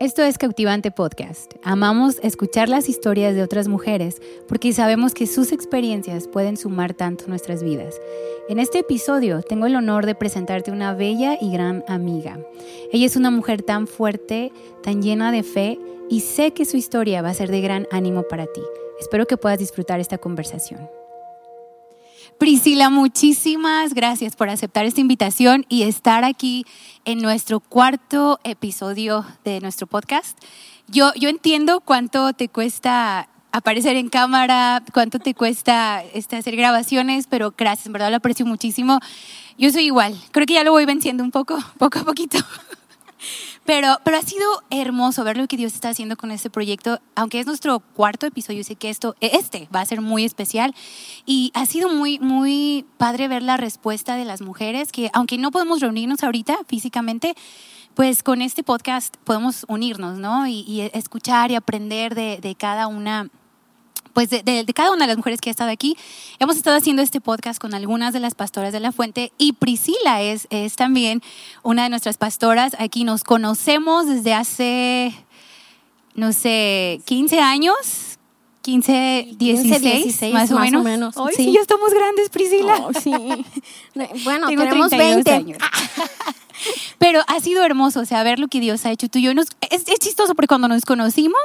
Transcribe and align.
Esto 0.00 0.22
es 0.22 0.38
Cautivante 0.38 0.90
Podcast. 0.90 1.56
Amamos 1.62 2.20
escuchar 2.22 2.70
las 2.70 2.88
historias 2.88 3.34
de 3.34 3.42
otras 3.42 3.68
mujeres 3.68 4.22
porque 4.48 4.72
sabemos 4.72 5.12
que 5.12 5.26
sus 5.26 5.52
experiencias 5.52 6.26
pueden 6.26 6.56
sumar 6.56 6.94
tanto 6.94 7.26
nuestras 7.26 7.62
vidas. 7.62 8.00
En 8.48 8.58
este 8.58 8.78
episodio 8.78 9.42
tengo 9.42 9.66
el 9.66 9.76
honor 9.76 10.06
de 10.06 10.14
presentarte 10.14 10.72
una 10.72 10.94
bella 10.94 11.36
y 11.38 11.52
gran 11.52 11.84
amiga. 11.86 12.40
Ella 12.90 13.04
es 13.04 13.16
una 13.16 13.30
mujer 13.30 13.60
tan 13.60 13.86
fuerte, 13.86 14.52
tan 14.82 15.02
llena 15.02 15.32
de 15.32 15.42
fe 15.42 15.78
y 16.08 16.20
sé 16.20 16.52
que 16.52 16.64
su 16.64 16.78
historia 16.78 17.20
va 17.20 17.28
a 17.28 17.34
ser 17.34 17.50
de 17.50 17.60
gran 17.60 17.86
ánimo 17.92 18.22
para 18.22 18.46
ti. 18.46 18.62
Espero 18.98 19.26
que 19.26 19.36
puedas 19.36 19.58
disfrutar 19.58 20.00
esta 20.00 20.16
conversación. 20.16 20.80
Priscila, 22.40 22.88
muchísimas 22.88 23.92
gracias 23.92 24.34
por 24.34 24.48
aceptar 24.48 24.86
esta 24.86 25.02
invitación 25.02 25.66
y 25.68 25.82
estar 25.82 26.24
aquí 26.24 26.64
en 27.04 27.18
nuestro 27.20 27.60
cuarto 27.60 28.40
episodio 28.44 29.26
de 29.44 29.60
nuestro 29.60 29.86
podcast. 29.86 30.38
Yo, 30.88 31.12
yo 31.16 31.28
entiendo 31.28 31.80
cuánto 31.80 32.32
te 32.32 32.48
cuesta 32.48 33.28
aparecer 33.52 33.96
en 33.96 34.08
cámara, 34.08 34.82
cuánto 34.94 35.18
te 35.18 35.34
cuesta 35.34 36.02
este, 36.14 36.36
hacer 36.36 36.56
grabaciones, 36.56 37.26
pero 37.28 37.52
gracias, 37.54 37.88
en 37.88 37.92
verdad 37.92 38.08
lo 38.08 38.16
aprecio 38.16 38.46
muchísimo. 38.46 39.00
Yo 39.58 39.70
soy 39.70 39.84
igual, 39.84 40.18
creo 40.30 40.46
que 40.46 40.54
ya 40.54 40.64
lo 40.64 40.70
voy 40.70 40.86
venciendo 40.86 41.22
un 41.22 41.32
poco, 41.32 41.58
poco 41.78 41.98
a 41.98 42.04
poquito. 42.04 42.38
Pero, 43.64 43.98
pero 44.04 44.16
ha 44.16 44.22
sido 44.22 44.44
hermoso 44.70 45.22
ver 45.22 45.36
lo 45.36 45.46
que 45.46 45.56
Dios 45.56 45.74
está 45.74 45.90
haciendo 45.90 46.16
con 46.16 46.30
este 46.30 46.50
proyecto, 46.50 47.00
aunque 47.14 47.40
es 47.40 47.46
nuestro 47.46 47.80
cuarto 47.80 48.26
episodio, 48.26 48.64
sé 48.64 48.74
que 48.74 48.90
esto, 48.90 49.14
este 49.20 49.68
va 49.74 49.80
a 49.80 49.86
ser 49.86 50.00
muy 50.00 50.24
especial 50.24 50.74
y 51.26 51.52
ha 51.54 51.66
sido 51.66 51.88
muy, 51.88 52.18
muy 52.18 52.86
padre 52.96 53.28
ver 53.28 53.42
la 53.42 53.56
respuesta 53.56 54.16
de 54.16 54.24
las 54.24 54.40
mujeres 54.40 54.92
que, 54.92 55.10
aunque 55.12 55.38
no 55.38 55.50
podemos 55.50 55.80
reunirnos 55.80 56.24
ahorita 56.24 56.58
físicamente, 56.66 57.34
pues 57.94 58.22
con 58.22 58.40
este 58.40 58.62
podcast 58.62 59.16
podemos 59.24 59.66
unirnos, 59.68 60.18
¿no? 60.18 60.46
Y, 60.46 60.90
escuchar 60.94 61.50
y 61.50 61.54
aprender 61.54 62.14
de, 62.14 62.38
de 62.40 62.54
cada 62.54 62.86
una 62.86 63.28
pues 64.12 64.30
de, 64.30 64.66
cada 64.74 64.92
una 64.92 65.04
de 65.04 65.08
las 65.08 65.16
mujeres 65.16 65.40
que 65.40 65.50
ha 65.50 65.52
estado 65.52 65.70
aquí, 65.70 65.96
hemos 66.38 66.56
estado 66.56 66.76
haciendo 66.76 67.02
este 67.02 67.20
podcast 67.20 67.60
con 67.60 67.74
algunas 67.74 68.12
de 68.12 68.20
las 68.20 68.34
pastoras 68.34 68.72
de 68.72 68.80
la 68.80 68.92
fuente 68.92 69.32
y 69.38 69.52
Priscila 69.52 70.22
es, 70.22 70.46
es 70.50 70.76
también 70.76 71.22
una 71.62 71.84
de 71.84 71.88
nuestras 71.88 72.18
pastoras. 72.18 72.76
Aquí 72.78 73.04
nos 73.04 73.24
conocemos 73.24 74.06
desde 74.06 74.34
hace, 74.34 75.14
no 76.14 76.32
sé, 76.32 77.00
15 77.04 77.40
años. 77.40 78.09
15, 78.62 79.28
16, 79.38 80.32
más, 80.34 80.50
o 80.50 80.82
menos. 80.82 81.16
Hoy 81.16 81.32
sí. 81.34 81.52
ya 81.52 81.60
estamos 81.60 81.92
grandes, 81.94 82.28
Priscila. 82.28 82.76
Oh, 82.86 82.92
sí. 82.92 83.12
Bueno, 84.24 84.48
tenemos 84.48 84.90
20 84.90 85.30
años. 85.30 85.58
Pero 86.98 87.22
ha 87.26 87.40
sido 87.40 87.64
hermoso, 87.64 88.00
o 88.00 88.04
sea, 88.04 88.22
ver 88.22 88.38
lo 88.38 88.48
que 88.48 88.60
Dios 88.60 88.84
ha 88.84 88.90
hecho 88.90 89.08
tú 89.08 89.18
y 89.18 89.22
yo. 89.22 89.34
Nos, 89.34 89.46
es, 89.70 89.88
es 89.88 89.98
chistoso 89.98 90.34
porque 90.34 90.48
cuando 90.48 90.68
nos 90.68 90.84
conocimos, 90.84 91.40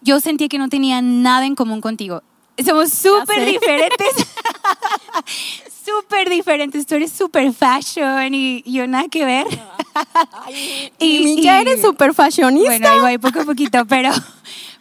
yo 0.00 0.18
sentía 0.20 0.48
que 0.48 0.58
no 0.58 0.68
tenía 0.68 1.02
nada 1.02 1.44
en 1.44 1.54
común 1.54 1.80
contigo. 1.80 2.22
Somos 2.64 2.90
súper 2.90 3.44
diferentes. 3.44 4.08
súper 5.84 6.30
diferentes. 6.30 6.86
Tú 6.86 6.94
eres 6.94 7.12
súper 7.12 7.52
fashion 7.52 8.32
y 8.32 8.62
yo 8.62 8.86
nada 8.86 9.08
que 9.08 9.24
ver. 9.24 9.46
y, 10.98 11.42
ya 11.42 11.60
eres 11.60 11.82
súper 11.82 12.14
fashionista. 12.14 12.70
Bueno, 12.70 12.88
ahí 12.88 13.00
voy 13.00 13.18
poco 13.18 13.42
a 13.42 13.44
poquito, 13.44 13.84
pero, 13.86 14.10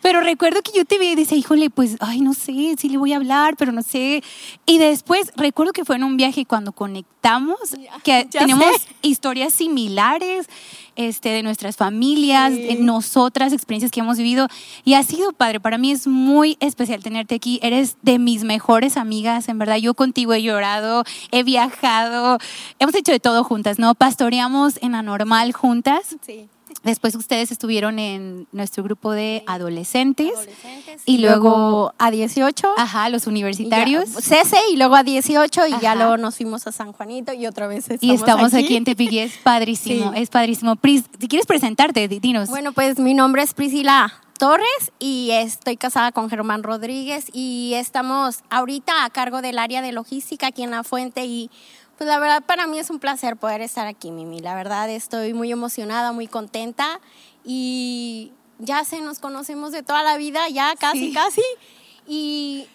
pero 0.05 0.21
recuerdo 0.21 0.61
que 0.61 0.71
yo 0.71 0.85
te 0.85 0.99
vi 0.99 1.07
y 1.07 1.15
decía, 1.15 1.35
híjole, 1.35 1.71
pues, 1.71 1.95
ay, 1.99 2.21
no 2.21 2.35
sé, 2.35 2.75
sí 2.77 2.89
le 2.89 2.97
voy 2.99 3.13
a 3.13 3.15
hablar, 3.15 3.55
pero 3.57 3.71
no 3.71 3.81
sé. 3.81 4.21
Y 4.67 4.77
después 4.77 5.31
recuerdo 5.35 5.73
que 5.73 5.83
fue 5.83 5.95
en 5.95 6.03
un 6.03 6.15
viaje 6.15 6.45
cuando 6.45 6.73
conectamos, 6.73 7.57
que 8.03 8.25
tenemos 8.31 8.67
historias 9.01 9.51
similares 9.51 10.47
este, 10.95 11.29
de 11.29 11.41
nuestras 11.41 11.75
familias, 11.75 12.53
de 12.53 12.75
nosotras, 12.75 13.51
experiencias 13.51 13.91
que 13.91 14.01
hemos 14.01 14.19
vivido. 14.19 14.47
Y 14.83 14.93
ha 14.93 15.01
sido 15.01 15.33
padre. 15.33 15.59
Para 15.59 15.79
mí 15.79 15.89
es 15.89 16.05
muy 16.05 16.55
especial 16.59 17.01
tenerte 17.01 17.33
aquí. 17.33 17.59
Eres 17.63 17.97
de 18.03 18.19
mis 18.19 18.43
mejores 18.43 18.97
amigas, 18.97 19.49
en 19.49 19.57
verdad. 19.57 19.77
Yo 19.77 19.95
contigo 19.95 20.35
he 20.35 20.44
llorado, 20.44 21.03
he 21.31 21.41
viajado, 21.41 22.38
hemos 22.77 22.94
hecho 22.94 23.11
de 23.11 23.19
todo 23.19 23.44
juntas, 23.44 23.79
¿no? 23.79 23.95
Pastoreamos 23.95 24.77
en 24.83 24.94
Anormal 24.94 25.51
juntas. 25.51 26.15
Sí. 26.23 26.47
Después 26.85 27.16
ustedes 27.16 27.51
estuvieron 27.51 28.00
en 28.00 28.47
nuestro 28.51 28.84
grupo 28.84 29.12
de 29.12 29.44
adolescentes, 29.47 30.31
y, 31.06 31.18
luego, 31.18 31.94
a 31.97 32.12
18. 32.12 32.75
Ajá, 32.78 33.09
los 33.09 33.28
universitarios. 33.28 34.09
Cese 34.09 34.57
y 34.72 34.78
luego 34.78 34.95
a 34.95 35.03
18 35.03 35.68
y 35.68 35.79
ya 35.81 35.95
luego 35.95 36.18
nos 36.18 36.38
fuimos 36.38 36.66
a 36.68 36.72
San 36.72 36.94
Juanito 36.94 37.34
y 37.34 37.47
otra 37.47 37.68
vez 37.68 37.90
estamos 37.90 38.03
Y 38.03 38.12
estamos 38.12 38.53
aquí, 38.53 38.75
en 38.75 38.84
Tepic 38.84 39.12
es 39.13 39.38
padrísimo, 39.38 40.13
es 40.13 40.29
padrísimo. 40.29 40.75
Pris, 40.75 41.03
si 41.19 41.28
quieres 41.28 41.47
presentarte, 41.47 42.07
dinos. 42.07 42.50
Bueno, 42.50 42.72
pues 42.72 43.00
mi 43.00 43.13
nombre 43.13 43.41
es 43.41 43.53
Priscila 43.53 44.13
Torres 44.38 44.91
y 45.00 45.31
estoy 45.31 45.78
casada 45.78 46.12
con 46.12 46.29
Germán 46.29 46.62
Rodríguez 46.63 47.25
y 47.34 47.74
estamos 47.75 48.41
ahorita 48.50 49.06
a 49.06 49.09
cargo 49.09 49.41
del 49.41 49.57
área 49.57 49.81
de 49.81 49.91
logística 49.91 50.47
aquí 50.47 50.63
en 50.63 50.72
La 50.72 50.84
Fuente 50.84 51.25
y 51.25 51.50
pues 51.97 52.07
la 52.07 52.19
verdad 52.19 52.44
para 52.45 52.67
mí 52.67 52.79
es 52.79 52.89
un 52.89 53.00
placer 53.00 53.38
poder 53.38 53.61
estar 53.61 53.88
aquí, 53.88 54.11
Mimi. 54.11 54.39
La 54.39 54.56
verdad 54.56 54.89
estoy 54.89 55.33
muy 55.33 55.51
emocionada, 55.51 56.11
muy 56.11 56.28
contenta 56.28 57.00
y 57.44 58.33
ya 58.59 58.83
se 58.83 59.01
nos 59.01 59.19
conocemos 59.19 59.72
de 59.72 59.83
toda 59.83 60.03
la 60.03 60.17
vida, 60.17 60.47
ya 60.50 60.75
casi, 60.78 61.13
casi. 61.13 61.44
Y 62.07 62.67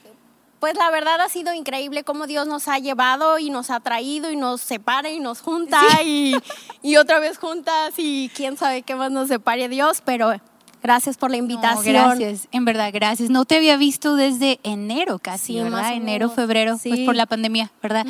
pues 0.59 0.75
la 0.77 0.91
verdad 0.91 1.21
ha 1.21 1.29
sido 1.29 1.55
increíble 1.55 2.05
cómo 2.05 2.27
Dios 2.27 2.47
nos 2.47 2.69
ha 2.69 2.79
llevado 2.79 3.39
y 3.39 3.51
nos 3.51 3.71
ha 3.71 3.81
traído 3.81 4.31
y 4.31 4.37
nos 4.37 4.61
separa 4.61 5.11
y 5.11 5.19
nos 5.19 5.41
junta 5.41 5.81
y, 6.05 6.35
y, 6.83 6.97
otra 6.97 7.19
vez 7.19 7.39
juntas 7.39 7.95
y 7.97 8.31
quién 8.35 8.57
sabe 8.57 8.83
qué 8.83 8.95
más 8.95 9.11
nos 9.11 9.29
separe 9.29 9.69
Dios, 9.69 10.03
pero 10.05 10.35
Gracias 10.83 11.17
por 11.17 11.31
la 11.31 11.37
invitación. 11.37 11.95
gracias, 11.95 12.49
en 12.53 12.65
verdad, 12.65 12.91
gracias. 12.93 13.31
No 13.31 13.45
te 13.45 13.57
había 13.57 13.77
visto 13.77 14.17
desde 14.17 14.61
enero 14.63 15.19
casi, 15.19 15.57
¿verdad? 15.61 15.95
Enero, 15.95 16.31
febrero, 16.31 16.79
pues 16.83 17.01
por 17.01 17.15
la 17.15 17.27
pandemia, 17.27 17.71
¿verdad? 17.83 18.07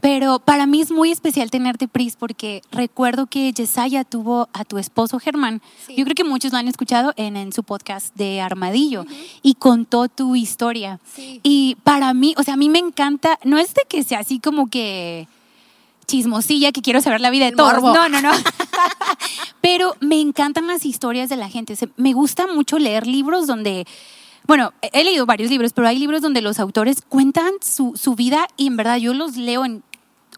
Pero 0.00 0.38
para 0.38 0.66
mí 0.66 0.80
es 0.80 0.90
muy 0.90 1.10
especial 1.10 1.50
tenerte, 1.50 1.88
Pris, 1.88 2.16
porque 2.16 2.62
recuerdo 2.70 3.26
que 3.26 3.52
Yesaya 3.52 4.04
tuvo 4.04 4.48
a 4.52 4.64
tu 4.64 4.78
esposo 4.78 5.18
Germán. 5.18 5.60
Yo 5.88 6.04
creo 6.04 6.14
que 6.14 6.24
muchos 6.24 6.52
lo 6.52 6.58
han 6.58 6.68
escuchado 6.68 7.12
en, 7.16 7.36
en 7.36 7.52
su 7.52 7.62
podcast 7.62 8.14
de 8.16 8.40
Armadillo 8.40 9.04
y 9.42 9.54
contó 9.54 10.08
tu 10.08 10.36
historia. 10.36 11.00
Y 11.42 11.76
para 11.84 12.14
mí, 12.14 12.34
o 12.36 12.42
sea, 12.42 12.54
a 12.54 12.56
mí 12.56 12.68
me 12.68 12.78
encanta, 12.78 13.38
no 13.44 13.58
es 13.58 13.74
de 13.74 13.82
que 13.88 14.02
sea 14.02 14.20
así 14.20 14.38
como 14.38 14.68
que 14.68 15.28
chismosilla 16.06 16.72
que 16.72 16.82
quiero 16.82 17.00
saber 17.00 17.20
la 17.20 17.30
vida 17.30 17.46
de 17.46 17.52
todos. 17.52 17.82
No, 17.82 18.08
no, 18.08 18.20
no. 18.20 18.30
Pero 19.60 19.96
me 20.00 20.20
encantan 20.20 20.66
las 20.66 20.84
historias 20.84 21.28
de 21.28 21.36
la 21.36 21.48
gente. 21.48 21.74
Me 21.96 22.12
gusta 22.12 22.46
mucho 22.46 22.78
leer 22.78 23.06
libros 23.06 23.46
donde, 23.46 23.86
bueno, 24.46 24.72
he 24.80 25.04
leído 25.04 25.26
varios 25.26 25.50
libros, 25.50 25.72
pero 25.72 25.88
hay 25.88 25.98
libros 25.98 26.20
donde 26.20 26.42
los 26.42 26.60
autores 26.60 27.02
cuentan 27.08 27.52
su, 27.62 27.94
su 27.96 28.14
vida 28.14 28.46
y 28.56 28.66
en 28.66 28.76
verdad 28.76 28.98
yo 28.98 29.14
los 29.14 29.36
leo 29.36 29.64
en 29.64 29.82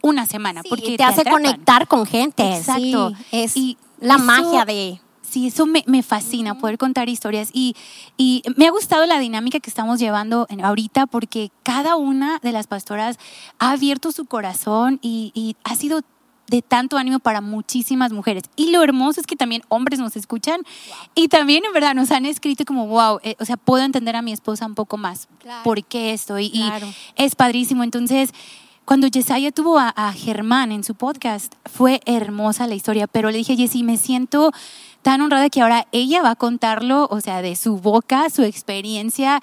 una 0.03 0.27
semana. 0.27 0.63
porque 0.69 0.97
te, 0.97 1.03
hace 1.03 1.25
conectar 1.25 1.89
con 1.89 2.07
gente. 2.07 2.57
Exacto. 2.57 3.13
es 3.33 3.57
y 3.57 3.77
la 4.01 4.19
magia 4.19 4.65
de 4.65 5.01
Sí, 5.37 5.49
eso 5.49 5.67
me, 5.67 5.85
me 5.87 6.03
fascina, 6.03 6.57
poder 6.57 6.79
contar 6.79 7.11
historias. 7.11 7.51
Y, 7.53 7.77
y, 8.17 8.43
me 8.57 8.67
ha 8.67 8.71
gustado 8.71 9.05
la 9.05 9.19
dinámica 9.19 9.61
que 9.61 9.69
estamos 9.69 10.01
llevando 10.01 10.47
ahorita 10.63 11.05
porque 11.05 11.51
cada 11.63 11.97
una 11.97 12.39
de 12.39 12.53
las 12.53 12.67
pastoras 12.67 13.19
ha 13.59 13.73
abierto 13.73 14.13
su 14.13 14.25
corazón 14.25 14.99
y, 15.03 15.33
y 15.35 15.55
ha 15.63 15.75
sido 15.75 16.01
de 16.47 16.63
tanto 16.63 16.97
ánimo 16.97 17.19
para 17.19 17.43
muchísimas 17.43 18.13
mujeres. 18.13 18.45
Y 18.57 18.71
lo 18.71 18.83
hermoso 18.83 19.21
es 19.21 19.27
que 19.27 19.37
también 19.37 19.61
hombres 19.69 20.01
nos 20.01 20.17
escuchan 20.17 20.63
y 21.15 21.29
también 21.29 21.67
en 21.67 21.73
verdad 21.75 21.95
nos 21.95 22.13
han 22.13 22.25
escrito 22.25 22.65
como, 22.65 22.87
wow, 22.87 23.21
eh, 23.23 23.37
o 23.39 23.45
sea, 23.45 23.59
puedo 23.59 23.85
entender 23.85 24.17
a 24.17 24.23
mi 24.23 24.33
esposa 24.33 24.65
un 24.65 24.75
poco 24.75 24.97
más 24.97 25.29
por 25.63 25.85
qué 25.85 26.15
estoy. 26.15 26.47
Y 26.47 26.65
es 27.17 27.35
padrísimo. 27.35 27.85
Entonces, 27.85 28.33
cuando 28.87 29.07
Yesaya 29.07 29.53
tuvo 29.53 29.79
a, 29.79 29.91
a, 29.91 30.15
Germán 30.15 30.73
en 30.73 30.83
su 30.83 30.95
podcast, 30.95 31.57
fue 31.67 32.01
hermosa 32.07 32.67
la 32.69 32.75
historia, 32.77 33.07
pero 33.07 33.31
le 33.31 33.37
dije, 33.37 33.55
Jessy, 33.55 33.83
me 33.83 33.99
siento 33.99 34.53
tan 35.07 35.21
honrada 35.21 35.49
que 35.51 35.63
ahora 35.63 35.87
ella 35.93 36.21
va 36.21 36.31
a 36.31 36.35
contarlo, 36.35 37.07
o 37.13 37.21
sea, 37.21 37.41
de 37.41 37.55
su 37.55 37.77
boca, 37.77 38.29
su 38.29 38.43
experiencia, 38.43 39.41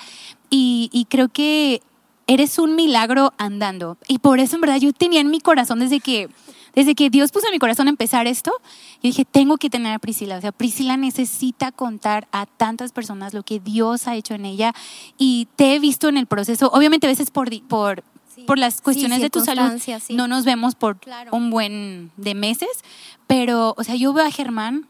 y, 0.49 1.07
creo 1.09 1.29
que 1.29 1.81
eres 2.27 2.59
un 2.59 2.75
milagro 2.75 3.31
andando. 3.37 3.97
Y 4.09 4.19
por 4.19 4.41
eso, 4.41 4.55
en 4.55 4.61
verdad, 4.61 4.75
yo 4.75 4.91
tenía 4.91 5.21
en 5.21 5.31
mi 5.31 5.39
corazón 5.39 5.79
desde 5.79 6.01
que, 6.01 6.27
desde 6.75 6.95
que 6.95 7.09
Dios 7.09 7.31
puso 7.31 7.47
en 7.47 7.53
mi 7.53 7.59
corazón 7.59 7.87
empezar 7.87 8.27
esto, 8.27 8.51
yo 8.95 9.03
dije, 9.03 9.23
tengo 9.23 9.55
que 9.55 9.69
tener 9.69 9.93
a 9.93 9.99
Priscila. 9.99 10.37
O 10.37 10.41
sea, 10.41 10.51
Priscila 10.51 10.97
necesita 10.97 11.71
contar 11.71 12.27
a 12.33 12.45
tantas 12.45 12.91
personas 12.91 13.33
lo 13.33 13.43
que 13.43 13.61
Dios 13.61 14.09
ha 14.09 14.17
hecho 14.17 14.33
en 14.33 14.43
ella. 14.43 14.73
Y 15.17 15.47
te 15.55 15.75
he 15.75 15.79
visto 15.79 16.09
en 16.09 16.17
el 16.17 16.25
proceso, 16.25 16.71
obviamente 16.73 17.07
a 17.07 17.09
veces 17.09 17.31
por, 17.31 17.49
por, 17.67 18.03
por 18.45 18.59
las 18.59 18.81
cuestiones 18.81 19.21
de 19.21 19.29
tu 19.29 19.39
salud, 19.39 19.81
no 20.09 20.27
nos 20.27 20.43
vemos 20.43 20.75
por 20.75 20.97
un 21.31 21.49
buen 21.51 22.11
de 22.17 22.35
meses, 22.35 22.83
pero, 23.27 23.75
o 23.77 23.83
sea, 23.85 23.95
yo 23.95 24.11
veo 24.11 24.25
a 24.25 24.29
Germán 24.31 24.87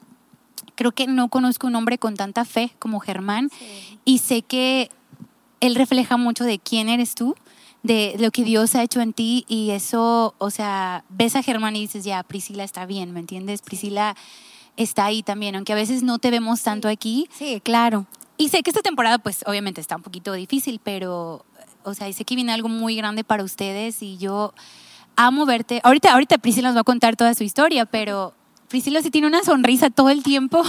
creo 0.75 0.91
que 0.91 1.07
no 1.07 1.29
conozco 1.29 1.67
un 1.67 1.75
hombre 1.75 1.97
con 1.97 2.15
tanta 2.15 2.45
fe 2.45 2.71
como 2.79 2.99
Germán 2.99 3.49
y 4.05 4.19
sé 4.19 4.41
que 4.41 4.89
él 5.59 5.75
refleja 5.75 6.17
mucho 6.17 6.43
de 6.43 6.59
quién 6.59 6.89
eres 6.89 7.15
tú, 7.15 7.35
de 7.83 8.15
lo 8.17 8.31
que 8.31 8.43
Dios 8.43 8.75
ha 8.75 8.83
hecho 8.83 9.01
en 9.01 9.13
ti 9.13 9.45
y 9.47 9.71
eso, 9.71 10.35
o 10.37 10.49
sea, 10.49 11.03
ves 11.09 11.35
a 11.35 11.43
Germán 11.43 11.75
y 11.75 11.81
dices, 11.81 12.03
ya, 12.03 12.23
Priscila 12.23 12.63
está 12.63 12.85
bien, 12.85 13.11
¿me 13.11 13.19
entiendes? 13.19 13.61
Priscila 13.61 14.15
está 14.77 15.05
ahí 15.05 15.23
también, 15.23 15.55
aunque 15.55 15.73
a 15.73 15.75
veces 15.75 16.03
no 16.03 16.19
te 16.19 16.31
vemos 16.31 16.61
tanto 16.63 16.87
aquí. 16.87 17.29
Sí, 17.37 17.61
claro. 17.63 18.05
Y 18.37 18.49
sé 18.49 18.63
que 18.63 18.71
esta 18.71 18.81
temporada, 18.81 19.19
pues 19.19 19.43
obviamente 19.45 19.79
está 19.79 19.95
un 19.95 20.01
poquito 20.01 20.33
difícil, 20.33 20.79
pero, 20.83 21.45
o 21.83 21.93
sea, 21.93 22.11
sé 22.11 22.25
que 22.25 22.35
viene 22.35 22.51
algo 22.51 22.69
muy 22.69 22.95
grande 22.95 23.23
para 23.23 23.43
ustedes 23.43 24.01
y 24.01 24.17
yo 24.17 24.53
amo 25.15 25.45
verte. 25.45 25.79
Ahorita, 25.83 26.13
ahorita 26.13 26.37
Priscila 26.39 26.69
nos 26.69 26.77
va 26.77 26.81
a 26.81 26.85
contar 26.85 27.15
toda 27.15 27.33
su 27.35 27.43
historia, 27.43 27.85
pero 27.85 28.33
Priscila 28.73 29.03
sí 29.03 29.11
tiene 29.11 29.27
una 29.27 29.43
sonrisa 29.43 29.91
todo 29.91 30.09
el 30.09 30.23
tiempo. 30.23 30.63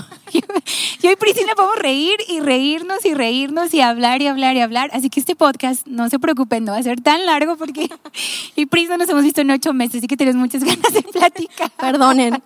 Yo 1.03 1.11
y 1.11 1.17
Priscila 1.17 1.55
podemos 1.55 1.79
reír 1.79 2.19
y 2.29 2.41
reírnos 2.41 3.03
y 3.07 3.15
reírnos 3.15 3.73
y 3.73 3.81
hablar 3.81 4.21
y 4.21 4.27
hablar 4.27 4.57
y 4.57 4.61
hablar. 4.61 4.91
Así 4.93 5.09
que 5.09 5.21
este 5.21 5.35
podcast, 5.35 5.87
no 5.87 6.11
se 6.11 6.19
preocupen, 6.19 6.67
no 6.67 6.73
va 6.73 6.79
a 6.79 6.83
ser 6.83 7.01
tan 7.01 7.25
largo 7.25 7.57
porque 7.57 7.89
y 8.57 8.67
Priscila 8.67 8.99
nos 8.99 9.09
hemos 9.09 9.25
visto 9.25 9.41
en 9.41 9.53
ocho 9.53 9.73
meses, 9.73 10.01
así 10.01 10.07
que 10.07 10.19
tenemos 10.19 10.39
muchas 10.39 10.63
ganas 10.65 10.93
de 10.93 11.01
platicar. 11.03 11.71
Perdonen. 11.71 12.43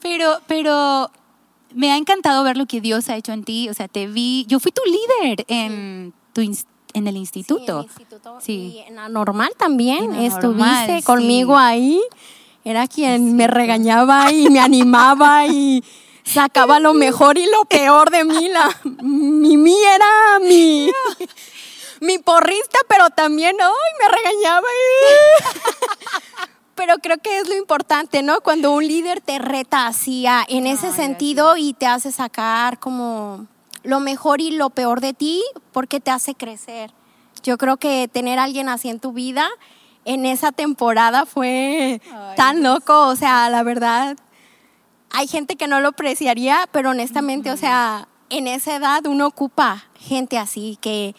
Pero, 0.00 0.38
pero 0.46 1.10
me 1.74 1.92
ha 1.92 1.98
encantado 1.98 2.42
ver 2.44 2.56
lo 2.56 2.64
que 2.64 2.80
Dios 2.80 3.10
ha 3.10 3.16
hecho 3.16 3.32
en 3.32 3.44
ti. 3.44 3.68
O 3.68 3.74
sea, 3.74 3.88
te 3.88 4.06
vi, 4.06 4.46
yo 4.48 4.58
fui 4.58 4.72
tu 4.72 4.80
líder 4.86 5.44
en, 5.48 6.14
tu, 6.32 6.40
en 6.40 7.06
el 7.06 7.18
instituto. 7.18 7.60
Sí, 7.66 7.68
en 7.68 7.76
el 7.76 7.84
instituto. 7.84 8.38
Sí. 8.40 8.52
Y 8.74 8.78
en 8.88 8.96
la 8.96 9.10
normal 9.10 9.50
también. 9.58 10.04
En 10.04 10.12
la 10.12 10.24
Estuviste 10.24 10.46
normal, 10.46 10.96
sí. 11.00 11.04
conmigo 11.04 11.58
ahí. 11.58 12.00
Era 12.64 12.88
quien 12.88 13.36
me 13.36 13.46
regañaba 13.46 14.32
y 14.32 14.48
me 14.48 14.58
animaba 14.58 15.46
y 15.46 15.84
sacaba 16.24 16.80
lo 16.80 16.94
mejor 16.94 17.36
y 17.36 17.44
lo 17.44 17.66
peor 17.66 18.10
de 18.10 18.24
mí. 18.24 18.48
La, 18.48 18.74
mi 19.02 19.58
mí 19.58 19.76
era 19.94 20.38
mi, 20.40 20.90
mi 22.00 22.18
porrista, 22.18 22.78
pero 22.88 23.10
también 23.10 23.54
ay, 23.60 23.92
me 24.00 24.08
regañaba. 24.08 24.66
Pero 26.74 26.94
creo 26.98 27.18
que 27.18 27.38
es 27.38 27.48
lo 27.48 27.56
importante, 27.56 28.22
¿no? 28.24 28.40
Cuando 28.40 28.72
un 28.72 28.84
líder 28.84 29.20
te 29.20 29.38
reta 29.38 29.86
así 29.86 30.26
en 30.48 30.66
ese 30.66 30.92
sentido 30.92 31.56
y 31.56 31.72
te 31.72 31.86
hace 31.86 32.10
sacar 32.10 32.80
como 32.80 33.46
lo 33.84 34.00
mejor 34.00 34.40
y 34.40 34.50
lo 34.50 34.70
peor 34.70 35.00
de 35.00 35.12
ti 35.12 35.44
porque 35.70 36.00
te 36.00 36.10
hace 36.10 36.34
crecer. 36.34 36.90
Yo 37.44 37.58
creo 37.58 37.76
que 37.76 38.08
tener 38.08 38.40
a 38.40 38.42
alguien 38.42 38.68
así 38.68 38.88
en 38.88 38.98
tu 38.98 39.12
vida 39.12 39.48
en 40.04 40.26
esa 40.26 40.52
temporada 40.52 41.26
fue 41.26 42.00
Ay, 42.12 42.36
tan 42.36 42.62
loco, 42.62 43.08
o 43.08 43.16
sea, 43.16 43.48
la 43.50 43.62
verdad, 43.62 44.16
hay 45.10 45.26
gente 45.26 45.56
que 45.56 45.68
no 45.68 45.80
lo 45.80 45.88
apreciaría, 45.88 46.68
pero 46.72 46.90
honestamente, 46.90 47.50
o 47.50 47.56
sea, 47.56 48.08
en 48.30 48.46
esa 48.46 48.76
edad 48.76 49.06
uno 49.06 49.26
ocupa 49.26 49.84
gente 49.98 50.38
así 50.38 50.76
que, 50.80 51.14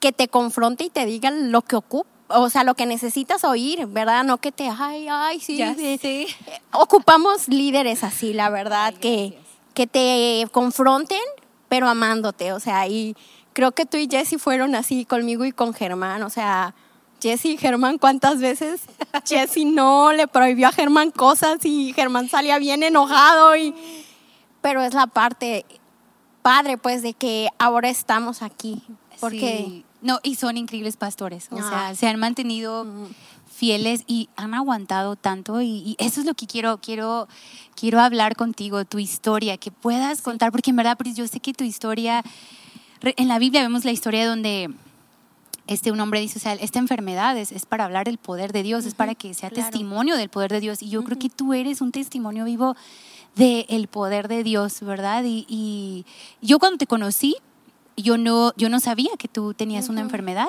que 0.00 0.12
te 0.12 0.28
confronte 0.28 0.84
y 0.84 0.90
te 0.90 1.06
diga 1.06 1.30
lo 1.30 1.62
que 1.62 1.76
ocupa. 1.76 2.08
O 2.30 2.50
sea, 2.50 2.62
lo 2.62 2.74
que 2.74 2.84
necesitas 2.84 3.42
oír, 3.44 3.86
¿verdad? 3.86 4.22
No 4.22 4.36
que 4.36 4.52
te, 4.52 4.68
ay, 4.68 5.08
ay, 5.10 5.40
sí. 5.40 5.62
Sí. 5.76 5.98
sé. 5.98 6.26
Ocupamos 6.72 7.48
líderes 7.48 8.04
así, 8.04 8.34
la 8.34 8.50
verdad, 8.50 8.92
Ay, 8.94 9.00
que, 9.00 9.38
que 9.72 9.86
te 9.86 10.46
confronten, 10.52 11.22
pero 11.68 11.88
amándote. 11.88 12.52
O 12.52 12.60
sea, 12.60 12.86
y 12.86 13.16
creo 13.54 13.72
que 13.72 13.86
tú 13.86 13.96
y 13.96 14.08
Jesse 14.10 14.38
fueron 14.38 14.74
así 14.74 15.06
conmigo 15.06 15.46
y 15.46 15.52
con 15.52 15.72
Germán. 15.72 16.22
O 16.22 16.28
sea, 16.28 16.74
Jesse 17.20 17.46
y 17.46 17.56
Germán, 17.56 17.98
¿cuántas 17.98 18.40
veces 18.40 18.82
Jesse 19.26 19.64
no 19.64 20.12
le 20.12 20.28
prohibió 20.28 20.68
a 20.68 20.72
Germán 20.72 21.10
cosas 21.10 21.64
y 21.64 21.92
Germán 21.94 22.28
salía 22.28 22.58
bien 22.58 22.82
enojado? 22.82 23.56
Y... 23.56 23.74
Pero 24.60 24.82
es 24.82 24.94
la 24.94 25.06
parte 25.06 25.64
padre, 26.42 26.78
pues, 26.78 27.02
de 27.02 27.14
que 27.14 27.48
ahora 27.58 27.88
estamos 27.88 28.42
aquí. 28.42 28.82
Porque 29.20 29.64
Sí. 29.66 29.84
No, 30.00 30.20
y 30.22 30.36
son 30.36 30.56
increíbles 30.56 30.96
pastores. 30.96 31.48
O 31.50 31.56
sea, 31.56 31.94
se 31.94 32.06
han 32.06 32.20
mantenido 32.20 32.86
fieles 33.52 34.04
y 34.06 34.28
han 34.36 34.54
aguantado 34.54 35.16
tanto. 35.16 35.60
Y, 35.60 35.82
y 35.84 35.96
eso 35.98 36.20
es 36.20 36.26
lo 36.26 36.34
que 36.34 36.46
quiero, 36.46 36.78
quiero, 36.78 37.26
quiero 37.74 38.00
hablar 38.00 38.36
contigo, 38.36 38.84
tu 38.84 38.98
historia, 39.00 39.56
que 39.56 39.72
puedas 39.72 40.22
contar, 40.22 40.52
porque 40.52 40.70
en 40.70 40.76
verdad, 40.76 40.96
yo 41.14 41.26
sé 41.26 41.40
que 41.40 41.52
tu 41.52 41.64
historia, 41.64 42.22
en 43.02 43.28
la 43.28 43.40
Biblia 43.40 43.62
vemos 43.62 43.84
la 43.84 43.90
historia 43.90 44.28
donde 44.28 44.70
este, 45.68 45.92
un 45.92 46.00
hombre 46.00 46.20
dice, 46.20 46.38
o 46.38 46.42
sea, 46.42 46.54
esta 46.54 46.78
enfermedad 46.78 47.36
es, 47.36 47.52
es 47.52 47.66
para 47.66 47.84
hablar 47.84 48.06
del 48.06 48.18
poder 48.18 48.52
de 48.52 48.62
Dios, 48.62 48.84
es 48.86 48.94
para 48.94 49.14
que 49.14 49.34
sea 49.34 49.50
claro. 49.50 49.70
testimonio 49.70 50.16
del 50.16 50.28
poder 50.28 50.50
de 50.50 50.60
Dios. 50.60 50.82
Y 50.82 50.88
yo 50.88 51.04
creo 51.04 51.18
que 51.18 51.28
tú 51.28 51.54
eres 51.54 51.80
un 51.80 51.92
testimonio 51.92 52.44
vivo 52.44 52.74
del 53.36 53.86
poder 53.86 54.26
de 54.26 54.42
Dios, 54.42 54.80
¿verdad? 54.80 55.22
Y, 55.24 55.46
y 55.48 56.04
yo 56.40 56.58
cuando 56.58 56.78
te 56.78 56.86
conocí, 56.86 57.36
yo 57.96 58.18
no, 58.18 58.52
yo 58.56 58.68
no 58.68 58.80
sabía 58.80 59.10
que 59.18 59.28
tú 59.28 59.54
tenías 59.54 59.88
una 59.88 60.00
enfermedad, 60.00 60.48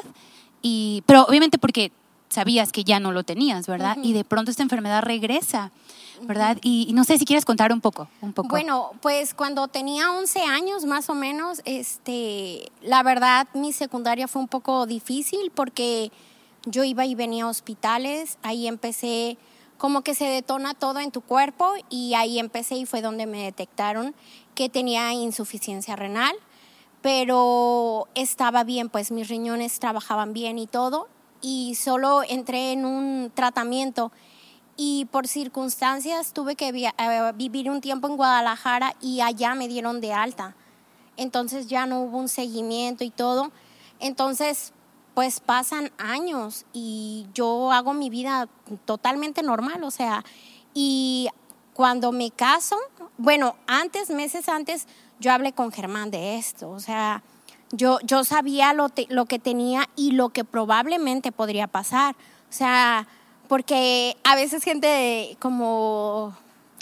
y, 0.62 1.04
pero 1.06 1.24
obviamente 1.24 1.57
porque 1.57 1.92
sabías 2.30 2.71
que 2.71 2.83
ya 2.83 3.00
no 3.00 3.12
lo 3.12 3.24
tenías, 3.24 3.68
¿verdad? 3.68 3.98
Y 4.01 4.13
de 4.13 4.24
pronto 4.24 4.51
esta 4.51 4.63
enfermedad 4.63 5.01
regresa, 5.04 5.71
¿verdad? 6.21 6.57
y, 6.62 6.86
y 6.89 6.94
no 6.94 7.04
sé 7.04 7.18
si 7.18 7.25
quieres 7.25 7.45
contar 7.45 7.71
un 7.71 7.81
poco, 7.81 8.07
un 8.21 8.33
poco. 8.33 8.50
Bueno, 8.50 8.92
pues 9.01 9.33
cuando 9.33 9.68
tenía 9.68 10.12
11 10.12 10.42
años 10.42 10.86
más 10.86 11.10
o 11.10 11.16
menos, 11.16 11.62
este, 11.66 12.71
la 12.81 13.04
verdad 13.04 13.48
mi 13.54 13.74
secundaria 13.74 14.27
fue 14.27 14.42
un 14.42 14.48
poco 14.48 14.86
difícil 14.86 15.51
porque 15.54 16.12
yo 16.66 16.83
iba 16.83 17.06
y 17.06 17.16
venía 17.16 17.45
a 17.45 17.48
hospitales, 17.48 18.38
ahí 18.44 18.68
empecé 18.68 19.38
como 19.77 20.01
que 20.01 20.13
se 20.13 20.25
detona 20.25 20.74
todo 20.74 21.00
en 21.00 21.12
tu 21.12 21.21
cuerpo 21.21 21.71
y 21.89 22.13
ahí 22.13 22.38
empecé 22.38 22.75
y 22.75 22.86
fue 22.86 23.01
donde 23.01 23.25
me 23.25 23.44
detectaron 23.44 24.13
que 24.54 24.68
tenía 24.68 25.13
insuficiencia 25.13 25.95
renal, 25.95 26.36
pero 27.01 28.07
estaba 28.13 28.66
bien, 28.66 28.89
pues 28.89 29.10
mis 29.12 29.30
riñones 29.30 29.80
trabajaban 29.80 30.33
bien 30.33 30.60
y 30.60 30.68
todo 30.68 31.07
y 31.42 31.75
solo 31.75 32.24
entré 32.27 32.74
en 32.74 32.86
un 32.86 33.31
tratamiento 33.33 34.12
y 34.81 35.03
por 35.11 35.27
circunstancias 35.27 36.31
tuve 36.31 36.55
que 36.55 36.71
via- 36.71 36.95
eh, 36.97 37.33
vivir 37.35 37.69
un 37.69 37.81
tiempo 37.81 38.07
en 38.07 38.15
Guadalajara 38.15 38.95
y 39.01 39.19
allá 39.19 39.53
me 39.53 39.67
dieron 39.67 39.99
de 39.99 40.13
alta. 40.13 40.55
Entonces 41.17 41.67
ya 41.67 41.85
no 41.85 41.99
hubo 42.01 42.17
un 42.17 42.29
seguimiento 42.29 43.03
y 43.03 43.09
todo. 43.09 43.51
Entonces, 43.99 44.71
pues 45.15 45.41
pasan 45.41 45.91
años 45.97 46.65
y 46.71 47.27
yo 47.33 47.73
hago 47.73 47.93
mi 47.93 48.09
vida 48.09 48.47
totalmente 48.85 49.43
normal, 49.43 49.83
o 49.83 49.91
sea, 49.91 50.23
y 50.73 51.27
cuando 51.73 52.13
me 52.13 52.31
caso, 52.31 52.77
bueno, 53.17 53.57
antes, 53.67 54.09
meses 54.09 54.47
antes, 54.47 54.87
yo 55.19 55.33
hablé 55.33 55.51
con 55.51 55.73
Germán 55.73 56.09
de 56.09 56.37
esto, 56.37 56.69
o 56.69 56.79
sea, 56.79 57.21
yo, 57.73 57.99
yo 58.03 58.23
sabía 58.23 58.71
lo, 58.73 58.87
te- 58.87 59.07
lo 59.09 59.25
que 59.25 59.39
tenía 59.39 59.89
y 59.97 60.11
lo 60.11 60.29
que 60.29 60.45
probablemente 60.45 61.33
podría 61.33 61.67
pasar, 61.67 62.15
o 62.49 62.53
sea, 62.53 63.05
porque 63.49 64.15
a 64.23 64.35
veces 64.35 64.63
gente 64.63 65.35
como 65.39 66.37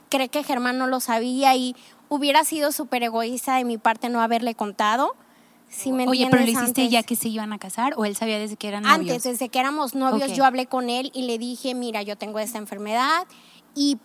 cree 0.09 0.27
que 0.27 0.43
Germán 0.43 0.77
no 0.77 0.85
lo 0.85 0.99
sabía 0.99 1.55
y 1.55 1.75
hubiera 2.09 2.43
sido 2.43 2.73
súper 2.73 3.03
egoísta 3.03 3.55
de 3.55 3.63
mi 3.63 3.77
parte 3.77 4.09
no 4.09 4.21
haberle 4.21 4.53
contado. 4.53 5.15
Si 5.69 5.93
me 5.93 6.07
Oye, 6.07 6.27
pero 6.29 6.43
lo 6.43 6.50
hiciste 6.50 6.81
antes. 6.81 6.91
ya 6.91 7.03
que 7.03 7.15
se 7.15 7.29
iban 7.29 7.53
a 7.53 7.57
casar 7.57 7.93
o 7.95 8.03
él 8.03 8.17
sabía 8.17 8.38
desde 8.38 8.57
que 8.57 8.67
eran 8.67 8.83
novios. 8.83 9.00
Antes, 9.00 9.24
desde 9.24 9.50
que 9.50 9.59
éramos 9.59 9.95
novios, 9.95 10.33
yo 10.33 10.43
hablé 10.43 10.65
con 10.65 10.89
él 10.89 11.09
y 11.13 11.24
le 11.24 11.38
dije, 11.38 11.74
mira, 11.74 12.01
yo 12.01 12.17
tengo 12.17 12.38
esta 12.39 12.57
enfermedad 12.57 13.25
y 13.74 13.97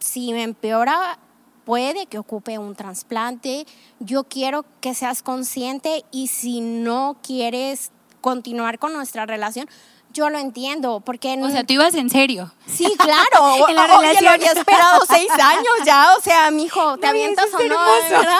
si 0.00 0.32
me 0.32 0.42
empeora, 0.42 1.18
puede 1.64 2.06
que 2.06 2.18
ocupe 2.18 2.58
un 2.58 2.74
trasplante. 2.74 3.66
Yo 4.00 4.24
quiero 4.24 4.64
que 4.80 4.94
seas 4.94 5.22
consciente 5.22 6.04
y 6.10 6.26
si 6.26 6.60
no 6.60 7.18
quieres 7.22 7.92
continuar 8.20 8.78
con 8.80 8.92
nuestra 8.92 9.26
relación, 9.26 9.68
yo 10.14 10.30
lo 10.30 10.38
entiendo, 10.38 11.00
porque... 11.00 11.36
O 11.42 11.50
sea, 11.50 11.64
tú 11.64 11.74
ibas 11.74 11.94
en 11.94 12.08
serio. 12.08 12.50
Sí, 12.66 12.86
claro. 12.96 13.66
En 13.68 13.74
la 13.76 13.86
relación. 13.86 14.24
lo 14.24 14.30
había 14.30 14.52
esperado 14.52 15.02
seis 15.06 15.28
años 15.42 15.72
ya. 15.84 16.14
O 16.16 16.20
sea, 16.22 16.50
mijo, 16.50 16.96
¿te 16.96 17.02
No, 17.02 17.08
avientas 17.10 17.46
o 17.52 17.58
no? 17.58 17.76
¿verdad? 18.10 18.38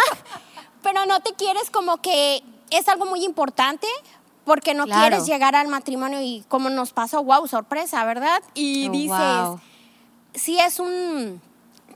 Pero 0.83 1.04
no 1.07 1.21
te 1.21 1.33
quieres 1.35 1.71
como 1.71 1.99
que 2.00 2.43
es 2.71 2.88
algo 2.88 3.04
muy 3.07 3.25
importante 3.25 3.87
porque 4.45 4.75
no 4.75 4.85
Claro. 4.85 5.00
quieres 5.00 5.26
llegar 5.26 5.54
al 5.57 5.69
matrimonio 5.69 6.21
y 6.23 6.45
como 6.49 6.71
nos 6.71 6.93
pasó, 6.93 7.23
wow, 7.25 7.47
sorpresa, 7.49 8.04
¿verdad? 8.04 8.43
Y 8.54 8.88
Oh, 8.88 8.93
dices, 8.93 9.19
wow. 9.19 9.61
sí 10.35 10.59
es 10.59 10.78
un 10.81 11.40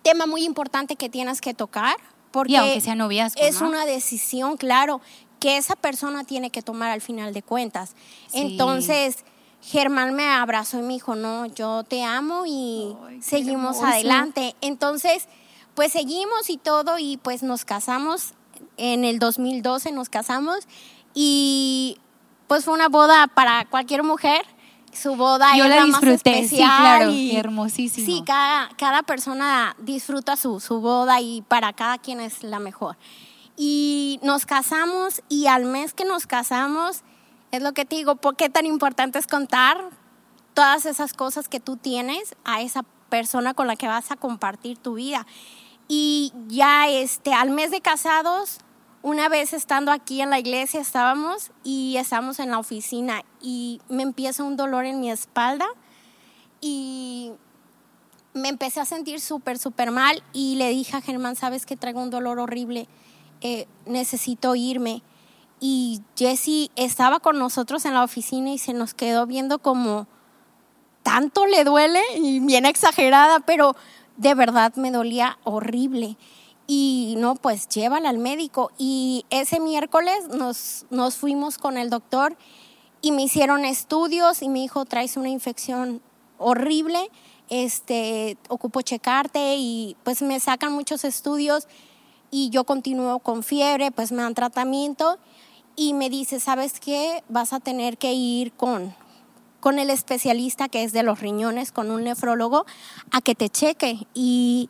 tema 0.03 0.27
muy 0.27 0.45
importante 0.45 0.97
que 0.97 1.09
tienes 1.09 1.41
que 1.41 1.55
tocar 1.55 1.97
porque 2.31 2.53
Y 2.53 2.57
aunque 2.57 2.81
sea 2.81 2.95
noviazgo, 2.95 3.41
es 3.43 3.61
¿no? 3.61 3.69
una 3.69 3.85
decisión, 3.87 4.57
claro, 4.57 5.01
que 5.41 5.57
esa 5.57 5.77
persona 5.77 6.25
tiene 6.25 6.51
que 6.51 6.63
tomar 6.63 6.91
al 6.91 7.01
final 7.01 7.33
de 7.33 7.43
cuentas. 7.43 7.91
Sí. 8.29 8.39
Entonces, 8.41 9.19
Germán 9.63 10.15
me 10.15 10.29
abrazó 10.29 10.79
y 10.79 10.83
me 10.83 10.95
dijo, 10.95 11.15
no, 11.15 11.47
yo 11.47 11.83
te 11.85 12.03
amo 12.05 12.45
y 12.47 12.95
Ay, 13.09 13.23
seguimos 13.23 13.83
adelante. 13.83 14.55
Entonces, 14.61 15.27
pues 15.75 15.93
seguimos 15.93 16.49
y 16.49 16.57
todo 16.57 16.99
y 16.99 17.17
pues 17.19 17.43
nos 17.43 17.65
casamos. 17.65 18.33
En 18.77 19.05
el 19.05 19.19
2012 19.19 19.93
nos 19.93 20.09
casamos 20.09 20.61
y 21.15 21.99
pues 22.47 22.65
fue 22.65 22.75
una 22.75 22.89
boda 22.89 23.27
para 23.29 23.65
cualquier 23.67 24.03
mujer. 24.03 24.45
Su 24.93 25.17
boda 25.17 25.55
Yo 25.57 25.65
es 25.65 25.71
la 25.71 25.77
la 25.77 25.87
más 25.87 26.01
disfruté, 26.01 26.35
sí, 26.35 26.45
especial 26.45 26.71
claro, 26.81 27.11
y- 27.11 27.37
hermosísimo. 27.37 28.07
Sí, 28.07 28.23
cada, 28.25 28.71
cada 28.79 29.03
persona 29.03 29.77
disfruta 29.79 30.35
su, 30.37 30.61
su 30.61 30.81
boda 30.81 31.21
y 31.21 31.43
para 31.43 31.73
cada 31.75 31.99
quien 31.99 32.21
es 32.21 32.43
la 32.43 32.59
mejor. 32.59 32.97
Y 33.57 34.19
nos 34.23 34.47
casamos 34.47 35.23
y 35.29 35.47
al 35.47 35.65
mes 35.67 35.93
que 35.93 36.05
nos 36.05 36.27
casamos, 36.27 37.03
es 37.51 37.63
lo 37.63 37.73
que 37.73 37.85
te 37.85 37.97
digo, 37.97 38.17
¿por 38.17 38.37
qué 38.37 38.49
tan 38.49 38.67
importante 38.67 39.19
es 39.19 39.27
contar 39.27 39.91
todas 40.55 40.87
esas 40.87 41.13
cosas 41.13 41.49
que 41.49 41.61
tú 41.61 41.77
tienes 41.77 42.35
a 42.45 42.61
esa 42.61 42.85
persona 43.09 43.55
con 43.55 43.67
la 43.67 43.77
que 43.77 43.87
vas 43.87 44.11
a 44.11 44.17
compartir 44.17 44.79
tu 44.79 44.95
vida? 44.95 45.27
Y 45.89 46.33
ya 46.49 46.89
este, 46.89 47.33
al 47.33 47.51
mes 47.51 47.71
de 47.71 47.81
casados, 47.81 48.59
una 49.03 49.29
vez 49.29 49.53
estando 49.53 49.93
aquí 49.93 50.21
en 50.21 50.31
la 50.31 50.39
iglesia 50.39 50.81
estábamos 50.81 51.51
y 51.65 51.97
estábamos 51.97 52.41
en 52.41 52.51
la 52.51 52.59
oficina 52.59 53.23
y 53.41 53.81
me 53.89 54.03
empieza 54.03 54.43
un 54.43 54.57
dolor 54.57 54.85
en 54.85 55.01
mi 55.01 55.11
espalda 55.11 55.67
y 56.61 57.33
me 58.35 58.49
empecé 58.49 58.81
a 58.81 58.85
sentir 58.85 59.21
súper, 59.21 59.59
súper 59.59 59.91
mal 59.91 60.23
y 60.33 60.57
le 60.57 60.69
dije 60.71 60.97
a 60.97 61.01
Germán, 61.01 61.37
sabes 61.37 61.65
que 61.65 61.77
traigo 61.77 62.03
un 62.03 62.11
dolor 62.11 62.39
horrible, 62.39 62.89
eh, 63.41 63.67
necesito 63.87 64.55
irme. 64.55 65.03
Y 65.61 66.03
Jessie 66.17 66.71
estaba 66.77 67.21
con 67.21 67.39
nosotros 67.39 67.85
en 67.85 67.95
la 67.95 68.05
oficina 68.05 68.51
y 68.51 68.59
se 68.59 68.73
nos 68.73 68.95
quedó 68.95 69.27
viendo 69.27 69.59
como, 69.59 70.07
tanto 71.03 71.47
le 71.47 71.65
duele 71.65 72.01
y 72.17 72.41
bien 72.41 72.67
exagerada, 72.67 73.41
pero 73.41 73.75
de 74.17 74.35
verdad 74.35 74.75
me 74.77 74.91
dolía 74.91 75.39
horrible. 75.45 76.17
Y 76.67 77.15
no, 77.19 77.35
pues 77.35 77.69
llévala 77.69 78.11
al 78.11 78.19
médico. 78.19 78.71
Y 78.79 79.25
ese 79.31 79.59
miércoles 79.59 80.29
nos, 80.29 80.87
nos 80.91 81.17
fuimos 81.17 81.59
con 81.59 81.79
el 81.79 81.91
doctor 81.91 82.37
y 83.01 83.13
me 83.13 83.23
hicieron 83.23 83.65
estudios 83.65 84.43
y 84.43 84.49
me 84.49 84.61
dijo, 84.61 84.85
traes 84.85 85.17
una 85.17 85.29
infección 85.29 86.03
horrible 86.39 87.11
este, 87.49 88.37
ocupo 88.49 88.83
checarte 88.83 89.57
y 89.57 89.97
pues 90.05 90.23
me 90.23 90.39
sacan 90.41 90.73
muchos 90.73 91.05
estudios 91.05 91.67
y 92.31 92.51
yo 92.51 92.65
continúo 92.65 93.21
con 93.21 93.43
fiebre, 93.43 93.91
pues 93.91 94.13
me 94.13 94.23
dan 94.23 94.35
tratamiento 94.35 95.19
y 95.79 95.95
me 95.95 96.11
dice, 96.11 96.41
¿sabes 96.41 96.81
qué? 96.81 97.23
Vas 97.29 97.53
a 97.53 97.61
tener 97.61 97.99
que 97.99 98.13
ir 98.13 98.53
con, 98.53 98.95
con 99.61 99.79
el 99.79 99.91
especialista 99.91 100.69
que 100.69 100.83
es 100.83 100.93
de 100.93 101.05
los 101.05 101.21
riñones, 101.21 101.71
con 101.71 101.93
un 101.93 102.03
nefrólogo, 102.03 102.67
a 103.13 103.21
que 103.21 103.37
te 103.37 103.49
cheque. 103.49 104.09
Y 104.13 104.69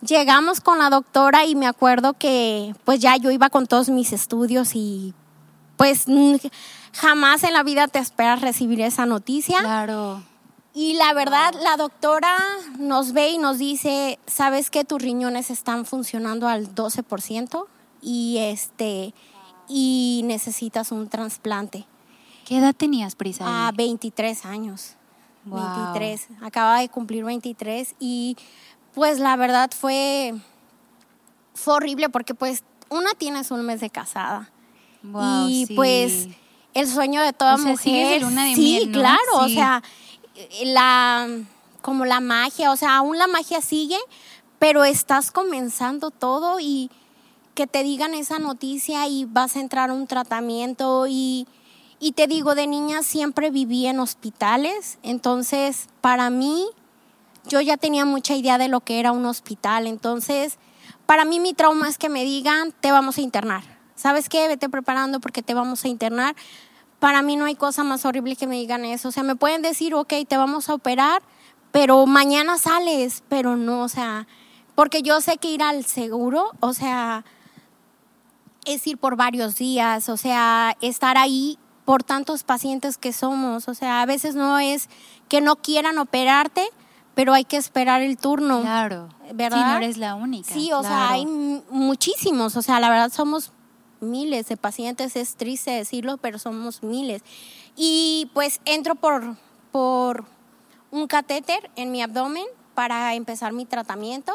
llegamos 0.00 0.60
con 0.60 0.78
la 0.78 0.90
doctora 0.90 1.44
y 1.44 1.56
me 1.56 1.66
acuerdo 1.66 2.12
que 2.12 2.72
pues 2.84 3.00
ya 3.00 3.16
yo 3.16 3.32
iba 3.32 3.50
con 3.50 3.66
todos 3.66 3.88
mis 3.88 4.12
estudios 4.12 4.76
y 4.76 5.12
pues 5.76 6.06
jamás 6.92 7.42
en 7.42 7.52
la 7.52 7.64
vida 7.64 7.88
te 7.88 7.98
esperas 7.98 8.40
recibir 8.40 8.80
esa 8.80 9.06
noticia. 9.06 9.58
Claro. 9.58 10.22
Y 10.72 10.94
la 10.94 11.14
verdad, 11.14 11.52
la 11.64 11.76
doctora 11.76 12.36
nos 12.78 13.12
ve 13.12 13.30
y 13.30 13.38
nos 13.38 13.58
dice, 13.58 14.20
¿sabes 14.26 14.70
que 14.70 14.84
tus 14.84 15.02
riñones 15.02 15.50
están 15.50 15.84
funcionando 15.84 16.46
al 16.46 16.72
12% 16.72 17.66
y 18.02 18.38
este 18.38 19.14
y 19.68 20.22
necesitas 20.24 20.92
un 20.92 21.08
trasplante? 21.08 21.86
¿Qué 22.44 22.58
edad 22.58 22.74
tenías, 22.74 23.14
Prisa? 23.14 23.68
A 23.68 23.72
23 23.72 24.44
años. 24.44 24.96
23. 25.44 26.28
Acaba 26.42 26.80
de 26.80 26.88
cumplir 26.88 27.24
23 27.24 27.96
y 27.98 28.36
pues 28.94 29.18
la 29.18 29.36
verdad 29.36 29.70
fue 29.76 30.34
fue 31.54 31.74
horrible 31.74 32.08
porque 32.08 32.34
pues 32.34 32.64
una 32.88 33.12
tienes 33.12 33.50
un 33.50 33.64
mes 33.64 33.80
de 33.80 33.90
casada. 33.90 34.50
y 35.48 35.66
pues 35.74 36.28
el 36.74 36.88
sueño 36.88 37.22
de 37.22 37.32
toda 37.32 37.56
mujer. 37.56 38.22
luna 38.22 38.44
de 38.46 38.54
sí, 38.54 38.88
claro, 38.92 39.38
o 39.40 39.48
sea, 39.48 39.82
la, 40.64 41.28
como 41.82 42.04
la 42.04 42.20
magia, 42.20 42.72
o 42.72 42.76
sea, 42.76 42.96
aún 42.96 43.18
la 43.18 43.26
magia 43.26 43.60
sigue, 43.60 43.98
pero 44.58 44.84
estás 44.84 45.30
comenzando 45.30 46.10
todo 46.10 46.58
y 46.60 46.90
que 47.54 47.66
te 47.66 47.82
digan 47.82 48.14
esa 48.14 48.38
noticia 48.38 49.06
y 49.08 49.24
vas 49.24 49.56
a 49.56 49.60
entrar 49.60 49.90
a 49.90 49.94
un 49.94 50.06
tratamiento 50.06 51.06
y, 51.08 51.46
y 52.00 52.12
te 52.12 52.26
digo, 52.26 52.54
de 52.54 52.66
niña 52.66 53.02
siempre 53.02 53.50
viví 53.50 53.86
en 53.86 54.00
hospitales, 54.00 54.98
entonces 55.02 55.88
para 56.00 56.30
mí 56.30 56.66
yo 57.46 57.60
ya 57.60 57.76
tenía 57.76 58.04
mucha 58.04 58.34
idea 58.34 58.58
de 58.58 58.68
lo 58.68 58.80
que 58.80 59.00
era 59.00 59.12
un 59.12 59.26
hospital, 59.26 59.86
entonces 59.86 60.58
para 61.06 61.24
mí 61.24 61.40
mi 61.40 61.54
trauma 61.54 61.88
es 61.88 61.98
que 61.98 62.08
me 62.08 62.24
digan, 62.24 62.72
te 62.80 62.90
vamos 62.90 63.18
a 63.18 63.20
internar. 63.20 63.62
¿Sabes 63.94 64.28
qué? 64.28 64.48
Vete 64.48 64.68
preparando 64.68 65.20
porque 65.20 65.42
te 65.42 65.54
vamos 65.54 65.84
a 65.84 65.88
internar 65.88 66.34
para 67.04 67.20
mí 67.20 67.36
no 67.36 67.44
hay 67.44 67.54
cosa 67.54 67.84
más 67.84 68.06
horrible 68.06 68.34
que 68.34 68.46
me 68.46 68.56
digan 68.56 68.86
eso. 68.86 69.10
O 69.10 69.12
sea, 69.12 69.22
me 69.22 69.36
pueden 69.36 69.60
decir, 69.60 69.94
ok, 69.94 70.10
te 70.26 70.38
vamos 70.38 70.70
a 70.70 70.74
operar, 70.74 71.20
pero 71.70 72.06
mañana 72.06 72.56
sales, 72.56 73.22
pero 73.28 73.56
no, 73.56 73.82
o 73.82 73.88
sea, 73.90 74.26
porque 74.74 75.02
yo 75.02 75.20
sé 75.20 75.36
que 75.36 75.50
ir 75.50 75.62
al 75.62 75.84
seguro, 75.84 76.52
o 76.60 76.72
sea, 76.72 77.26
es 78.64 78.86
ir 78.86 78.98
por 78.98 79.16
varios 79.16 79.56
días, 79.56 80.08
o 80.08 80.16
sea, 80.16 80.76
estar 80.80 81.16
ahí 81.16 81.58
por 81.84 82.02
tantos 82.02 82.44
pacientes 82.44 82.96
que 82.96 83.12
somos, 83.12 83.68
o 83.68 83.74
sea, 83.74 84.02
a 84.02 84.06
veces 84.06 84.34
no 84.34 84.58
es 84.58 84.88
que 85.28 85.40
no 85.40 85.56
quieran 85.56 85.98
operarte, 85.98 86.66
pero 87.14 87.32
hay 87.32 87.44
que 87.44 87.56
esperar 87.56 88.02
el 88.02 88.16
turno. 88.16 88.62
Claro. 88.62 89.08
¿Verdad? 89.32 89.58
Sí, 89.58 89.64
no 89.64 89.76
eres 89.76 89.96
la 89.98 90.14
única. 90.14 90.52
Sí, 90.52 90.72
o 90.72 90.82
sea, 90.82 91.10
hay 91.10 91.26
muchísimos, 91.26 92.56
o 92.56 92.62
sea, 92.62 92.80
la 92.80 92.88
verdad 92.88 93.12
somos 93.12 93.52
miles 94.00 94.48
de 94.48 94.56
pacientes, 94.56 95.16
es 95.16 95.36
triste 95.36 95.70
decirlo, 95.70 96.16
pero 96.16 96.38
somos 96.38 96.82
miles. 96.82 97.22
Y 97.76 98.30
pues 98.34 98.60
entro 98.64 98.94
por, 98.94 99.36
por 99.72 100.24
un 100.90 101.06
catéter 101.06 101.70
en 101.76 101.90
mi 101.90 102.02
abdomen 102.02 102.46
para 102.74 103.14
empezar 103.14 103.52
mi 103.52 103.66
tratamiento 103.66 104.32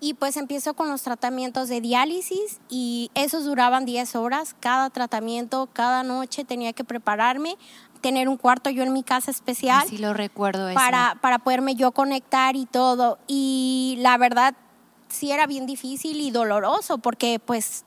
y 0.00 0.14
pues 0.14 0.36
empiezo 0.36 0.74
con 0.74 0.88
los 0.88 1.02
tratamientos 1.02 1.68
de 1.68 1.80
diálisis 1.80 2.60
y 2.68 3.10
esos 3.14 3.44
duraban 3.44 3.84
10 3.84 4.16
horas, 4.16 4.54
cada 4.60 4.90
tratamiento, 4.90 5.68
cada 5.72 6.02
noche 6.02 6.44
tenía 6.44 6.72
que 6.72 6.84
prepararme, 6.84 7.56
tener 8.00 8.28
un 8.28 8.36
cuarto 8.36 8.70
yo 8.70 8.82
en 8.82 8.92
mi 8.92 9.02
casa 9.02 9.30
especial. 9.30 9.86
Sí, 9.88 9.98
lo 9.98 10.12
recuerdo 10.12 10.72
Para, 10.74 11.18
para 11.20 11.38
poderme 11.38 11.74
yo 11.74 11.92
conectar 11.92 12.56
y 12.56 12.66
todo. 12.66 13.18
Y 13.26 13.96
la 14.00 14.18
verdad 14.18 14.54
sí 15.08 15.32
era 15.32 15.46
bien 15.46 15.66
difícil 15.66 16.20
y 16.20 16.30
doloroso 16.30 16.98
porque 16.98 17.38
pues 17.38 17.84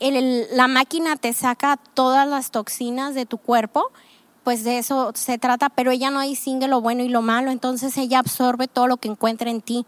la 0.00 0.68
máquina 0.68 1.16
te 1.16 1.32
saca 1.32 1.76
todas 1.76 2.26
las 2.26 2.50
toxinas 2.50 3.14
de 3.14 3.26
tu 3.26 3.38
cuerpo, 3.38 3.90
pues 4.42 4.64
de 4.64 4.78
eso 4.78 5.12
se 5.14 5.38
trata, 5.38 5.68
pero 5.68 5.90
ella 5.90 6.10
no 6.10 6.20
distingue 6.20 6.66
lo 6.66 6.80
bueno 6.80 7.02
y 7.02 7.08
lo 7.08 7.22
malo, 7.22 7.50
entonces 7.50 7.96
ella 7.96 8.18
absorbe 8.18 8.66
todo 8.66 8.88
lo 8.88 8.96
que 8.96 9.08
encuentra 9.08 9.50
en 9.50 9.60
ti. 9.60 9.86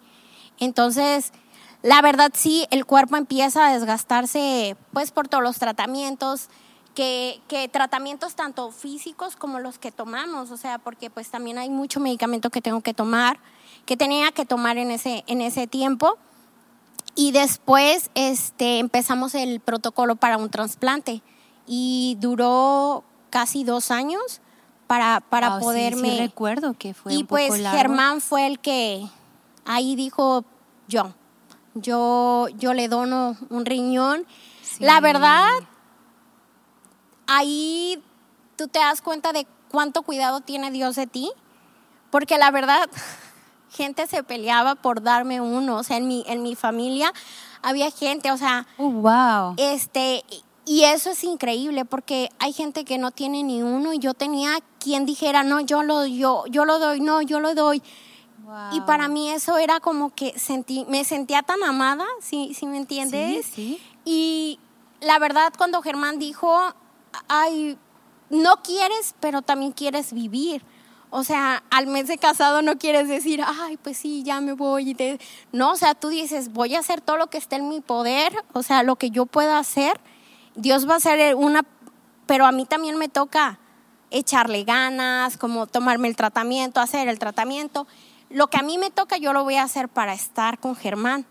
Entonces, 0.61 1.32
la 1.84 2.00
verdad 2.00 2.30
sí, 2.34 2.66
el 2.70 2.86
cuerpo 2.86 3.18
empieza 3.18 3.66
a 3.66 3.74
desgastarse 3.74 4.74
pues 4.94 5.10
por 5.10 5.28
todos 5.28 5.44
los 5.44 5.58
tratamientos, 5.58 6.48
que, 6.94 7.42
que, 7.46 7.68
tratamientos 7.68 8.36
tanto 8.36 8.70
físicos 8.70 9.36
como 9.36 9.60
los 9.60 9.78
que 9.78 9.92
tomamos, 9.92 10.50
o 10.50 10.56
sea, 10.56 10.78
porque 10.78 11.10
pues 11.10 11.30
también 11.30 11.58
hay 11.58 11.68
mucho 11.68 12.00
medicamento 12.00 12.48
que 12.48 12.62
tengo 12.62 12.80
que 12.80 12.94
tomar, 12.94 13.38
que 13.84 13.98
tenía 13.98 14.32
que 14.32 14.46
tomar 14.46 14.78
en 14.78 14.90
ese, 14.90 15.24
en 15.26 15.42
ese 15.42 15.66
tiempo. 15.66 16.16
Y 17.16 17.32
después 17.32 18.10
este, 18.14 18.78
empezamos 18.78 19.34
el 19.34 19.60
protocolo 19.60 20.16
para 20.16 20.38
un 20.38 20.48
trasplante 20.48 21.20
y 21.66 22.16
duró 22.18 23.04
casi 23.28 23.62
dos 23.62 23.90
años 23.90 24.40
para, 24.86 25.20
para 25.20 25.58
poderme... 25.58 26.12
Sí, 26.12 26.18
recuerdo 26.18 26.72
que 26.72 26.94
fue 26.94 27.12
Y 27.12 27.16
un 27.18 27.26
pues 27.26 27.48
poco 27.48 27.60
largo. 27.60 27.78
Germán 27.78 28.20
fue 28.22 28.46
el 28.46 28.58
que 28.58 29.06
ahí 29.66 29.96
dijo 29.96 30.46
yo, 30.88 31.12
yo, 31.75 32.49
yo 32.59 32.73
le 32.75 32.88
dono 32.88 33.37
un 33.50 33.64
riñón. 33.66 34.26
Sí. 34.62 34.83
La 34.85 35.00
verdad, 35.00 35.49
ahí 37.26 38.02
tú 38.57 38.69
te 38.69 38.78
das 38.78 39.00
cuenta 39.02 39.33
de 39.33 39.47
cuánto 39.71 40.02
cuidado 40.02 40.40
tiene 40.40 40.71
Dios 40.71 40.97
de 40.97 41.07
ti, 41.07 41.31
porque 42.11 42.38
la 42.38 42.50
verdad 42.50 42.88
gente 43.71 44.07
se 44.07 44.23
peleaba 44.23 44.75
por 44.76 45.02
darme 45.02 45.40
uno, 45.40 45.76
o 45.76 45.83
sea, 45.83 45.97
en 45.97 46.07
mi, 46.09 46.25
en 46.26 46.43
mi 46.43 46.54
familia 46.54 47.12
había 47.62 47.90
gente, 47.90 48.31
o 48.31 48.37
sea, 48.37 48.66
Oh, 48.78 48.90
wow. 48.90 49.54
este, 49.57 50.23
y 50.66 50.85
eso 50.85 51.11
es 51.11 51.25
increíble 51.25 51.85
porque 51.85 52.31
hay 52.38 52.52
gente 52.52 52.85
que 52.85 52.99
no 52.99 53.11
tiene 53.11 53.43
ni 53.43 53.62
uno 53.62 53.93
y 53.93 53.99
yo 53.99 54.14
tenía 54.14 54.59
quien 54.78 55.07
dijera, 55.07 55.43
no, 55.43 55.61
yo 55.61 55.83
lo, 55.83 56.07
yo, 56.07 56.45
yo 56.49 56.64
lo 56.64 56.78
doy, 56.78 57.00
no, 57.00 57.21
yo 57.23 57.40
lo 57.40 57.54
doy. 57.54 57.83
Y 58.72 58.78
Wow. 58.78 58.86
para 58.86 59.08
mí 59.08 59.30
eso 59.30 59.56
era 59.58 59.80
como 59.80 60.14
que 60.14 60.38
sentí, 60.38 60.84
me 60.88 61.04
sentía 61.04 61.42
tan 61.42 61.62
amada, 61.62 62.04
si 62.20 62.54
me 62.66 62.76
entiendes? 62.76 63.46
Sí, 63.46 63.52
sí. 63.54 63.82
Y 64.04 64.58
la 65.00 65.18
verdad, 65.18 65.52
cuando 65.56 65.80
Germán 65.82 66.18
dijo, 66.18 66.58
ay, 67.28 67.78
no 68.30 68.56
quieres, 68.62 69.14
pero 69.20 69.42
también 69.42 69.72
quieres 69.72 70.12
vivir. 70.12 70.62
O 71.10 71.22
sea, 71.22 71.62
al 71.70 71.86
mes 71.86 72.08
de 72.08 72.18
casado 72.18 72.60
no 72.60 72.76
quieres 72.76 73.08
decir, 73.08 73.40
ay, 73.46 73.76
pues 73.76 73.96
sí, 73.96 74.22
ya 74.24 74.40
me 74.40 74.52
voy. 74.52 74.90
y 74.90 74.94
te-". 74.94 75.20
No, 75.52 75.72
o 75.72 75.76
sea, 75.76 75.94
tú 75.94 76.08
dices, 76.08 76.52
voy 76.52 76.74
a 76.74 76.80
hacer 76.80 77.00
todo 77.00 77.16
lo 77.16 77.28
que 77.28 77.38
esté 77.38 77.56
en 77.56 77.68
mi 77.68 77.80
poder, 77.80 78.34
o 78.52 78.62
sea, 78.62 78.82
lo 78.82 78.96
que 78.96 79.10
yo 79.10 79.24
pueda 79.26 79.58
hacer. 79.58 80.00
Dios 80.56 80.88
va 80.88 80.94
a 80.94 80.96
hacer 80.96 81.34
una, 81.36 81.64
pero 82.26 82.46
a 82.46 82.52
mí 82.52 82.66
también 82.66 82.96
me 82.96 83.08
toca 83.08 83.58
echarle 84.10 84.64
ganas, 84.64 85.36
como 85.36 85.66
tomarme 85.66 86.08
el 86.08 86.16
tratamiento, 86.16 86.80
hacer 86.80 87.08
el 87.08 87.18
tratamiento. 87.18 87.86
Lo 88.31 88.49
que 88.49 88.59
a 88.59 88.62
mí 88.62 88.78
me 88.78 88.90
toca, 88.90 89.16
yo 89.16 89.33
lo 89.33 89.45
voy 89.45 89.57
a 89.57 89.62
hacer 89.62 89.88
para 89.88 90.14
estar 90.14 90.59
con 90.59 90.76
Germán. 90.76 91.26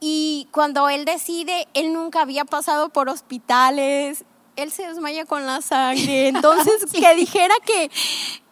Y 0.00 0.46
cuando 0.52 0.88
él 0.88 1.04
decide, 1.04 1.66
él 1.74 1.92
nunca 1.92 2.22
había 2.22 2.44
pasado 2.44 2.90
por 2.90 3.08
hospitales, 3.08 4.24
él 4.58 4.72
se 4.72 4.86
desmaya 4.86 5.24
con 5.24 5.46
la 5.46 5.60
sangre. 5.62 6.28
Entonces, 6.34 6.84
que 6.92 7.14
dijera 7.14 7.54
que 7.64 7.90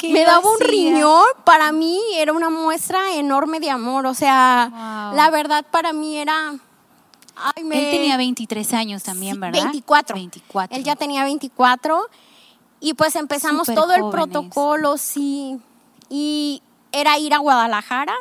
me 0.09 0.25
daba 0.25 0.49
un 0.49 0.61
riñón, 0.61 1.27
para 1.45 1.73
mí 1.73 2.01
era 2.15 2.33
una 2.33 2.49
muestra 2.49 3.15
enorme 3.15 3.61
de 3.61 3.71
amor. 3.71 4.07
O 4.07 4.15
sea, 4.15 5.13
la 5.15 5.31
verdad 5.31 5.65
para 5.71 5.93
mí 5.93 6.17
era... 6.17 6.55
Él 7.57 7.69
tenía 7.69 8.17
23 8.17 8.73
años 8.73 9.03
también, 9.03 9.39
¿verdad? 9.39 9.65
24. 9.65 10.15
24. 10.15 10.77
Él 10.77 10.85
ya 10.85 10.97
tenía 10.97 11.23
24. 11.25 12.09
Y 12.81 12.95
pues 12.95 13.15
empezamos 13.17 13.67
todo 13.67 13.93
el 13.93 14.09
protocolo, 14.11 14.97
sí. 14.97 15.59
Y 16.09 16.63
era 17.01 17.19
ir 17.19 17.35
a 17.35 17.39
Guadalajara, 17.39 18.15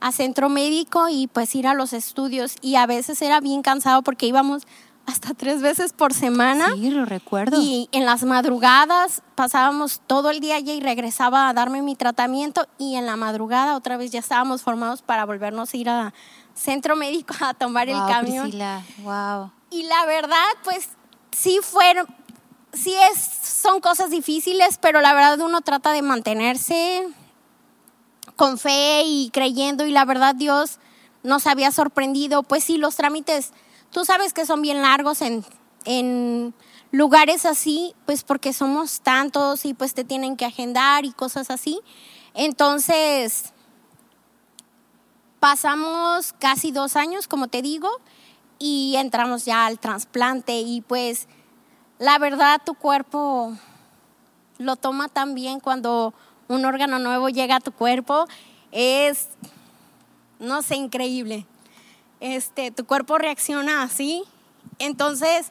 a 0.00 0.12
centro 0.12 0.48
médico 0.48 1.08
y 1.08 1.26
pues 1.26 1.54
ir 1.54 1.66
a 1.66 1.74
los 1.74 1.92
estudios. 1.92 2.56
Y 2.62 2.76
a 2.76 2.86
veces 2.86 3.20
era 3.22 3.40
bien 3.40 3.62
cansado 3.62 4.02
porque 4.02 4.26
íbamos 4.26 4.66
hasta 5.06 5.34
tres 5.34 5.60
veces 5.60 5.92
por 5.92 6.14
semana. 6.14 6.72
Sí, 6.74 6.90
lo 6.90 7.04
recuerdo. 7.04 7.60
Y 7.60 7.88
en 7.92 8.06
las 8.06 8.22
madrugadas 8.24 9.22
pasábamos 9.34 10.00
todo 10.06 10.30
el 10.30 10.40
día 10.40 10.56
allí 10.56 10.72
y 10.72 10.80
regresaba 10.80 11.48
a 11.48 11.52
darme 11.52 11.82
mi 11.82 11.96
tratamiento 11.96 12.66
y 12.78 12.96
en 12.96 13.06
la 13.06 13.16
madrugada 13.16 13.76
otra 13.76 13.96
vez 13.96 14.10
ya 14.10 14.20
estábamos 14.20 14.62
formados 14.62 15.02
para 15.02 15.24
volvernos 15.24 15.74
a 15.74 15.76
ir 15.76 15.88
a 15.88 16.14
centro 16.54 16.96
médico 16.96 17.34
a 17.40 17.54
tomar 17.54 17.88
el 17.88 17.98
camión. 18.08 18.50
Wow. 19.02 19.50
Y 19.70 19.84
la 19.84 20.04
verdad, 20.06 20.48
pues 20.64 20.90
sí 21.32 21.58
fueron, 21.62 22.06
sí 22.72 22.94
es, 23.10 23.20
son 23.20 23.80
cosas 23.80 24.10
difíciles, 24.10 24.78
pero 24.78 25.00
la 25.00 25.12
verdad 25.12 25.40
uno 25.40 25.60
trata 25.60 25.92
de 25.92 26.02
mantenerse 26.02 27.08
con 28.40 28.56
fe 28.56 29.02
y 29.04 29.28
creyendo 29.34 29.84
y 29.84 29.90
la 29.90 30.06
verdad 30.06 30.34
Dios 30.34 30.78
nos 31.22 31.46
había 31.46 31.70
sorprendido. 31.72 32.42
Pues 32.42 32.64
sí, 32.64 32.78
los 32.78 32.96
trámites 32.96 33.52
Tú 33.90 34.06
sabes 34.06 34.32
que 34.32 34.46
son 34.46 34.62
bien 34.62 34.80
largos 34.80 35.20
en, 35.20 35.44
en 35.84 36.54
lugares 36.90 37.44
así, 37.44 37.94
pues 38.06 38.22
porque 38.22 38.54
somos 38.54 39.02
tantos 39.02 39.66
y 39.66 39.74
pues 39.74 39.92
te 39.94 40.04
tienen 40.04 40.36
que 40.36 40.46
agendar 40.46 41.04
y 41.04 41.12
cosas 41.12 41.50
así. 41.50 41.80
Entonces, 42.32 43.52
pasamos 45.40 46.32
casi 46.38 46.70
dos 46.70 46.94
años, 46.94 47.26
como 47.26 47.48
te 47.48 47.62
digo, 47.62 47.90
y 48.58 48.94
entramos 48.96 49.44
ya 49.44 49.66
al 49.66 49.78
trasplante 49.78 50.60
y 50.60 50.80
pues 50.80 51.26
la 51.98 52.18
verdad 52.18 52.62
tu 52.64 52.74
cuerpo 52.74 53.56
lo 54.58 54.76
toma 54.76 55.08
tan 55.08 55.34
bien 55.34 55.58
cuando 55.58 56.14
un 56.50 56.64
órgano 56.64 56.98
nuevo 56.98 57.28
llega 57.28 57.56
a 57.56 57.60
tu 57.60 57.72
cuerpo. 57.72 58.26
Es, 58.72 59.28
no 60.38 60.62
sé, 60.62 60.76
increíble 60.76 61.46
este, 62.20 62.70
tu 62.70 62.84
cuerpo 62.84 63.18
reacciona 63.18 63.82
así. 63.82 64.22
Entonces, 64.78 65.50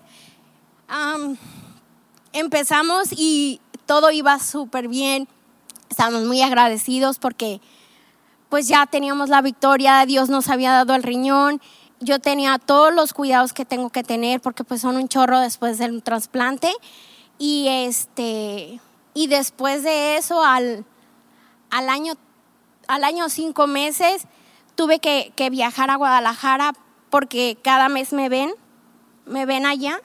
empezamos 2.31 3.09
y 3.11 3.59
todo 3.85 4.11
iba 4.11 4.39
súper 4.39 4.87
bien. 4.87 5.27
Estábamos 5.89 6.23
muy 6.23 6.41
agradecidos 6.41 7.19
porque 7.19 7.59
pues 8.49 8.67
ya 8.67 8.85
teníamos 8.87 9.29
la 9.29 9.41
victoria, 9.41 10.05
Dios 10.05 10.29
nos 10.29 10.49
había 10.49 10.71
dado 10.71 10.95
el 10.95 11.03
riñón. 11.03 11.61
Yo 11.99 12.19
tenía 12.19 12.57
todos 12.57 12.93
los 12.93 13.13
cuidados 13.13 13.53
que 13.53 13.65
tengo 13.65 13.89
que 13.89 14.03
tener 14.03 14.39
porque 14.39 14.63
pues 14.63 14.81
son 14.81 14.95
un 14.95 15.09
chorro 15.09 15.39
después 15.39 15.77
del 15.77 16.01
trasplante. 16.01 16.71
Y 17.37 17.67
este 17.67 18.79
y 19.13 19.27
después 19.27 19.83
de 19.83 20.17
eso 20.17 20.43
al, 20.43 20.85
al 21.69 21.89
año 21.89 22.13
al 22.89 23.03
año 23.03 23.29
cinco 23.29 23.67
meses 23.67 24.23
tuve 24.73 24.99
que, 24.99 25.49
viajar 25.51 25.91
a 25.91 25.95
Guadalajara 25.95 26.73
porque 27.11 27.55
cada 27.61 27.87
mes 27.87 28.13
me 28.13 28.29
ven, 28.29 28.51
me 29.25 29.45
ven 29.45 29.67
allá. 29.67 30.01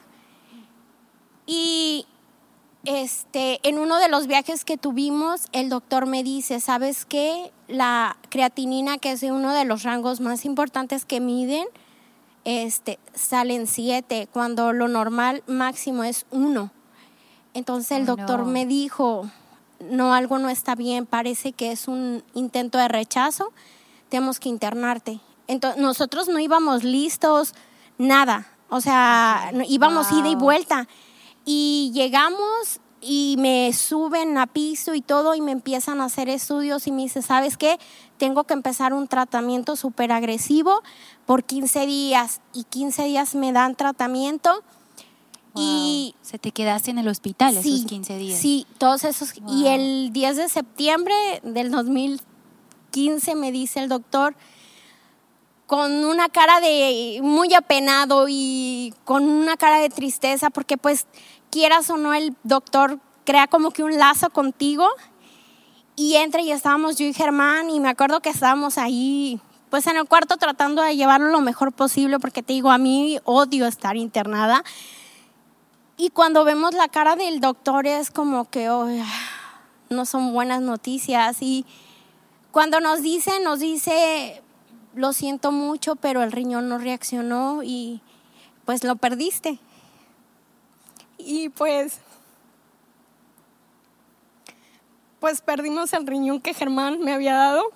Y 1.47 2.05
este, 2.83 3.59
en 3.67 3.79
uno 3.79 3.97
de 3.97 4.07
los 4.07 4.27
viajes 4.27 4.65
que 4.65 4.77
tuvimos, 4.77 5.47
el 5.51 5.69
doctor 5.69 6.05
me 6.05 6.23
dice, 6.23 6.59
¿sabes 6.59 7.05
qué? 7.05 7.51
La 7.67 8.17
creatinina, 8.29 8.99
que 8.99 9.13
es 9.13 9.23
uno 9.23 9.51
de 9.51 9.65
los 9.65 9.81
rangos 9.81 10.19
más 10.19 10.45
importantes 10.45 11.05
que 11.05 11.19
miden, 11.19 11.65
este, 12.43 12.99
salen 13.15 13.65
siete, 13.65 14.27
cuando 14.31 14.73
lo 14.73 14.87
normal 14.87 15.41
máximo 15.47 16.03
es 16.03 16.27
uno. 16.29 16.69
Entonces 17.55 17.97
el 17.97 18.05
doctor 18.05 18.45
me 18.45 18.67
dijo, 18.67 19.27
no, 19.79 20.13
algo 20.13 20.37
no 20.37 20.49
está 20.49 20.75
bien, 20.75 21.07
parece 21.07 21.53
que 21.53 21.71
es 21.71 21.87
un 21.87 22.23
intento 22.35 22.77
de 22.77 22.87
rechazo 22.87 23.51
tenemos 24.09 24.39
que 24.39 24.49
internarte. 24.49 25.19
Entonces, 25.47 25.81
nosotros 25.81 26.27
no 26.27 26.39
íbamos 26.39 26.83
listos, 26.83 27.53
nada. 27.97 28.47
O 28.69 28.81
sea, 28.81 29.51
íbamos 29.67 30.11
ida 30.11 30.27
y 30.29 30.35
vuelta. 30.35 30.87
Y 31.45 31.91
llegamos 31.93 32.79
y 33.01 33.35
me 33.37 33.71
suben 33.73 34.37
a 34.37 34.47
piso 34.47 34.95
y 34.95 35.01
todo 35.01 35.35
y 35.35 35.41
me 35.41 35.51
empiezan 35.51 36.01
a 36.01 36.05
hacer 36.05 36.29
estudios 36.29 36.87
y 36.87 36.91
me 36.91 37.03
dice, 37.03 37.21
¿sabes 37.21 37.57
qué? 37.57 37.77
Tengo 38.17 38.45
que 38.45 38.53
empezar 38.53 38.93
un 38.93 39.07
tratamiento 39.07 39.75
súper 39.75 40.11
agresivo 40.11 40.81
por 41.25 41.43
15 41.43 41.85
días 41.85 42.41
y 42.53 42.63
15 42.63 43.03
días 43.03 43.35
me 43.35 43.51
dan 43.51 43.75
tratamiento. 43.75 44.63
Y 45.55 46.15
se 46.21 46.37
te 46.37 46.51
quedaste 46.51 46.91
en 46.91 46.97
el 46.97 47.07
hospital 47.07 47.55
esos 47.57 47.85
15 47.85 48.17
días. 48.17 48.39
Sí, 48.39 48.67
todos 48.77 49.03
esos. 49.03 49.33
Y 49.47 49.67
el 49.67 50.11
10 50.11 50.37
de 50.37 50.49
septiembre 50.49 51.15
del 51.43 51.71
2000 51.71 52.21
15, 52.95 53.35
me 53.35 53.51
dice 53.51 53.81
el 53.81 53.89
doctor, 53.89 54.37
con 55.67 56.05
una 56.05 56.29
cara 56.29 56.61
de 56.61 57.19
muy 57.21 57.53
apenado 57.53 58.27
y 58.29 58.93
con 59.03 59.25
una 59.25 59.57
cara 59.57 59.79
de 59.79 59.89
tristeza, 59.89 60.49
porque 60.49 60.77
pues 60.77 61.05
quieras 61.51 61.89
o 61.89 61.97
no, 61.97 62.13
el 62.13 62.37
doctor 62.43 62.99
crea 63.25 63.47
como 63.47 63.71
que 63.71 63.83
un 63.83 63.97
lazo 63.97 64.29
contigo. 64.29 64.87
Y 65.97 66.15
entra 66.15 66.41
y 66.41 66.53
estábamos 66.53 66.95
yo 66.95 67.05
y 67.05 67.13
Germán, 67.13 67.69
y 67.69 67.81
me 67.81 67.89
acuerdo 67.89 68.21
que 68.21 68.29
estábamos 68.29 68.77
ahí, 68.77 69.41
pues 69.69 69.87
en 69.87 69.97
el 69.97 70.05
cuarto 70.05 70.37
tratando 70.37 70.81
de 70.81 70.95
llevarlo 70.95 71.27
lo 71.31 71.41
mejor 71.41 71.73
posible, 71.73 72.17
porque 72.17 72.43
te 72.43 72.53
digo, 72.53 72.71
a 72.71 72.77
mí 72.77 73.19
odio 73.25 73.67
estar 73.67 73.97
internada. 73.97 74.63
Y 75.97 76.09
cuando 76.09 76.43
vemos 76.43 76.73
la 76.73 76.89
cara 76.89 77.15
del 77.15 77.39
doctor 77.39 77.87
es 77.87 78.11
como 78.11 78.49
que 78.49 78.67
no 79.89 80.05
son 80.05 80.33
buenas 80.33 80.61
noticias. 80.61 81.37
Y 81.41 81.65
cuando 82.51 82.81
nos 82.81 83.01
dice, 83.01 83.39
nos 83.39 83.59
dice, 83.59 84.41
lo 84.93 85.13
siento 85.13 85.51
mucho, 85.51 85.95
pero 85.95 86.21
el 86.21 86.33
riñón 86.33 86.67
no 86.67 86.79
reaccionó 86.79 87.63
y 87.63 88.01
pues 88.65 88.83
lo 88.83 88.97
perdiste. 88.97 89.59
Y 91.17 91.49
pues, 91.49 91.99
pues 95.21 95.41
perdimos 95.41 95.93
el 95.93 96.05
riñón 96.05 96.41
que 96.41 96.53
Germán 96.53 96.99
me 96.99 97.13
había 97.13 97.35
dado. 97.35 97.71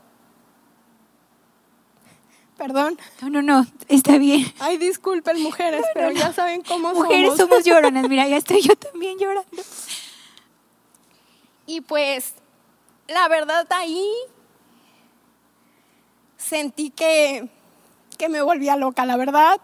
Perdón. 2.60 3.00
No, 3.22 3.30
no, 3.30 3.42
no, 3.42 3.66
está 3.88 4.18
bien. 4.18 4.46
Ay, 4.60 4.78
disculpen, 4.78 5.42
mujeres, 5.42 5.82
pero 5.94 6.12
ya 6.12 6.34
saben 6.34 6.62
cómo 6.62 6.90
mujeres 6.90 6.98
somos. 6.98 7.08
Mujeres 7.08 7.38
somos 7.38 7.64
lloronas, 7.64 8.10
mira, 8.10 8.28
ya 8.28 8.36
estoy 8.36 8.62
yo 8.62 8.76
también 8.76 9.18
llorando. 9.18 9.64
Y 11.66 11.80
pues, 11.80 12.34
la 13.08 13.30
verdad 13.30 13.66
ahí 13.70 14.06
sentí 16.36 16.90
que, 16.90 17.50
me 18.30 18.42
volvía 18.42 18.76
loca, 18.76 19.06
la 19.06 19.16
verdad. 19.16 19.62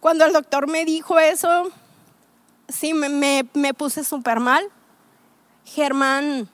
Cuando 0.00 0.26
el 0.26 0.34
doctor 0.34 0.66
me 0.66 0.84
dijo 0.84 1.18
eso, 1.18 1.70
sí, 2.68 2.92
me, 2.92 3.48
me 3.54 3.72
puse 3.72 4.04
súper 4.04 4.40
mal. 4.40 4.70
Germán, 5.64 6.50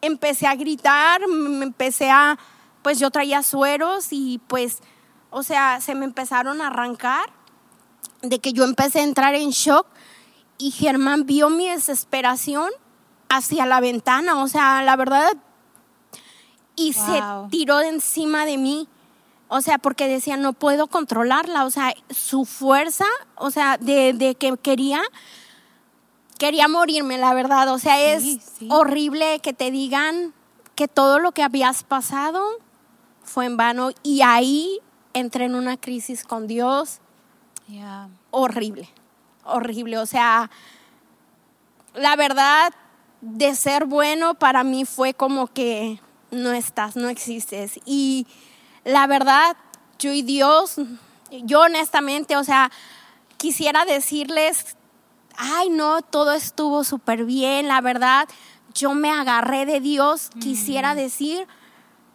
empecé 0.00 0.46
a 0.46 0.54
gritar, 0.54 1.28
me 1.28 1.66
empecé 1.66 2.10
a, 2.10 2.38
pues 2.88 2.98
yo 2.98 3.10
traía 3.10 3.42
sueros 3.42 4.06
y 4.12 4.40
pues, 4.46 4.78
o 5.28 5.42
sea, 5.42 5.78
se 5.82 5.94
me 5.94 6.06
empezaron 6.06 6.62
a 6.62 6.68
arrancar, 6.68 7.26
de 8.22 8.38
que 8.38 8.54
yo 8.54 8.64
empecé 8.64 9.00
a 9.00 9.02
entrar 9.02 9.34
en 9.34 9.50
shock 9.50 9.86
y 10.56 10.70
Germán 10.70 11.26
vio 11.26 11.50
mi 11.50 11.68
desesperación 11.68 12.70
hacia 13.28 13.66
la 13.66 13.80
ventana, 13.80 14.42
o 14.42 14.48
sea, 14.48 14.82
la 14.84 14.96
verdad 14.96 15.32
y 16.76 16.94
se 16.94 17.20
tiró 17.50 17.76
de 17.76 17.88
encima 17.88 18.46
de 18.46 18.56
mí. 18.56 18.88
O 19.48 19.60
sea, 19.60 19.76
porque 19.76 20.08
decía, 20.08 20.38
no 20.38 20.54
puedo 20.54 20.86
controlarla. 20.86 21.66
O 21.66 21.70
sea, 21.70 21.92
su 22.08 22.46
fuerza, 22.46 23.04
o 23.34 23.50
sea, 23.50 23.76
de, 23.76 24.34
que 24.40 24.56
quería, 24.56 25.02
quería 26.38 26.68
morirme, 26.68 27.18
la 27.18 27.34
verdad. 27.34 27.70
O 27.70 27.78
sea, 27.78 28.00
es 28.14 28.38
horrible 28.70 29.40
que 29.40 29.52
te 29.52 29.70
digan 29.70 30.32
que 30.74 30.88
todo 30.88 31.18
lo 31.18 31.32
que 31.32 31.42
habías 31.42 31.82
pasado 31.82 32.66
fue 33.28 33.46
en 33.46 33.56
vano. 33.56 33.90
Y 34.02 34.22
ahí 34.22 34.80
entré 35.12 35.44
en 35.44 35.54
una 35.54 35.76
crisis 35.76 36.24
con 36.24 36.46
Dios. 36.46 37.00
Horrible, 38.30 38.88
horrible. 39.44 39.98
O 39.98 40.06
sea, 40.06 40.50
la 41.94 42.16
verdad, 42.16 42.72
de 43.20 43.54
ser 43.54 43.84
bueno 43.84 44.34
para 44.34 44.64
mí 44.64 44.84
fue 44.84 45.14
como 45.14 45.46
que 45.48 46.00
no 46.30 46.52
estás, 46.52 46.96
no 46.96 47.08
existes. 47.08 47.80
Y 47.84 48.26
la 48.84 49.06
verdad, 49.06 49.56
yo 49.98 50.12
y 50.12 50.22
Dios, 50.22 50.76
yo 51.30 51.60
honestamente, 51.60 52.36
o 52.36 52.44
sea, 52.44 52.70
quisiera 53.36 53.84
decirles 53.84 54.76
ay, 55.38 55.70
no, 55.70 56.02
todo 56.02 56.32
estuvo 56.32 56.84
súper 56.84 57.24
bien, 57.24 57.68
la 57.68 57.80
verdad, 57.80 58.28
yo 58.74 58.92
me 58.92 59.10
agarré 59.10 59.64
de 59.64 59.80
Dios, 59.80 60.30
quisiera 60.40 60.94
decir, 60.94 61.46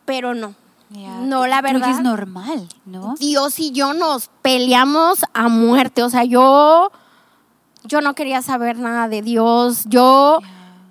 pero 0.06 0.36
no. 0.36 0.56
No, 0.94 1.48
la 1.48 1.62
verdad. 1.62 1.80
Creo 1.80 1.92
que 1.92 1.98
es 1.98 2.04
normal, 2.04 2.70
¿no? 2.86 3.16
Dios 3.20 3.60
y 3.60 3.72
yo 3.72 3.94
nos 3.94 4.30
peleamos 4.42 5.26
a 5.34 5.48
muerte. 5.48 6.04
O 6.04 6.10
sea, 6.10 6.24
yo, 6.24 6.92
yo 7.84 8.02
no 8.02 8.14
quería 8.14 8.42
saber 8.42 8.78
nada 8.78 9.08
de 9.08 9.22
Dios. 9.22 9.86
Yo, 9.86 10.40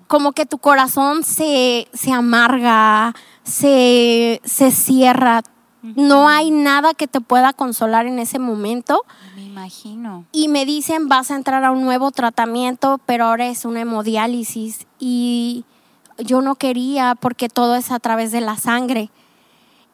como 0.07 0.33
que 0.33 0.45
tu 0.45 0.57
corazón 0.57 1.23
se, 1.23 1.87
se 1.93 2.11
amarga, 2.11 3.15
se, 3.43 4.41
se 4.43 4.71
cierra. 4.71 5.41
No 5.81 6.29
hay 6.29 6.49
nada 6.49 6.93
que 6.93 7.07
te 7.07 7.19
pueda 7.19 7.51
consolar 7.51 8.05
en 8.05 8.19
ese 8.19 8.39
momento. 8.39 9.03
Me 9.35 9.43
imagino. 9.43 10.25
Y 10.31 10.47
me 10.47 10.65
dicen, 10.65 11.09
vas 11.09 11.29
a 11.29 11.35
entrar 11.35 11.63
a 11.65 11.71
un 11.71 11.81
nuevo 11.81 12.11
tratamiento, 12.11 13.01
pero 13.05 13.25
ahora 13.25 13.47
es 13.47 13.65
una 13.65 13.81
hemodiálisis. 13.81 14.87
Y 14.97 15.65
yo 16.17 16.41
no 16.41 16.55
quería 16.55 17.15
porque 17.15 17.49
todo 17.49 17.75
es 17.75 17.91
a 17.91 17.99
través 17.99 18.31
de 18.31 18.39
la 18.39 18.55
sangre. 18.57 19.09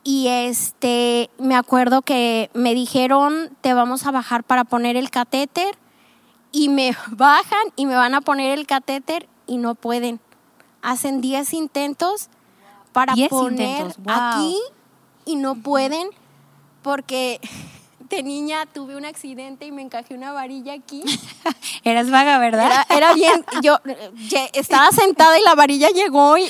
Y 0.03 0.27
este, 0.27 1.29
me 1.37 1.55
acuerdo 1.55 2.01
que 2.01 2.49
me 2.53 2.73
dijeron, 2.73 3.55
te 3.61 3.73
vamos 3.73 4.05
a 4.05 4.11
bajar 4.11 4.43
para 4.43 4.63
poner 4.63 4.95
el 4.95 5.09
catéter. 5.09 5.77
Y 6.51 6.69
me 6.69 6.95
bajan 7.11 7.73
y 7.75 7.85
me 7.85 7.95
van 7.95 8.15
a 8.15 8.21
poner 8.21 8.57
el 8.57 8.65
catéter 8.65 9.27
y 9.47 9.57
no 9.57 9.75
pueden. 9.75 10.19
Hacen 10.81 11.21
10 11.21 11.53
intentos 11.53 12.29
para 12.93 13.13
poner 13.29 13.93
aquí 14.07 14.57
y 15.25 15.35
no 15.35 15.55
pueden 15.55 16.09
porque 16.81 17.39
de 18.09 18.23
niña 18.23 18.65
tuve 18.65 18.95
un 18.95 19.05
accidente 19.05 19.65
y 19.65 19.71
me 19.71 19.81
encajé 19.81 20.13
una 20.13 20.31
varilla 20.31 20.73
aquí. 20.73 21.03
Eras 21.83 22.09
vaga, 22.09 22.39
¿verdad? 22.39 22.85
Era, 22.89 23.13
bien, 23.13 23.45
yo 23.61 23.79
estaba 24.53 24.91
sentada 24.91 25.39
y 25.39 25.43
la 25.43 25.55
varilla 25.55 25.89
llegó 25.89 26.37
y... 26.37 26.49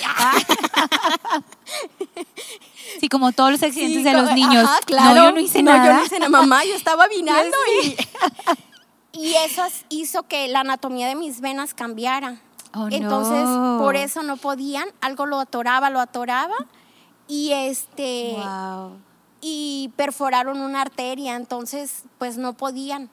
Sí, 2.99 3.07
como 3.07 3.31
todos 3.31 3.51
los 3.51 3.61
accidentes 3.63 4.03
de 4.03 4.13
los 4.13 4.33
niños. 4.33 4.67
claro. 4.85 5.15
No, 5.15 5.25
yo 5.25 5.31
no 5.31 5.39
hice 5.39 5.61
nada. 5.61 5.85
Yo 5.85 5.93
no 5.93 6.05
hice 6.05 6.19
nada, 6.19 6.29
mamá, 6.29 6.65
yo 6.65 6.75
estaba 6.75 7.07
vinando 7.07 7.55
y... 7.83 7.95
Y 9.11 9.35
eso 9.35 9.63
hizo 9.89 10.23
que 10.23 10.47
la 10.47 10.61
anatomía 10.61 11.07
de 11.07 11.15
mis 11.15 11.41
venas 11.41 11.73
cambiara. 11.73 12.41
Oh, 12.73 12.87
Entonces, 12.89 13.43
por 13.79 13.95
eso 13.95 14.21
no 14.23 14.37
podían, 14.37 14.87
algo 15.01 15.25
lo 15.25 15.39
atoraba, 15.39 15.89
lo 15.89 15.99
atoraba 15.99 16.55
y 17.27 17.51
este 17.51 18.35
y 19.41 19.91
perforaron 19.95 20.59
una 20.59 20.81
arteria, 20.81 21.35
entonces 21.35 22.03
pues 22.17 22.37
no 22.37 22.53
podían. 22.53 23.09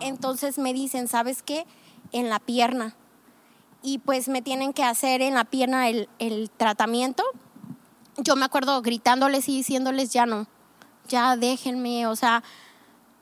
Entonces 0.00 0.58
me 0.58 0.72
dicen, 0.72 1.06
¿sabes 1.06 1.42
qué? 1.42 1.64
En 2.12 2.28
la 2.28 2.40
pierna. 2.40 2.96
Y 3.82 3.98
pues 3.98 4.28
me 4.28 4.42
tienen 4.42 4.72
que 4.72 4.82
hacer 4.82 5.22
en 5.22 5.34
la 5.34 5.44
pierna 5.44 5.88
el, 5.88 6.08
el 6.18 6.50
tratamiento 6.50 7.22
yo 8.22 8.36
me 8.36 8.44
acuerdo 8.44 8.80
gritándoles 8.82 9.48
y 9.48 9.56
diciéndoles, 9.56 10.10
ya 10.10 10.26
no, 10.26 10.46
ya 11.08 11.36
déjenme, 11.36 12.06
o 12.06 12.16
sea, 12.16 12.42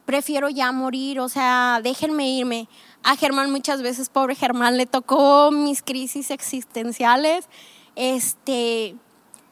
prefiero 0.05 0.49
ya 0.49 0.73
morir, 0.73 1.21
o 1.21 1.29
sea, 1.29 1.81
déjenme 1.83 2.29
irme. 2.29 2.69
A 3.03 3.17
Germán 3.17 3.51
muchas 3.51 3.83
veces, 3.83 4.09
pobre 4.09 4.35
Germán, 4.35 4.77
le 4.77 4.87
tocó 4.87 5.51
mis 5.53 5.83
crisis 5.83 6.31
existenciales, 6.31 7.49
este, 7.95 8.97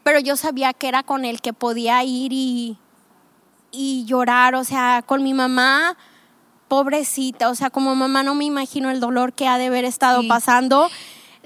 pero 0.03 0.19
yo 0.19 0.37
sabía 0.37 0.73
que 0.73 0.89
era 0.89 1.03
con 1.03 1.25
el 1.25 1.41
que 1.41 1.53
podía 1.53 2.03
ir 2.05 2.33
y, 2.33 2.79
y 3.77 4.05
llorar, 4.07 4.55
o 4.55 4.65
sea, 4.65 5.03
con 5.05 5.23
mi 5.23 5.35
mamá, 5.35 5.97
pobrecita, 6.69 7.51
o 7.51 7.55
sea, 7.55 7.71
como 7.71 7.95
mamá 7.95 8.23
no 8.23 8.35
me 8.35 8.45
imagino 8.45 8.91
el 8.91 9.01
dolor 9.01 9.33
que 9.33 9.47
ha 9.47 9.59
de 9.59 9.67
haber 9.67 9.85
estado 9.85 10.27
pasando 10.27 10.89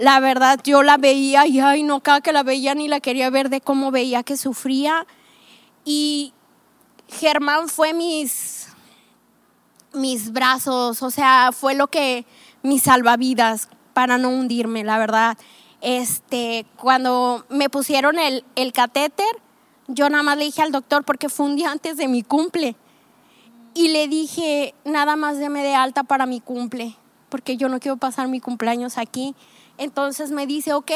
la 0.00 0.18
verdad 0.18 0.58
yo 0.64 0.82
la 0.82 0.96
veía 0.96 1.46
y 1.46 1.60
ay 1.60 1.82
no, 1.82 2.00
cada 2.00 2.22
que 2.22 2.32
la 2.32 2.42
veía 2.42 2.74
ni 2.74 2.88
la 2.88 3.00
quería 3.00 3.28
ver 3.28 3.50
de 3.50 3.60
cómo 3.60 3.90
veía 3.90 4.22
que 4.22 4.38
sufría. 4.38 5.06
Y 5.84 6.32
Germán 7.06 7.68
fue 7.68 7.92
mis, 7.92 8.68
mis 9.92 10.32
brazos, 10.32 11.02
o 11.02 11.10
sea, 11.10 11.50
fue 11.52 11.74
lo 11.74 11.88
que, 11.88 12.24
mis 12.62 12.84
salvavidas 12.84 13.68
para 13.92 14.16
no 14.16 14.30
hundirme, 14.30 14.84
la 14.84 14.98
verdad. 14.98 15.36
Este, 15.82 16.64
cuando 16.76 17.44
me 17.50 17.68
pusieron 17.68 18.18
el, 18.18 18.42
el 18.54 18.72
catéter, 18.72 19.26
yo 19.92 20.08
nada 20.08 20.22
más 20.22 20.38
le 20.38 20.44
dije 20.44 20.62
al 20.62 20.72
doctor, 20.72 21.04
porque 21.04 21.28
fue 21.28 21.46
un 21.46 21.56
día 21.56 21.70
antes 21.70 21.96
de 21.96 22.08
mi 22.08 22.22
cumple, 22.22 22.76
y 23.74 23.88
le 23.88 24.08
dije, 24.08 24.74
nada 24.84 25.16
más 25.16 25.38
déme 25.38 25.62
de 25.62 25.74
alta 25.74 26.02
para 26.02 26.26
mi 26.26 26.40
cumple, 26.40 26.96
porque 27.28 27.56
yo 27.56 27.68
no 27.68 27.78
quiero 27.78 27.96
pasar 27.96 28.28
mi 28.28 28.40
cumpleaños 28.40 28.98
aquí. 28.98 29.34
Entonces 29.78 30.32
me 30.32 30.46
dice, 30.46 30.72
ok, 30.72 30.90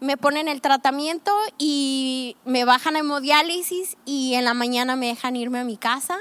me 0.00 0.16
ponen 0.16 0.48
el 0.48 0.60
tratamiento 0.60 1.32
y 1.58 2.36
me 2.44 2.64
bajan 2.64 2.96
a 2.96 3.00
hemodiálisis 3.00 3.96
y 4.04 4.34
en 4.34 4.44
la 4.44 4.54
mañana 4.54 4.96
me 4.96 5.06
dejan 5.06 5.36
irme 5.36 5.58
a 5.60 5.64
mi 5.64 5.76
casa. 5.76 6.18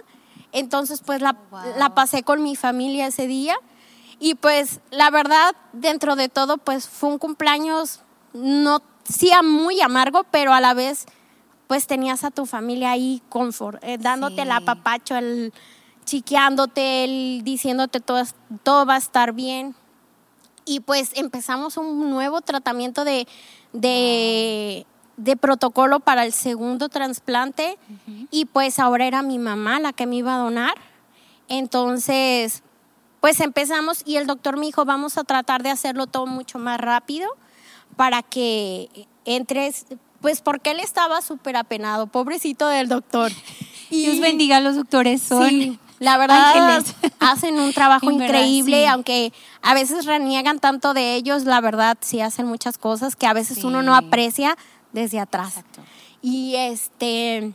Entonces 0.51 1.01
pues 1.05 1.21
la, 1.21 1.37
la 1.77 1.93
pasé 1.93 2.23
con 2.23 2.41
mi 2.43 2.55
familia 2.55 3.07
ese 3.07 3.27
día 3.27 3.55
y 4.19 4.35
pues 4.35 4.79
la 4.91 5.09
verdad 5.11 5.55
dentro 5.73 6.15
de 6.15 6.27
todo 6.27 6.57
pues 6.57 6.89
fue 6.89 7.09
un 7.09 7.19
cumpleaños 7.19 8.01
no 8.33 8.81
sí 9.03 9.31
muy 9.43 9.81
amargo, 9.81 10.25
pero 10.31 10.53
a 10.53 10.61
la 10.61 10.73
vez 10.73 11.05
pues 11.69 11.85
tenías 11.85 12.23
a 12.23 12.31
tu 12.31 12.47
familia 12.47 12.89
ahí 12.89 13.21
confort, 13.29 13.77
eh, 13.83 13.99
dándote 13.99 14.41
el 14.41 14.49
apapacho, 14.49 15.15
el 15.15 15.53
chiqueándote, 16.03 17.03
el 17.03 17.43
diciéndote 17.43 17.99
todo, 17.99 18.23
todo 18.63 18.87
va 18.87 18.95
a 18.95 18.97
estar 18.97 19.33
bien. 19.33 19.75
Y 20.65 20.79
pues 20.79 21.11
empezamos 21.13 21.77
un 21.77 22.09
nuevo 22.09 22.41
tratamiento 22.41 23.05
de, 23.05 23.27
de, 23.73 25.37
protocolo 25.39 25.99
para 25.99 26.25
el 26.25 26.33
segundo 26.33 26.89
trasplante. 26.89 27.77
Y 28.31 28.45
pues 28.45 28.79
ahora 28.79 29.05
era 29.05 29.21
mi 29.21 29.37
mamá 29.37 29.79
la 29.79 29.93
que 29.93 30.07
me 30.07 30.15
iba 30.15 30.33
a 30.33 30.39
donar. 30.39 30.73
Entonces, 31.49 32.63
pues 33.19 33.39
empezamos 33.41 34.01
y 34.07 34.15
el 34.15 34.25
doctor 34.25 34.57
me 34.57 34.65
dijo, 34.65 34.85
vamos 34.85 35.19
a 35.19 35.23
tratar 35.23 35.61
de 35.61 35.69
hacerlo 35.69 36.07
todo 36.07 36.25
mucho 36.25 36.57
más 36.57 36.81
rápido 36.81 37.29
para 37.95 38.23
que 38.23 39.07
entres, 39.25 39.85
pues 40.21 40.41
porque 40.41 40.71
él 40.71 40.79
estaba 40.79 41.21
súper 41.21 41.55
apenado, 41.55 42.07
pobrecito 42.07 42.67
del 42.67 42.87
doctor. 42.87 43.31
Y, 43.91 44.03
Dios 44.03 44.19
bendiga 44.19 44.57
a 44.57 44.59
los 44.59 44.75
doctores, 44.75 45.19
son 45.19 45.79
la 45.99 46.17
verdad, 46.17 46.85
hacen 47.19 47.59
un 47.59 47.73
trabajo 47.73 48.09
increíble, 48.09 48.87
aunque 48.87 49.33
a 49.61 49.73
veces 49.73 50.05
reniegan 50.05 50.59
tanto 50.59 50.93
de 50.93 51.15
ellos, 51.15 51.45
la 51.45 51.59
verdad 51.59 51.97
sí 51.99 52.21
hacen 52.21 52.45
muchas 52.45 52.77
cosas 52.77 53.15
que 53.15 53.27
a 53.27 53.33
veces 53.33 53.63
uno 53.63 53.81
no 53.81 53.95
aprecia 53.95 54.57
desde 54.93 55.19
atrás. 55.19 55.55
Y 56.21 56.55
este 56.55 57.53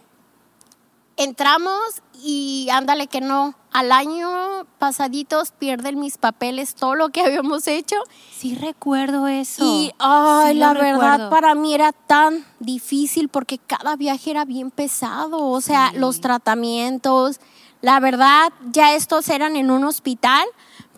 entramos 1.17 2.03
y 2.23 2.69
ándale 2.73 3.07
que 3.07 3.21
no, 3.21 3.55
al 3.73 3.93
año 3.93 4.67
pasaditos 4.79 5.53
pierden 5.53 5.99
mis 5.99 6.17
papeles 6.17 6.75
todo 6.75 6.95
lo 6.95 7.11
que 7.11 7.21
habíamos 7.25 7.67
hecho. 7.67 7.97
Sí 8.33 8.55
recuerdo 8.55 9.27
eso. 9.27 9.65
Y 9.65 9.93
ay, 9.99 10.55
la 10.55 10.73
verdad 10.73 11.31
para 11.31 11.55
mí 11.55 11.75
era 11.75 11.93
tan 11.93 12.45
difícil 12.61 13.29
porque 13.29 13.59
cada 13.59 13.97
viaje 13.97 14.31
era 14.31 14.45
bien 14.45 14.71
pesado, 14.71 15.47
o 15.49 15.61
sea, 15.61 15.93
los 15.95 16.21
tratamientos, 16.21 17.41
la 17.81 18.01
verdad, 18.01 18.51
ya 18.73 18.95
estos 18.95 19.29
eran 19.29 19.57
en 19.57 19.71
un 19.71 19.85
hospital, 19.85 20.47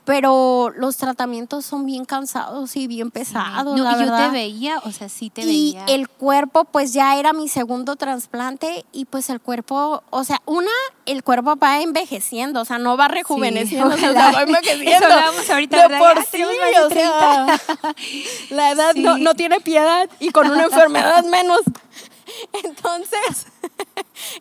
pero 0.06 0.72
los 0.76 0.96
tratamientos 0.96 1.66
son 1.66 1.84
bien 1.84 2.04
cansados 2.04 2.76
y 2.76 2.86
bien 2.86 3.10
pesados. 3.10 3.76
No, 3.76 4.00
yo 4.00 4.16
te 4.16 4.28
veía, 4.30 4.78
o 4.84 4.92
sea, 4.92 5.08
sí 5.08 5.30
te 5.30 5.44
veía. 5.44 5.84
Y 5.88 5.92
el 5.92 6.08
cuerpo, 6.08 6.64
pues 6.64 6.92
ya 6.92 7.18
era 7.18 7.32
mi 7.32 7.48
segundo 7.48 7.96
trasplante 7.96 8.86
y 8.92 9.06
pues 9.06 9.28
el 9.30 9.40
cuerpo, 9.40 10.04
o 10.10 10.22
sea, 10.22 10.40
una, 10.46 10.70
el 11.06 11.24
cuerpo 11.24 11.56
va 11.56 11.80
envejeciendo, 11.80 12.60
o 12.60 12.64
sea, 12.64 12.78
no 12.78 12.96
va 12.96 13.08
rejuveneciendo, 13.08 13.96
sí, 13.96 14.06
va 14.06 14.42
envejeciendo. 14.42 15.08
Eso 15.08 15.52
ahorita, 15.52 15.88
de 15.88 15.98
por 15.98 16.24
sí, 16.24 16.44
o 16.44 16.88
sea, 16.88 17.60
la 18.50 18.70
edad 18.70 18.94
no, 18.94 19.18
no 19.18 19.34
tiene 19.34 19.58
piedad 19.58 20.08
y 20.20 20.30
con 20.30 20.48
una 20.48 20.62
enfermedad 20.66 21.24
menos. 21.24 21.62
Entonces, 22.64 23.46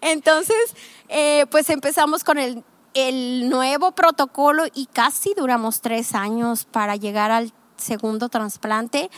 entonces 0.01 0.57
eh, 1.09 1.45
pues 1.51 1.69
empezamos 1.69 2.23
con 2.23 2.37
el, 2.37 2.63
el 2.95 3.49
nuevo 3.49 3.91
protocolo 3.91 4.63
y 4.73 4.87
casi 4.87 5.33
duramos 5.35 5.81
tres 5.81 6.15
años 6.15 6.65
para 6.65 6.95
llegar 6.95 7.29
al 7.29 7.53
segundo 7.77 8.29
trasplante. 8.29 9.11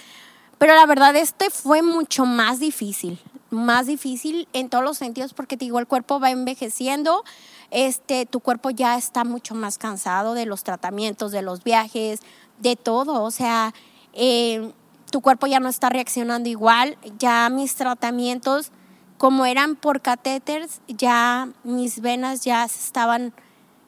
Pero 0.58 0.76
la 0.76 0.86
verdad, 0.88 1.16
este 1.16 1.52
fue 1.52 1.84
mucho 1.84 2.26
más 2.26 2.60
difícil, 2.60 3.20
más 3.52 3.86
difícil 3.86 4.48
en 4.54 4.70
todos 4.70 4.84
los 4.84 4.98
sentidos 4.98 5.34
porque 5.34 5.56
te 5.56 5.66
digo, 5.66 5.80
el 5.80 5.86
cuerpo 5.86 6.20
va 6.20 6.32
envejeciendo, 6.32 7.24
este, 7.70 8.26
tu 8.26 8.40
cuerpo 8.40 8.72
ya 8.72 8.98
está 8.98 9.24
mucho 9.24 9.54
más 9.54 9.78
cansado 9.78 10.34
de 10.34 10.48
los 10.48 10.64
tratamientos, 10.64 11.32
de 11.32 11.44
los 11.44 11.64
viajes, 11.64 12.22
de 12.60 12.76
todo. 12.76 13.22
O 13.22 13.30
sea, 13.30 13.76
eh, 14.14 14.72
tu 15.12 15.22
cuerpo 15.22 15.46
ya 15.46 15.60
no 15.60 15.70
está 15.70 15.90
reaccionando 15.90 16.50
igual, 16.50 16.98
ya 17.20 17.48
mis 17.50 17.76
tratamientos 17.76 18.72
como 19.20 19.46
eran 19.46 19.76
por 19.76 20.02
catéteres, 20.02 20.82
ya 20.88 21.50
mis 21.64 22.02
venas 22.02 22.44
ya 22.44 22.64
estaban 22.66 23.34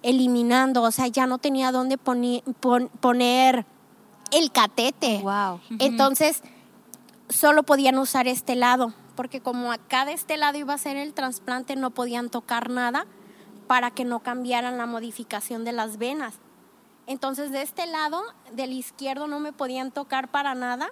eliminando, 0.04 0.84
o 0.84 0.92
sea, 0.92 1.08
ya 1.08 1.28
no 1.28 1.38
tenía 1.38 1.72
dónde 1.72 1.98
poner 1.98 3.66
el 4.32 4.52
catete. 4.52 5.20
Wow. 5.22 5.60
Entonces, 5.80 6.42
solo 7.30 7.64
podían 7.64 7.98
usar 7.98 8.28
este 8.28 8.56
lado, 8.56 8.94
porque 9.16 9.42
como 9.42 9.72
acá 9.72 10.06
de 10.06 10.14
este 10.14 10.38
lado 10.38 10.58
iba 10.58 10.74
a 10.74 10.78
ser 10.78 10.98
el 10.98 11.14
trasplante, 11.14 11.76
no 11.76 11.92
podían 11.92 12.30
tocar 12.30 12.70
nada 12.70 13.06
para 13.68 13.92
que 13.92 14.06
no 14.06 14.20
cambiaran 14.22 14.78
la 14.78 14.86
modificación 14.86 15.66
de 15.66 15.74
las 15.74 15.98
venas. 15.98 16.36
Entonces, 17.06 17.52
de 17.52 17.62
este 17.62 17.86
lado, 17.86 18.22
del 18.54 18.72
izquierdo, 18.72 19.28
no 19.28 19.40
me 19.40 19.52
podían 19.52 19.92
tocar 19.92 20.30
para 20.30 20.56
nada 20.56 20.90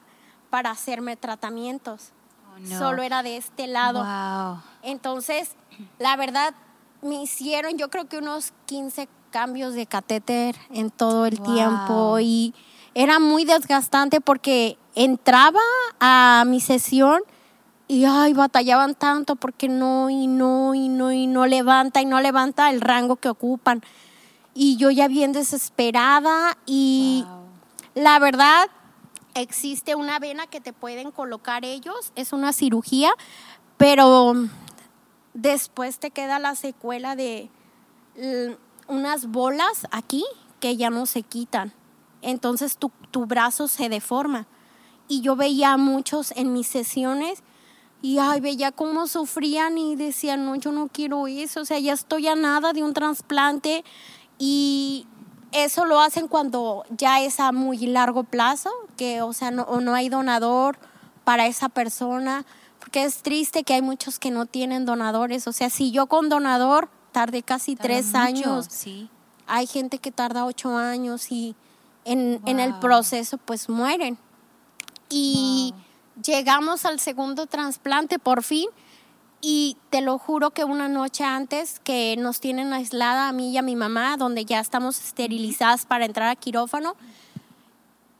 para 0.49 0.71
hacerme 0.71 1.15
tratamientos. 1.15 2.11
Oh, 2.55 2.59
no. 2.59 2.79
Solo 2.79 3.03
era 3.03 3.23
de 3.23 3.37
este 3.37 3.67
lado. 3.67 4.03
Wow. 4.03 4.61
Entonces, 4.81 5.51
la 5.99 6.15
verdad, 6.15 6.53
me 7.01 7.21
hicieron 7.23 7.77
yo 7.77 7.89
creo 7.89 8.07
que 8.07 8.17
unos 8.17 8.53
15 8.65 9.07
cambios 9.31 9.73
de 9.73 9.85
catéter 9.85 10.55
en 10.71 10.89
todo 10.89 11.25
el 11.25 11.37
Wow. 11.37 11.45
tiempo 11.45 12.19
y 12.19 12.53
era 12.93 13.19
muy 13.19 13.45
desgastante 13.45 14.21
porque 14.21 14.77
entraba 14.95 15.59
a 15.99 16.43
mi 16.47 16.59
sesión 16.59 17.21
y 17.87 18.05
ay, 18.05 18.33
batallaban 18.33 18.95
tanto 18.95 19.35
porque 19.35 19.69
no 19.69 20.09
y 20.09 20.27
no 20.27 20.73
y 20.75 20.89
no 20.89 21.11
y 21.11 21.27
no 21.27 21.45
levanta 21.45 22.01
y 22.01 22.05
no 22.05 22.19
levanta 22.19 22.69
el 22.69 22.81
rango 22.81 23.15
que 23.17 23.29
ocupan. 23.29 23.81
Y 24.53 24.75
yo 24.77 24.89
ya 24.89 25.07
bien 25.07 25.31
desesperada 25.33 26.57
y 26.65 27.23
Wow. 27.27 27.43
la 28.03 28.19
verdad, 28.19 28.67
existe 29.35 29.93
una 29.95 30.17
vena 30.19 30.47
que 30.47 30.59
te 30.59 30.73
pueden 30.73 31.11
colocar 31.11 31.63
ellos, 31.63 32.11
es 32.15 32.33
una 32.33 32.51
cirugía, 32.53 33.11
pero 33.77 34.33
después 35.37 35.99
te 35.99 36.09
queda 36.11 36.39
la 36.39 36.55
secuela 36.55 37.15
de 37.15 37.49
l- 38.15 38.57
unas 38.87 39.27
bolas 39.27 39.87
aquí 39.91 40.25
que 40.59 40.75
ya 40.75 40.89
no 40.89 41.05
se 41.05 41.21
quitan. 41.21 41.73
Entonces 42.21 42.77
tu, 42.77 42.91
tu 43.11 43.25
brazo 43.27 43.67
se 43.67 43.87
deforma. 43.87 44.47
Y 45.07 45.21
yo 45.21 45.35
veía 45.35 45.73
a 45.73 45.77
muchos 45.77 46.31
en 46.35 46.53
mis 46.53 46.67
sesiones 46.67 47.43
y 48.01 48.17
ay, 48.17 48.41
veía 48.41 48.71
cómo 48.71 49.07
sufrían 49.07 49.77
y 49.77 49.95
decían, 49.95 50.45
no, 50.45 50.55
yo 50.55 50.71
no 50.71 50.87
quiero 50.87 51.27
eso, 51.27 51.61
o 51.61 51.65
sea, 51.65 51.79
ya 51.79 51.93
estoy 51.93 52.27
a 52.27 52.35
nada 52.35 52.73
de 52.73 52.83
un 52.83 52.93
trasplante 52.93 53.83
y 54.37 55.07
eso 55.51 55.85
lo 55.85 56.01
hacen 56.01 56.27
cuando 56.27 56.83
ya 56.89 57.21
es 57.21 57.39
a 57.39 57.51
muy 57.51 57.77
largo 57.87 58.23
plazo, 58.23 58.71
que 58.97 59.21
o 59.21 59.33
sea, 59.33 59.49
o 59.67 59.79
no 59.81 59.93
hay 59.93 60.09
donador 60.09 60.77
para 61.23 61.47
esa 61.47 61.69
persona, 61.69 62.45
porque 62.87 63.03
es 63.03 63.17
triste 63.21 63.65
que 63.65 63.73
hay 63.73 63.81
muchos 63.81 64.17
que 64.17 64.31
no 64.31 64.45
tienen 64.45 64.85
donadores, 64.85 65.45
o 65.45 65.51
sea, 65.51 65.69
si 65.69 65.91
yo 65.91 66.07
con 66.07 66.29
donador 66.29 66.87
tardé 67.11 67.43
casi 67.43 67.75
Tarda 67.75 67.83
tres 67.83 68.05
mucho, 68.05 68.17
años, 68.17 68.67
Sí. 68.69 69.09
hay 69.45 69.67
gente 69.67 69.97
que 69.97 70.09
tarda 70.09 70.45
ocho 70.45 70.77
años 70.77 71.29
y 71.29 71.53
en, 72.05 72.39
en 72.45 72.61
el 72.61 72.73
proceso 72.79 73.37
pues 73.39 73.67
mueren. 73.67 74.17
Y 75.09 75.73
llegamos 76.23 76.85
al 76.85 77.01
segundo 77.01 77.45
trasplante 77.45 78.19
por 78.19 78.41
fin 78.41 78.69
y 79.41 79.75
te 79.89 79.99
lo 79.99 80.17
juro 80.17 80.51
que 80.51 80.63
una 80.63 80.87
noche 80.87 81.25
antes 81.25 81.81
que 81.81 82.15
nos 82.17 82.39
tienen 82.39 82.71
aislada 82.71 83.27
a 83.27 83.33
mí 83.33 83.51
y 83.51 83.57
a 83.57 83.63
mi 83.63 83.75
mamá, 83.75 84.15
donde 84.15 84.45
ya 84.45 84.61
estamos 84.61 84.97
esterilizadas 85.03 85.85
para 85.85 86.05
entrar 86.05 86.29
a 86.29 86.37
quirófano, 86.37 86.95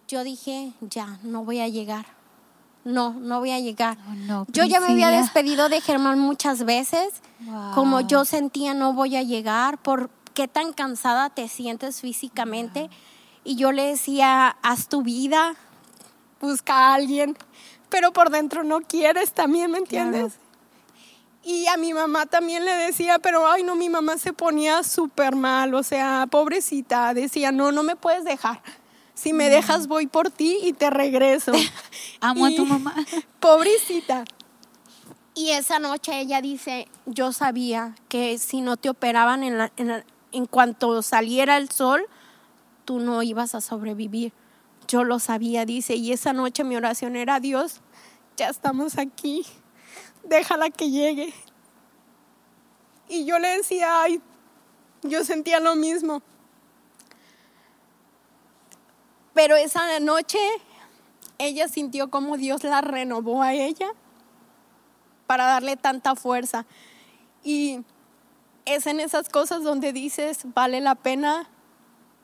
yo 0.09 0.25
dije, 0.25 0.73
ya, 0.81 1.19
no 1.23 1.45
voy 1.45 1.61
a 1.61 1.69
llegar. 1.69 2.16
No, 2.87 3.13
no 3.19 3.39
voy 3.39 3.51
a 3.51 3.59
llegar. 3.59 3.97
Oh, 4.09 4.13
no, 4.15 4.45
Yo 4.49 4.63
ya 4.63 4.79
me 4.79 4.87
había 4.87 5.09
despedido 5.09 5.67
de 5.67 5.81
Germán 5.81 6.19
muchas 6.19 6.63
veces, 6.63 7.09
Wow. 7.41 7.73
como 7.75 8.01
yo 8.01 8.23
sentía 8.23 8.73
no 8.73 8.93
voy 8.93 9.15
a 9.17 9.23
llegar, 9.23 9.77
por 9.77 10.09
qué 10.33 10.47
tan 10.47 10.71
cansada 10.71 11.29
te 11.29 11.47
sientes 11.49 11.99
físicamente. 11.99 12.89
Y 13.43 13.55
yo 13.57 13.71
le 13.73 13.83
decía, 13.87 14.55
haz 14.61 14.87
tu 14.87 15.01
vida, 15.01 15.55
busca 16.39 16.73
a 16.73 16.93
alguien, 16.93 17.37
pero 17.89 18.13
por 18.13 18.29
dentro 18.29 18.63
no 18.63 18.79
quieres 18.79 19.33
también, 19.33 19.71
¿me 19.71 19.79
entiendes? 19.79 20.33
Y 21.43 21.67
a 21.67 21.77
mi 21.77 21.93
mamá 21.93 22.25
también 22.25 22.65
le 22.65 22.71
decía, 22.71 23.19
pero 23.19 23.49
ay 23.49 23.63
no, 23.63 23.75
mi 23.75 23.89
mamá 23.89 24.17
se 24.17 24.33
ponía 24.33 24.83
súper 24.83 25.35
mal, 25.35 25.73
o 25.75 25.83
sea, 25.83 26.25
pobrecita, 26.29 27.13
decía, 27.13 27.51
no, 27.51 27.71
no 27.71 27.83
me 27.83 27.95
puedes 27.95 28.23
dejar. 28.25 28.61
Si 29.17 29.33
me 29.33 29.49
dejas 29.49 29.87
voy 29.87 30.05
por 30.05 30.29
ti 30.29 30.59
y 30.61 30.73
te 30.73 30.91
regreso. 30.91 31.51
Amo 32.21 32.45
a 32.45 32.49
tu 32.55 32.65
mamá. 32.67 32.93
Pobrecita. 33.39 34.23
Y 35.33 35.51
esa 35.51 35.79
noche 35.79 36.19
ella 36.19 36.39
dice, 36.41 36.87
yo 37.07 37.31
sabía 37.31 37.95
que 38.09 38.37
si 38.37 38.61
no 38.61 38.77
te 38.77 38.89
operaban 38.89 39.43
en, 39.43 39.57
la- 39.57 39.71
en 39.77 39.87
la- 39.87 40.05
en 40.31 40.45
cuanto 40.45 41.01
saliera 41.01 41.57
el 41.57 41.69
sol, 41.71 42.05
tú 42.85 42.99
no 42.99 43.23
ibas 43.23 43.55
a 43.55 43.61
sobrevivir. 43.61 44.33
Yo 44.87 45.03
lo 45.03 45.17
sabía, 45.19 45.65
dice, 45.65 45.95
y 45.95 46.11
esa 46.11 46.31
noche 46.33 46.63
mi 46.63 46.75
oración 46.75 47.15
era, 47.15 47.39
Dios, 47.39 47.81
ya 48.37 48.49
estamos 48.49 48.99
aquí, 48.99 49.45
déjala 50.23 50.69
que 50.69 50.91
llegue. 50.91 51.33
Y 53.09 53.25
yo 53.25 53.39
le 53.39 53.47
decía, 53.57 54.01
ay, 54.03 54.21
yo 55.01 55.23
sentía 55.23 55.59
lo 55.59 55.75
mismo. 55.75 56.21
Pero 59.37 59.55
esa 59.55 59.99
noche 59.99 60.39
ella 61.37 61.67
sintió 61.67 62.09
como 62.09 62.37
Dios 62.37 62.63
la 62.63 62.81
renovó 62.81 63.43
a 63.43 63.53
ella 63.53 63.87
para 65.27 65.45
darle 65.45 65.77
tanta 65.77 66.15
fuerza. 66.15 66.65
Y 67.43 67.81
es 68.65 68.87
en 68.87 68.99
esas 68.99 69.29
cosas 69.29 69.61
donde 69.61 69.93
dices, 69.93 70.39
vale 70.55 70.81
la 70.81 70.95
pena 70.95 71.47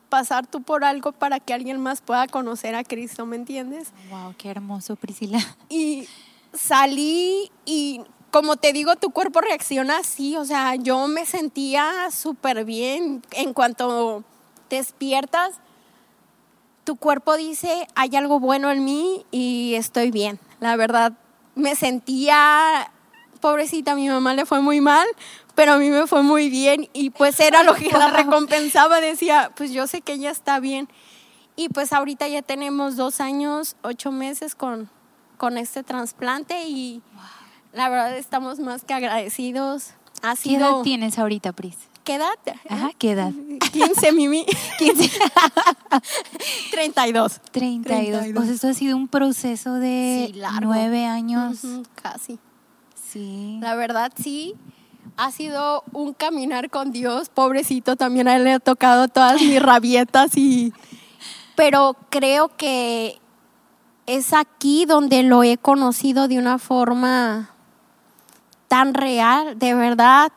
pasar 0.09 0.47
tú 0.47 0.63
por 0.63 0.83
algo 0.83 1.11
para 1.11 1.39
que 1.39 1.53
alguien 1.53 1.79
más 1.79 2.01
pueda 2.01 2.25
conocer 2.25 2.73
a 2.73 2.83
Cristo, 2.83 3.27
¿me 3.27 3.35
entiendes? 3.35 3.91
Wow, 4.09 4.33
qué 4.35 4.49
hermoso, 4.49 4.95
Priscila. 4.95 5.37
Y 5.69 6.07
salí 6.51 7.51
y 7.63 8.01
como 8.31 8.57
te 8.57 8.73
digo, 8.73 8.95
tu 8.95 9.11
cuerpo 9.11 9.39
reacciona 9.39 9.99
así, 9.99 10.35
o 10.35 10.45
sea, 10.45 10.73
yo 10.77 11.07
me 11.07 11.27
sentía 11.27 12.09
súper 12.09 12.65
bien 12.65 13.21
en 13.33 13.53
cuanto 13.53 14.23
despiertas. 14.71 15.59
Tu 16.83 16.95
cuerpo 16.95 17.37
dice, 17.37 17.87
hay 17.95 18.15
algo 18.15 18.39
bueno 18.39 18.71
en 18.71 18.83
mí 18.83 19.25
y 19.31 19.75
estoy 19.75 20.11
bien. 20.11 20.39
La 20.59 20.75
verdad, 20.75 21.13
me 21.55 21.75
sentía, 21.75 22.91
pobrecita, 23.39 23.93
a 23.93 23.95
mi 23.95 24.09
mamá 24.09 24.33
le 24.33 24.45
fue 24.45 24.61
muy 24.61 24.81
mal, 24.81 25.07
pero 25.55 25.73
a 25.73 25.77
mí 25.77 25.89
me 25.89 26.07
fue 26.07 26.23
muy 26.23 26.49
bien 26.49 26.89
y 26.93 27.11
pues 27.11 27.39
era 27.39 27.63
lo 27.63 27.73
que 27.75 27.89
la 27.89 28.07
recompensaba. 28.07 28.99
Decía, 28.99 29.51
pues 29.55 29.71
yo 29.71 29.87
sé 29.87 30.01
que 30.01 30.13
ella 30.13 30.31
está 30.31 30.59
bien. 30.59 30.89
Y 31.55 31.69
pues 31.69 31.93
ahorita 31.93 32.27
ya 32.27 32.41
tenemos 32.41 32.95
dos 32.95 33.21
años, 33.21 33.75
ocho 33.83 34.11
meses 34.11 34.55
con, 34.55 34.89
con 35.37 35.57
este 35.57 35.83
trasplante 35.83 36.67
y 36.67 37.01
la 37.71 37.89
verdad 37.89 38.17
estamos 38.17 38.59
más 38.59 38.83
que 38.83 38.93
agradecidos. 38.93 39.91
Ha 40.21 40.35
¿Qué 40.35 40.55
edad 40.55 40.69
sido... 40.69 40.81
tienes 40.81 41.19
ahorita, 41.19 41.53
Pris? 41.53 41.77
¿Qué 42.03 42.15
edad? 42.15 42.33
Ajá, 42.69 42.91
¿qué 42.97 43.11
edad? 43.11 43.31
15, 43.71 44.11
Mimi. 44.11 44.45
15. 44.77 45.09
32. 46.71 47.39
32. 47.51 48.21
32. 48.21 48.41
O 48.41 48.45
sea, 48.45 48.53
esto 48.53 48.67
ha 48.67 48.73
sido 48.73 48.97
un 48.97 49.07
proceso 49.07 49.75
de 49.75 50.29
Sí, 50.31 50.39
largo. 50.39 50.59
nueve 50.73 51.05
años. 51.05 51.59
Casi. 52.01 52.39
Sí. 53.11 53.57
La 53.61 53.75
verdad, 53.75 54.11
sí. 54.21 54.55
Ha 55.17 55.31
sido 55.31 55.83
un 55.93 56.13
caminar 56.13 56.69
con 56.69 56.91
Dios. 56.91 57.29
Pobrecito, 57.29 57.95
también 57.95 58.27
a 58.27 58.35
él 58.35 58.43
le 58.45 58.53
ha 58.53 58.59
tocado 58.59 59.07
todas 59.07 59.41
mis 59.41 59.61
rabietas 59.61 60.35
y... 60.37 60.73
Pero 61.55 61.95
creo 62.09 62.49
que 62.57 63.19
es 64.07 64.33
aquí 64.33 64.85
donde 64.85 65.21
lo 65.23 65.43
he 65.43 65.57
conocido 65.57 66.27
de 66.27 66.39
una 66.39 66.57
forma 66.57 67.51
tan 68.67 68.95
real, 68.95 69.59
de 69.59 69.75
verdad. 69.75 70.31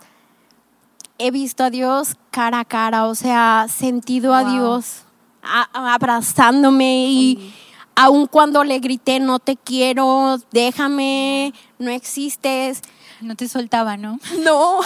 He 1.18 1.30
visto 1.30 1.64
a 1.64 1.70
Dios 1.70 2.16
cara 2.30 2.60
a 2.60 2.64
cara, 2.64 3.06
o 3.06 3.14
sea, 3.14 3.66
sentido 3.68 4.34
a. 4.34 4.44
Dios 4.44 5.02
a- 5.42 5.94
abrazándome 5.94 7.06
y 7.08 7.54
aun 7.94 8.26
cuando 8.26 8.64
le 8.64 8.78
grité 8.78 9.20
no 9.20 9.38
te 9.38 9.56
quiero, 9.56 10.38
déjame, 10.50 11.54
no 11.78 11.90
existes, 11.90 12.82
No 13.20 13.34
te 13.36 13.48
soltaba, 13.48 13.96
¿no? 13.96 14.18
no. 14.44 14.80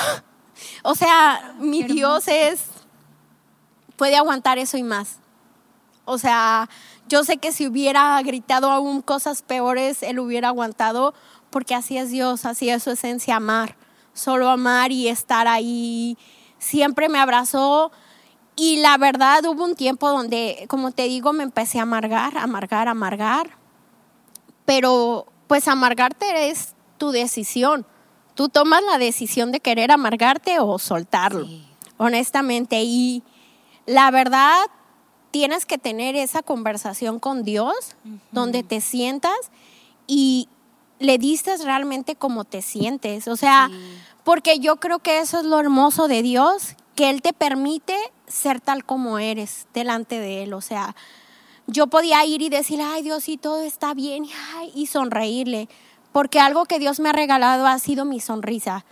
O 0.82 0.94
sea, 0.94 1.54
mi 1.58 1.82
Qué 1.84 1.94
Dios 1.94 2.28
es 2.28 2.64
puede 3.96 4.16
aguantar 4.16 4.58
eso 4.58 4.76
y 4.76 4.82
más. 4.82 5.18
O 6.04 6.18
sea, 6.18 6.68
yo 7.08 7.24
sé 7.24 7.38
que 7.38 7.52
si 7.52 7.66
hubiera 7.66 8.20
gritado 8.22 8.70
aún 8.70 9.02
cosas 9.02 9.42
peores, 9.42 10.02
él 10.02 10.18
hubiera 10.20 10.48
aguantado, 10.48 11.12
porque 11.50 11.74
así 11.74 11.98
es 11.98 12.10
Dios, 12.10 12.44
así 12.44 12.70
es 12.70 12.82
su 12.82 12.90
esencia, 12.90 13.36
amar. 13.36 13.76
Solo 14.12 14.50
amar 14.50 14.92
y 14.92 15.08
estar 15.08 15.48
ahí. 15.48 16.16
Siempre 16.58 17.08
me 17.08 17.18
abrazó. 17.18 17.90
Y 18.56 18.76
la 18.78 18.98
verdad, 18.98 19.44
hubo 19.46 19.64
un 19.64 19.74
tiempo 19.74 20.10
donde, 20.10 20.66
como 20.68 20.92
te 20.92 21.04
digo, 21.04 21.32
me 21.32 21.42
empecé 21.44 21.78
a 21.78 21.82
amargar, 21.82 22.36
amargar, 22.36 22.88
amargar. 22.88 23.56
Pero 24.64 25.26
pues 25.46 25.66
amargarte 25.68 26.50
es 26.50 26.74
tu 26.98 27.10
decisión. 27.10 27.86
Tú 28.34 28.48
tomas 28.48 28.82
la 28.84 28.98
decisión 28.98 29.52
de 29.52 29.60
querer 29.60 29.90
amargarte 29.90 30.60
o 30.60 30.78
soltarlo 30.78 31.44
Sí. 31.46 31.66
honestamente. 31.96 32.82
Y 32.82 33.22
la 33.86 34.10
verdad, 34.10 34.56
tienes 35.30 35.66
que 35.66 35.78
tener 35.78 36.14
esa 36.16 36.42
conversación 36.42 37.18
con 37.18 37.42
Dios, 37.42 37.96
donde 38.32 38.62
te 38.62 38.80
sientas 38.80 39.34
y 40.06 40.48
le 41.00 41.18
dices 41.18 41.64
realmente 41.64 42.14
cómo 42.14 42.44
te 42.44 42.62
sientes. 42.62 43.26
O 43.26 43.36
sea, 43.36 43.68
porque 44.22 44.60
yo 44.60 44.76
creo 44.76 45.00
que 45.00 45.18
eso 45.18 45.40
es 45.40 45.44
lo 45.44 45.58
hermoso 45.58 46.06
de 46.06 46.22
Dios, 46.22 46.76
que 46.94 47.10
Él 47.10 47.22
te 47.22 47.32
permite 47.32 47.96
ser 48.28 48.60
tal 48.60 48.84
como 48.84 49.18
eres 49.18 49.66
delante 49.74 50.20
de 50.20 50.44
Él. 50.44 50.52
O 50.52 50.60
sea, 50.60 50.94
yo 51.66 51.88
podía 51.88 52.24
ir 52.24 52.42
y 52.42 52.50
decir, 52.50 52.80
ay 52.82 53.02
Dios, 53.02 53.24
sí, 53.24 53.38
todo 53.38 53.62
está 53.62 53.94
bien, 53.94 54.26
y 54.74 54.86
sonreírle, 54.86 55.68
porque 56.12 56.38
algo 56.38 56.66
que 56.66 56.78
Dios 56.78 57.00
me 57.00 57.08
ha 57.08 57.12
regalado 57.12 57.66
ha 57.66 57.78
sido 57.78 58.04
mi 58.04 58.20
sonrisa. 58.20 58.84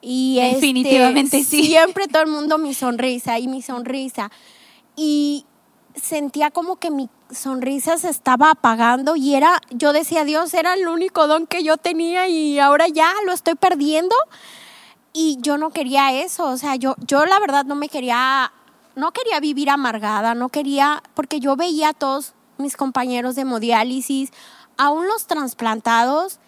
Y 0.00 0.38
este, 0.40 0.54
Definitivamente 0.54 1.44
sí. 1.44 1.64
Siempre 1.66 2.08
todo 2.08 2.22
el 2.22 2.30
mundo 2.30 2.56
mi 2.56 2.72
sonrisa 2.72 3.38
y 3.38 3.48
mi 3.48 3.60
sonrisa. 3.60 4.30
Y 4.96 5.44
sentía 5.94 6.50
como 6.50 6.76
que 6.76 6.90
mi 6.90 7.08
sonrisa 7.30 7.98
se 7.98 8.08
estaba 8.08 8.50
apagando 8.50 9.16
y 9.16 9.34
era, 9.34 9.60
yo 9.70 9.92
decía, 9.92 10.24
Dios, 10.24 10.52
era 10.54 10.74
el 10.74 10.88
único 10.88 11.26
don 11.26 11.46
que 11.46 11.62
yo 11.62 11.76
tenía 11.76 12.28
y 12.28 12.58
ahora 12.58 12.88
ya 12.88 13.12
lo 13.26 13.32
estoy 13.32 13.54
perdiendo. 13.54 14.14
Y 15.12 15.38
yo 15.40 15.58
no 15.58 15.70
quería 15.70 16.12
eso, 16.12 16.46
o 16.46 16.56
sea, 16.56 16.76
yo, 16.76 16.94
yo 17.04 17.26
la 17.26 17.40
verdad 17.40 17.64
no 17.64 17.74
me 17.74 17.88
quería, 17.88 18.52
no 18.94 19.10
quería 19.10 19.40
vivir 19.40 19.68
amargada, 19.68 20.34
no 20.34 20.50
quería, 20.50 21.02
porque 21.14 21.40
yo 21.40 21.56
veía 21.56 21.88
a 21.88 21.94
todos 21.94 22.34
mis 22.58 22.76
compañeros 22.76 23.34
de 23.34 23.42
hemodiálisis, 23.42 24.30
aún 24.76 25.08
los 25.08 25.26
trasplantados, 25.26 26.38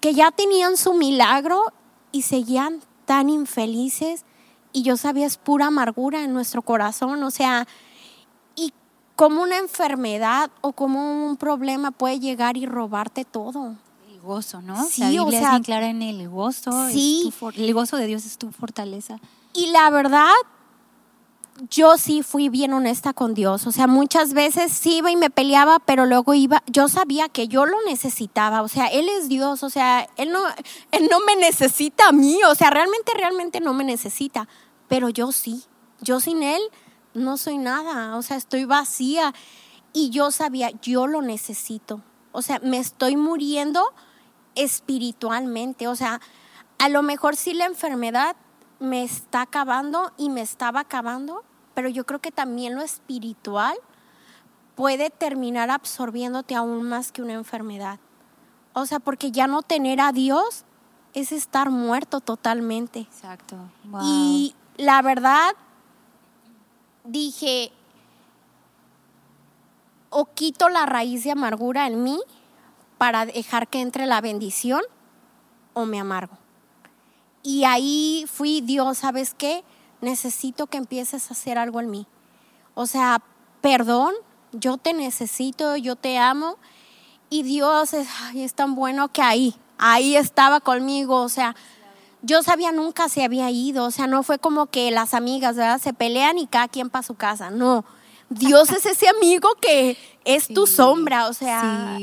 que 0.00 0.14
ya 0.14 0.30
tenían 0.30 0.78
su 0.78 0.94
milagro 0.94 1.72
y 2.10 2.22
seguían 2.22 2.80
tan 3.04 3.28
infelices 3.28 4.24
y 4.72 4.82
yo 4.82 4.96
sabía 4.96 5.26
es 5.26 5.36
pura 5.38 5.66
amargura 5.66 6.22
en 6.22 6.34
nuestro 6.34 6.62
corazón, 6.62 7.22
o 7.22 7.30
sea, 7.30 7.66
y 9.16 9.18
como 9.18 9.42
una 9.42 9.58
enfermedad 9.58 10.50
o 10.60 10.72
como 10.72 11.26
un 11.26 11.36
problema 11.36 11.90
puede 11.90 12.20
llegar 12.20 12.56
y 12.56 12.66
robarte 12.66 13.24
todo. 13.24 13.74
El 14.08 14.20
gozo, 14.20 14.60
¿no? 14.60 14.84
Sí, 14.84 15.00
la 15.00 15.08
Biblia 15.10 15.24
o 15.24 15.30
sea, 15.30 15.56
es 15.56 15.62
clara 15.62 15.88
en 15.88 16.02
el 16.02 16.28
gozo. 16.28 16.88
Sí. 16.90 17.32
el 17.56 17.74
gozo 17.74 17.96
de 17.96 18.06
Dios 18.06 18.26
es 18.26 18.38
tu 18.38 18.50
fortaleza. 18.50 19.18
Y 19.52 19.68
la 19.68 19.88
verdad, 19.90 20.32
yo 21.70 21.96
sí 21.96 22.22
fui 22.22 22.48
bien 22.48 22.72
honesta 22.72 23.12
con 23.12 23.34
Dios. 23.34 23.66
O 23.66 23.72
sea, 23.72 23.86
muchas 23.86 24.34
veces 24.34 24.72
sí 24.72 24.98
iba 24.98 25.10
y 25.10 25.16
me 25.16 25.30
peleaba, 25.30 25.78
pero 25.78 26.06
luego 26.06 26.34
iba, 26.34 26.62
yo 26.66 26.88
sabía 26.88 27.28
que 27.28 27.48
yo 27.48 27.64
lo 27.66 27.76
necesitaba. 27.86 28.62
O 28.62 28.68
sea, 28.68 28.86
Él 28.86 29.08
es 29.08 29.28
Dios. 29.28 29.62
O 29.62 29.70
sea, 29.70 30.08
Él 30.16 30.30
no, 30.30 30.40
él 30.90 31.08
no 31.10 31.20
me 31.20 31.36
necesita 31.36 32.08
a 32.08 32.12
mí. 32.12 32.38
O 32.50 32.54
sea, 32.54 32.70
realmente, 32.70 33.12
realmente 33.16 33.60
no 33.60 33.72
me 33.72 33.84
necesita. 33.84 34.48
Pero 34.88 35.08
yo 35.08 35.32
sí. 35.32 35.64
Yo 36.00 36.20
sin 36.20 36.42
Él 36.42 36.60
no 37.16 37.36
soy 37.36 37.58
nada. 37.58 38.16
O 38.16 38.22
sea, 38.22 38.36
estoy 38.36 38.64
vacía. 38.64 39.34
Y 39.92 40.10
yo 40.10 40.30
sabía, 40.30 40.70
yo 40.82 41.06
lo 41.06 41.22
necesito. 41.22 42.02
O 42.32 42.42
sea, 42.42 42.60
me 42.62 42.78
estoy 42.78 43.16
muriendo 43.16 43.82
espiritualmente. 44.54 45.88
O 45.88 45.96
sea, 45.96 46.20
a 46.78 46.88
lo 46.88 47.02
mejor 47.02 47.36
sí 47.36 47.54
la 47.54 47.64
enfermedad 47.64 48.36
me 48.78 49.02
está 49.02 49.42
acabando 49.42 50.12
y 50.18 50.28
me 50.28 50.42
estaba 50.42 50.80
acabando, 50.80 51.44
pero 51.74 51.88
yo 51.88 52.04
creo 52.04 52.20
que 52.20 52.30
también 52.30 52.74
lo 52.74 52.82
espiritual 52.82 53.76
puede 54.74 55.08
terminar 55.08 55.70
absorbiéndote 55.70 56.54
aún 56.54 56.82
más 56.82 57.10
que 57.10 57.22
una 57.22 57.32
enfermedad. 57.32 57.98
O 58.74 58.84
sea, 58.84 59.00
porque 59.00 59.30
ya 59.32 59.46
no 59.46 59.62
tener 59.62 60.00
a 60.02 60.12
Dios 60.12 60.64
es 61.14 61.32
estar 61.32 61.70
muerto 61.70 62.20
totalmente. 62.20 63.00
Exacto. 63.00 63.56
Y 64.02 64.54
la 64.76 65.00
verdad, 65.00 65.52
dije, 67.06 67.72
o 70.10 70.26
quito 70.26 70.68
la 70.68 70.86
raíz 70.86 71.24
de 71.24 71.32
amargura 71.32 71.86
en 71.86 72.02
mí 72.02 72.20
para 72.98 73.26
dejar 73.26 73.68
que 73.68 73.80
entre 73.80 74.06
la 74.06 74.20
bendición, 74.20 74.82
o 75.74 75.84
me 75.84 76.00
amargo. 76.00 76.38
Y 77.42 77.64
ahí 77.64 78.24
fui, 78.26 78.60
Dios, 78.60 78.98
¿sabes 78.98 79.34
qué? 79.34 79.62
Necesito 80.00 80.66
que 80.66 80.78
empieces 80.78 81.30
a 81.30 81.34
hacer 81.34 81.58
algo 81.58 81.80
en 81.80 81.90
mí. 81.90 82.06
O 82.74 82.86
sea, 82.86 83.22
perdón, 83.60 84.14
yo 84.52 84.78
te 84.78 84.94
necesito, 84.94 85.76
yo 85.76 85.96
te 85.96 86.18
amo. 86.18 86.56
Y 87.28 87.42
Dios 87.42 87.92
es, 87.92 88.08
es 88.34 88.54
tan 88.54 88.74
bueno 88.74 89.08
que 89.08 89.22
ahí, 89.22 89.54
ahí 89.78 90.16
estaba 90.16 90.60
conmigo. 90.60 91.20
O 91.20 91.28
sea, 91.28 91.54
yo 92.26 92.42
sabía 92.42 92.72
nunca 92.72 93.08
se 93.08 93.24
había 93.24 93.50
ido. 93.50 93.84
O 93.84 93.90
sea, 93.90 94.06
no 94.06 94.22
fue 94.22 94.38
como 94.38 94.66
que 94.66 94.90
las 94.90 95.14
amigas, 95.14 95.56
¿verdad? 95.56 95.80
Se 95.80 95.92
pelean 95.92 96.38
y 96.38 96.46
cada 96.46 96.68
quien 96.68 96.90
para 96.90 97.02
su 97.02 97.14
casa. 97.14 97.50
No. 97.50 97.84
Dios 98.28 98.70
es 98.70 98.84
ese 98.84 99.08
amigo 99.08 99.48
que 99.60 99.96
es 100.24 100.48
tu 100.48 100.66
sombra. 100.66 101.28
O 101.28 101.32
sea, 101.32 101.98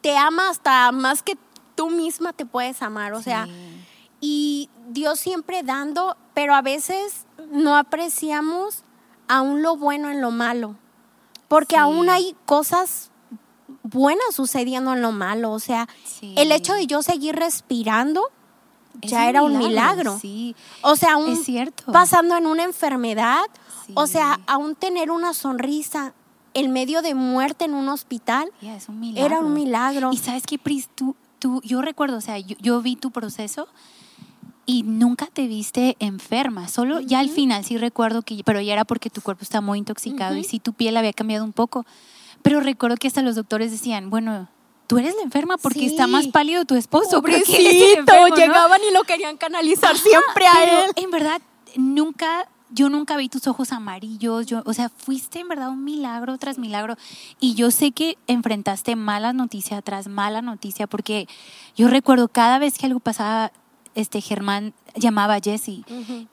te 0.00 0.16
ama 0.16 0.50
hasta 0.50 0.90
más 0.92 1.22
que 1.22 1.38
tú 1.74 1.90
misma 1.90 2.32
te 2.32 2.44
puedes 2.44 2.82
amar. 2.82 3.14
O 3.14 3.22
sea, 3.22 3.48
y 4.20 4.68
Dios 4.88 5.20
siempre 5.20 5.62
dando, 5.62 6.16
pero 6.34 6.54
a 6.54 6.62
veces 6.62 7.26
no 7.50 7.76
apreciamos 7.76 8.82
aún 9.28 9.62
lo 9.62 9.76
bueno 9.76 10.10
en 10.10 10.20
lo 10.20 10.30
malo, 10.30 10.76
porque 11.48 11.76
aún 11.76 12.08
hay 12.08 12.36
cosas 12.46 13.10
buenas 13.82 14.34
sucediendo 14.34 14.92
en 14.94 15.02
lo 15.02 15.12
malo, 15.12 15.52
o 15.52 15.58
sea, 15.58 15.88
el 16.36 16.52
hecho 16.52 16.74
de 16.74 16.86
yo 16.86 17.02
seguir 17.02 17.36
respirando 17.36 18.30
ya 19.02 19.28
era 19.28 19.42
un 19.42 19.58
milagro. 19.58 20.18
O 20.82 20.96
sea, 20.96 21.14
aún 21.14 21.38
pasando 21.92 22.36
en 22.36 22.46
una 22.46 22.64
enfermedad, 22.64 23.44
o 23.94 24.06
sea, 24.06 24.40
aún 24.46 24.74
tener 24.74 25.10
una 25.10 25.34
sonrisa 25.34 26.14
en 26.54 26.72
medio 26.72 27.02
de 27.02 27.14
muerte 27.14 27.66
en 27.66 27.74
un 27.74 27.88
hospital, 27.88 28.50
era 29.14 29.40
un 29.40 29.52
milagro. 29.52 30.12
Y 30.12 30.16
sabes 30.16 30.44
qué, 30.46 30.58
Pris, 30.58 30.88
tú, 30.94 31.14
tú, 31.38 31.60
yo 31.62 31.82
recuerdo, 31.82 32.16
o 32.16 32.20
sea, 32.20 32.38
yo 32.38 32.80
vi 32.80 32.96
tu 32.96 33.10
proceso 33.10 33.68
y 34.66 34.82
nunca 34.82 35.26
te 35.26 35.46
viste 35.46 35.96
enferma. 36.00 36.68
Solo 36.68 37.00
ya 37.00 37.20
al 37.20 37.30
final 37.30 37.64
sí 37.64 37.78
recuerdo 37.78 38.22
que, 38.22 38.42
pero 38.44 38.60
ya 38.60 38.72
era 38.72 38.84
porque 38.84 39.10
tu 39.10 39.20
cuerpo 39.20 39.42
está 39.42 39.60
muy 39.60 39.78
intoxicado 39.78 40.36
y 40.36 40.44
sí 40.44 40.58
tu 40.58 40.72
piel 40.72 40.96
había 40.96 41.12
cambiado 41.12 41.44
un 41.44 41.52
poco. 41.52 41.86
Pero 42.42 42.60
recuerdo 42.60 42.96
que 42.96 43.08
hasta 43.08 43.22
los 43.22 43.36
doctores 43.36 43.70
decían, 43.70 44.10
bueno, 44.10 44.48
tú 44.86 44.98
eres 44.98 45.14
la 45.16 45.22
enferma 45.22 45.56
porque 45.56 45.86
está 45.86 46.06
más 46.06 46.28
pálido 46.28 46.64
tu 46.64 46.74
esposo. 46.74 47.20
Pobrecito, 47.20 48.12
llegaban 48.36 48.80
y 48.88 48.92
lo 48.92 49.02
querían 49.04 49.36
canalizar 49.36 49.96
siempre 49.96 50.46
a 50.46 50.84
él. 50.84 50.90
En 50.96 51.10
verdad, 51.10 51.40
nunca, 51.76 52.48
yo 52.70 52.88
nunca 52.88 53.16
vi 53.16 53.28
tus 53.28 53.46
ojos 53.46 53.72
amarillos. 53.72 54.46
Yo, 54.46 54.62
o 54.64 54.72
sea, 54.72 54.88
fuiste 54.88 55.40
en 55.40 55.48
verdad 55.48 55.70
un 55.70 55.84
milagro 55.84 56.38
tras 56.38 56.58
milagro. 56.58 56.96
Y 57.40 57.54
yo 57.54 57.70
sé 57.70 57.92
que 57.92 58.16
enfrentaste 58.26 58.96
mala 58.96 59.32
noticia 59.32 59.82
tras 59.82 60.08
mala 60.08 60.42
noticia 60.42 60.86
porque 60.86 61.28
yo 61.76 61.88
recuerdo 61.88 62.28
cada 62.28 62.58
vez 62.58 62.78
que 62.78 62.86
algo 62.86 63.00
pasaba 63.00 63.52
este 63.94 64.20
Germán 64.20 64.74
llamaba 64.96 65.34
a 65.34 65.40
Jesse. 65.40 65.84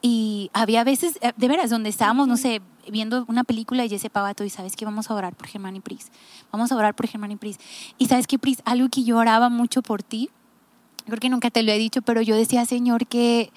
Y 0.01 0.49
había 0.53 0.83
veces, 0.83 1.17
eh, 1.21 1.31
de 1.35 1.47
veras, 1.47 1.69
donde 1.69 1.89
estábamos, 1.89 2.27
no 2.27 2.37
sé, 2.37 2.61
viendo 2.89 3.25
una 3.27 3.43
película 3.43 3.85
y 3.85 3.89
Jesse 3.89 4.09
Pavato 4.11 4.43
y 4.43 4.49
sabes 4.49 4.75
que 4.75 4.85
vamos 4.85 5.09
a 5.09 5.13
orar 5.13 5.35
por 5.35 5.47
Germán 5.47 5.75
y 5.75 5.79
Pris. 5.79 6.11
Vamos 6.51 6.71
a 6.71 6.75
orar 6.75 6.95
por 6.95 7.07
Germán 7.07 7.31
y 7.31 7.35
Pris. 7.35 7.57
Y 7.97 8.07
sabes 8.07 8.27
que 8.27 8.39
Pris, 8.39 8.61
algo 8.65 8.89
que 8.89 9.03
yo 9.03 9.17
oraba 9.17 9.49
mucho 9.49 9.81
por 9.81 10.03
ti, 10.03 10.29
creo 11.05 11.19
que 11.19 11.29
nunca 11.29 11.49
te 11.49 11.63
lo 11.63 11.71
he 11.71 11.77
dicho, 11.77 12.01
pero 12.01 12.21
yo 12.21 12.35
decía, 12.35 12.65
Señor, 12.65 13.07
que 13.07 13.51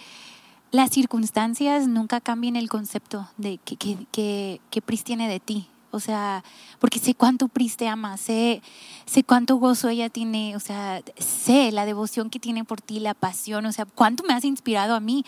las 0.70 0.90
circunstancias 0.90 1.88
nunca 1.88 2.20
cambien 2.20 2.56
el 2.56 2.68
concepto 2.68 3.28
de 3.36 3.58
que, 3.58 3.76
que, 3.76 4.60
que 4.70 4.82
Pris 4.82 5.04
tiene 5.04 5.28
de 5.28 5.40
ti. 5.40 5.68
O 5.90 6.00
sea, 6.00 6.44
porque 6.78 6.98
sé 6.98 7.14
cuánto 7.14 7.48
Pris 7.48 7.76
te 7.76 7.88
ama, 7.88 8.16
sé, 8.16 8.62
sé 9.06 9.22
cuánto 9.24 9.56
gozo 9.56 9.88
ella 9.88 10.10
tiene, 10.10 10.56
o 10.56 10.60
sea, 10.60 11.02
sé 11.16 11.72
la 11.72 11.86
devoción 11.86 12.30
que 12.30 12.38
tiene 12.38 12.64
por 12.64 12.80
ti, 12.80 13.00
la 13.00 13.14
pasión, 13.14 13.66
o 13.66 13.72
sea, 13.72 13.86
cuánto 13.86 14.24
me 14.24 14.34
has 14.34 14.44
inspirado 14.44 14.94
a 14.94 15.00
mí. 15.00 15.24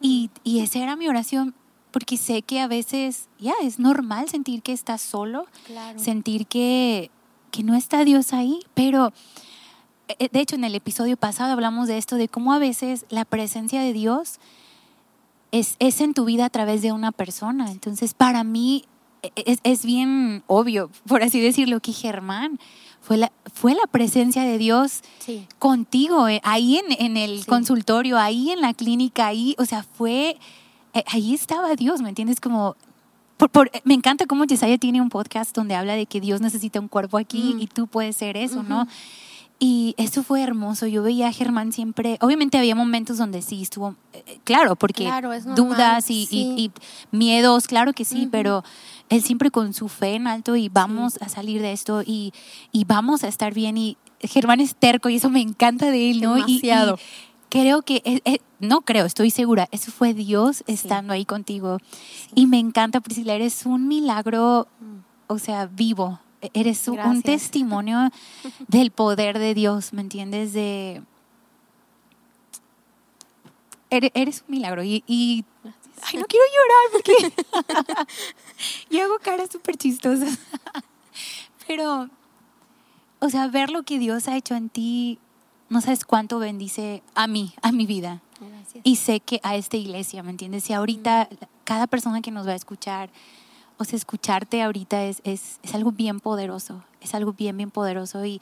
Y, 0.00 0.30
y 0.44 0.60
esa 0.60 0.78
era 0.78 0.96
mi 0.96 1.08
oración, 1.08 1.54
porque 1.90 2.16
sé 2.16 2.42
que 2.42 2.60
a 2.60 2.68
veces, 2.68 3.28
ya, 3.38 3.54
es 3.62 3.78
normal 3.78 4.28
sentir 4.28 4.62
que 4.62 4.72
estás 4.72 5.00
solo, 5.00 5.46
sentir 5.96 6.46
que, 6.46 7.10
que 7.50 7.62
no 7.62 7.74
está 7.74 8.04
Dios 8.04 8.32
ahí, 8.32 8.60
pero... 8.74 9.12
Eh, 10.20 10.28
de 10.30 10.38
hecho, 10.38 10.54
en 10.54 10.62
el 10.62 10.76
episodio 10.76 11.16
pasado 11.16 11.52
hablamos 11.52 11.88
de 11.88 11.98
esto, 11.98 12.14
de 12.14 12.28
cómo 12.28 12.52
a 12.52 12.60
veces 12.60 13.06
la 13.08 13.24
presencia 13.24 13.80
de 13.80 13.92
Dios 13.92 14.38
es, 15.52 15.76
es 15.78 16.00
en 16.00 16.14
tu 16.14 16.24
vida 16.24 16.44
a 16.44 16.50
través 16.50 16.82
de 16.82 16.92
una 16.92 17.12
persona. 17.12 17.70
Entonces, 17.70 18.14
para 18.14 18.44
mí, 18.44 18.84
es, 19.34 19.84
bien 19.84 20.42
obvio, 20.46 20.90
por 21.06 21.22
así 21.22 21.40
decirlo, 21.40 21.80
que 21.80 21.92
Germán 21.92 22.58
fue 23.00 23.16
la, 23.16 23.32
fue 23.52 23.74
la 23.74 23.86
presencia 23.90 24.42
de 24.42 24.58
Dios 24.58 25.02
contigo, 25.58 26.28
eh, 26.28 26.40
ahí 26.44 26.80
en, 26.98 27.16
el 27.16 27.46
consultorio, 27.46 28.18
ahí 28.18 28.50
en 28.50 28.60
la 28.60 28.74
clínica, 28.74 29.26
ahí, 29.28 29.54
o 29.58 29.64
sea, 29.64 29.82
fue, 29.82 30.36
eh, 30.94 31.04
ahí 31.06 31.34
estaba 31.34 31.74
Dios, 31.76 32.00
¿me 32.00 32.08
entiendes? 32.08 32.40
Como, 32.40 32.76
me 33.84 33.94
encanta 33.94 34.26
cómo 34.26 34.44
Yesaya 34.44 34.78
tiene 34.78 35.00
un 35.00 35.08
podcast 35.08 35.54
donde 35.54 35.74
habla 35.74 35.94
de 35.94 36.06
que 36.06 36.20
Dios 36.20 36.40
necesita 36.40 36.80
un 36.80 36.88
cuerpo 36.88 37.18
aquí 37.18 37.54
mm. 37.54 37.60
y 37.60 37.66
tú 37.66 37.86
puedes 37.86 38.16
ser 38.16 38.36
eso, 38.36 38.62
¿no? 38.62 38.88
Y 39.58 39.94
eso 39.96 40.22
fue 40.22 40.42
hermoso. 40.42 40.86
Yo 40.86 41.02
veía 41.02 41.28
a 41.28 41.32
Germán 41.32 41.72
siempre. 41.72 42.18
Obviamente 42.20 42.58
había 42.58 42.74
momentos 42.74 43.16
donde 43.16 43.40
sí 43.40 43.62
estuvo. 43.62 43.96
eh, 44.12 44.38
claro, 44.44 44.76
porque 44.76 45.04
Claro, 45.04 45.32
es 45.32 45.46
normal, 45.46 45.68
dudas 45.68 46.10
y, 46.10 46.22
y- 46.22 46.26
sí. 46.26 46.54
y 46.58 46.70
miedos, 47.10 47.66
claro 47.66 47.94
que 47.94 48.04
sí, 48.04 48.28
pero 48.30 48.64
él 49.08 49.22
siempre 49.22 49.50
con 49.50 49.72
su 49.74 49.88
fe 49.88 50.14
en 50.14 50.26
alto 50.26 50.56
y 50.56 50.68
vamos 50.68 51.18
a 51.22 51.28
salir 51.28 51.62
de 51.62 51.72
esto 51.72 52.02
y, 52.04 52.32
y 52.72 52.84
vamos 52.84 53.22
a 53.24 53.28
estar 53.28 53.54
bien. 53.54 53.76
Y 53.76 53.96
Germán 54.20 54.60
es 54.60 54.74
terco 54.74 55.08
y 55.08 55.16
eso 55.16 55.30
me 55.30 55.40
encanta 55.40 55.90
de 55.90 56.10
él, 56.10 56.20
¿no? 56.20 56.36
Y- 56.38 56.60
creo 57.48 57.82
que. 57.82 58.20
no 58.58 58.80
creo, 58.80 59.06
estoy 59.06 59.30
segura. 59.30 59.68
Eso 59.70 59.92
fue 59.92 60.12
Dios 60.14 60.64
estando 60.66 61.12
ahí 61.12 61.24
contigo. 61.24 61.78
Y 62.34 62.46
me 62.46 62.58
encanta, 62.58 63.00
Priscila. 63.00 63.34
Eres 63.34 63.64
un 63.66 63.86
milagro, 63.88 64.66
o 65.28 65.38
sea, 65.38 65.66
vivo. 65.66 66.18
Eres 66.52 66.86
un- 66.88 66.98
testimonio 67.22 68.10
del 68.68 68.90
poder 68.90 69.38
de 69.38 69.54
Dios, 69.54 69.92
¿me 69.92 70.00
entiendes? 70.02 70.52
De 70.52 71.02
eres, 73.90 74.10
eres 74.14 74.44
un 74.48 74.54
milagro 74.56 74.82
y, 74.82 75.02
y- 75.06 75.44
ay, 76.02 76.18
no 76.18 76.26
quiero 76.28 76.44
llorar 76.54 76.92
porque 76.92 78.06
yo 78.90 79.04
hago 79.04 79.18
caras 79.18 79.50
súper 79.50 79.76
chistosas. 79.76 80.38
Pero, 81.66 82.08
o 83.18 83.28
sea, 83.28 83.48
ver 83.48 83.70
lo 83.70 83.82
que 83.82 83.98
Dios 83.98 84.28
ha 84.28 84.36
hecho 84.36 84.54
en 84.54 84.68
ti, 84.68 85.18
no 85.68 85.80
sabes 85.80 86.04
cuánto 86.04 86.38
bendice 86.38 87.02
a 87.14 87.26
mí, 87.26 87.54
a 87.62 87.72
mi 87.72 87.86
vida. 87.86 88.22
Gracias. 88.40 88.82
Y 88.84 88.96
sé 88.96 89.20
que 89.20 89.40
a 89.42 89.56
esta 89.56 89.76
iglesia, 89.76 90.22
¿me 90.22 90.30
entiendes? 90.30 90.70
Y 90.70 90.74
ahorita 90.74 91.28
cada 91.64 91.86
persona 91.86 92.22
que 92.22 92.30
nos 92.30 92.46
va 92.46 92.52
a 92.52 92.56
escuchar, 92.56 93.10
o 93.78 93.84
sea, 93.84 93.96
escucharte 93.96 94.62
ahorita 94.62 95.04
es, 95.04 95.20
es, 95.24 95.58
es 95.62 95.74
algo 95.74 95.90
bien 95.90 96.20
poderoso, 96.20 96.84
es 97.00 97.14
algo 97.14 97.32
bien, 97.32 97.56
bien 97.56 97.70
poderoso. 97.70 98.24
Y 98.24 98.40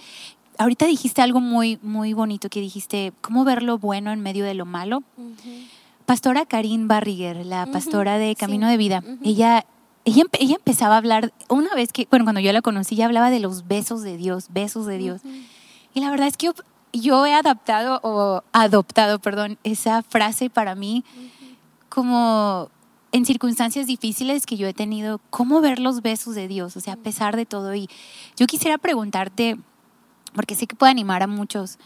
ahorita 0.59 0.87
dijiste 0.87 1.23
algo 1.23 1.41
muy, 1.41 1.79
muy 1.83 2.13
bonito 2.13 2.49
que 2.49 2.61
dijiste, 2.61 3.13
¿cómo 3.21 3.45
ver 3.45 3.63
lo 3.63 3.79
bueno 3.79 4.13
en 4.13 4.21
medio 4.21 4.45
de 4.45 4.55
lo 4.55 4.67
malo? 4.67 4.99
Ujú. 5.17 5.67
Pastora 6.07 6.45
Karin 6.45 6.87
Barriguer, 6.89 7.47
la 7.47 7.67
pastora 7.67 8.19
de 8.19 8.31
sí. 8.31 8.35
Camino 8.37 8.69
de 8.69 8.77
Vida, 8.77 9.03
ella, 9.23 9.65
ella, 10.05 10.25
ella 10.39 10.57
empezaba 10.57 10.95
a 10.95 10.99
hablar, 10.99 11.33
una 11.49 11.75
vez 11.75 11.93
que, 11.93 12.07
bueno, 12.11 12.25
cuando 12.25 12.41
yo 12.41 12.53
la 12.53 12.61
conocí, 12.61 12.95
ella 12.95 13.07
hablaba 13.07 13.31
de 13.31 13.41
los 13.41 13.67
besos 13.67 14.03
de 14.03 14.17
Dios, 14.17 14.49
besos 14.51 14.87
de 14.87 14.99
Dios. 14.99 15.23
Y 15.95 16.01
la 16.01 16.11
verdad 16.11 16.29
es 16.29 16.37
que 16.37 16.47
yo, 16.47 16.53
yo 16.93 17.25
he 17.25 17.33
adaptado 17.33 18.01
o 18.03 18.43
adoptado, 18.53 19.19
perdón, 19.19 19.59
esa 19.65 20.03
frase 20.03 20.51
para 20.51 20.75
mí 20.75 21.05
como 21.89 22.71
en 23.13 23.25
circunstancias 23.25 23.87
difíciles 23.87 24.45
que 24.45 24.57
yo 24.57 24.67
he 24.67 24.75
tenido, 24.75 25.21
cómo 25.31 25.61
ver 25.61 25.79
los 25.79 26.03
besos 26.03 26.35
de 26.35 26.49
Dios, 26.49 26.77
o 26.77 26.81
sea, 26.81 26.95
a 26.95 26.97
pesar 26.97 27.37
de 27.37 27.47
todo. 27.47 27.73
Y 27.75 27.89
yo 28.37 28.47
quisiera 28.47 28.77
preguntarte, 28.77 29.57
porque 30.35 30.57
sé 30.57 30.67
que 30.67 30.75
puede 30.75 30.91
animar 30.91 31.23
a 31.23 31.29
muchos, 31.29 31.79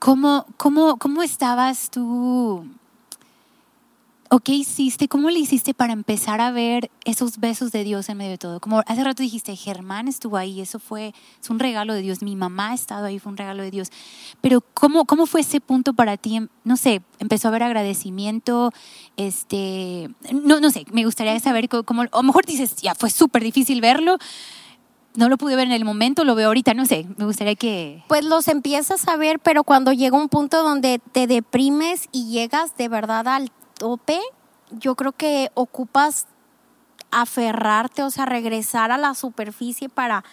¿cómo, 0.00 0.44
cómo, 0.56 0.96
cómo 0.96 1.22
estabas 1.22 1.88
tú? 1.88 2.66
¿O 4.28 4.40
qué 4.40 4.52
hiciste? 4.52 5.06
¿Cómo 5.08 5.30
le 5.30 5.38
hiciste 5.38 5.72
para 5.72 5.92
empezar 5.92 6.40
a 6.40 6.50
ver 6.50 6.90
esos 7.04 7.38
besos 7.38 7.70
de 7.70 7.84
Dios 7.84 8.08
en 8.08 8.16
medio 8.16 8.32
de 8.32 8.38
todo? 8.38 8.58
Como 8.60 8.82
hace 8.86 9.04
rato 9.04 9.22
dijiste, 9.22 9.54
Germán 9.54 10.08
estuvo 10.08 10.36
ahí, 10.36 10.60
eso 10.60 10.80
fue 10.80 11.14
es 11.40 11.48
un 11.48 11.60
regalo 11.60 11.94
de 11.94 12.02
Dios. 12.02 12.22
Mi 12.22 12.34
mamá 12.34 12.70
ha 12.70 12.74
estado 12.74 13.06
ahí, 13.06 13.20
fue 13.20 13.30
un 13.30 13.36
regalo 13.38 13.62
de 13.62 13.70
Dios. 13.70 13.88
Pero 14.40 14.62
¿cómo, 14.74 15.04
cómo 15.04 15.26
fue 15.26 15.42
ese 15.42 15.60
punto 15.60 15.94
para 15.94 16.16
ti? 16.16 16.40
No 16.64 16.76
sé, 16.76 17.02
empezó 17.20 17.46
a 17.46 17.50
haber 17.50 17.62
agradecimiento, 17.62 18.72
este, 19.16 20.10
no, 20.32 20.58
no 20.60 20.70
sé, 20.70 20.84
me 20.92 21.04
gustaría 21.04 21.38
saber 21.38 21.68
cómo, 21.68 21.84
cómo- 21.84 22.04
o 22.10 22.22
mejor 22.24 22.44
dices, 22.46 22.76
ya 22.76 22.94
fue 22.96 23.10
súper 23.10 23.44
difícil 23.44 23.80
verlo, 23.80 24.18
no 25.14 25.28
lo 25.28 25.38
pude 25.38 25.54
ver 25.56 25.66
en 25.68 25.72
el 25.72 25.84
momento, 25.84 26.24
lo 26.24 26.34
veo 26.34 26.48
ahorita, 26.48 26.74
no 26.74 26.84
sé, 26.84 27.06
me 27.16 27.24
gustaría 27.24 27.54
que... 27.54 28.02
Pues 28.08 28.24
los 28.24 28.48
empiezas 28.48 29.06
a 29.08 29.16
ver, 29.16 29.38
pero 29.38 29.62
cuando 29.64 29.92
llega 29.92 30.16
un 30.18 30.28
punto 30.28 30.62
donde 30.62 31.00
te 31.12 31.26
deprimes 31.26 32.08
y 32.12 32.28
llegas 32.30 32.76
de 32.76 32.88
verdad 32.88 33.26
al 33.28 33.50
tope, 33.78 34.20
yo 34.70 34.94
creo 34.94 35.12
que 35.12 35.50
ocupas 35.54 36.26
aferrarte, 37.10 38.02
o 38.02 38.10
sea, 38.10 38.26
regresar 38.26 38.90
a 38.90 38.98
la 38.98 39.14
superficie 39.14 39.88
para, 39.88 40.24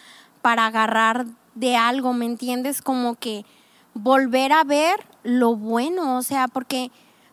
para 0.42 0.66
agarrar 0.66 1.26
de 1.56 1.76
algo, 1.78 2.14
¿me 2.14 2.26
entiendes? 2.26 2.82
Como 2.82 3.16
que 3.16 3.46
volver 3.94 4.52
a 4.52 4.64
ver 4.64 5.00
lo 5.24 5.56
bueno, 5.56 6.18
o 6.18 6.24
sea, 6.24 6.48
porque 6.48 6.92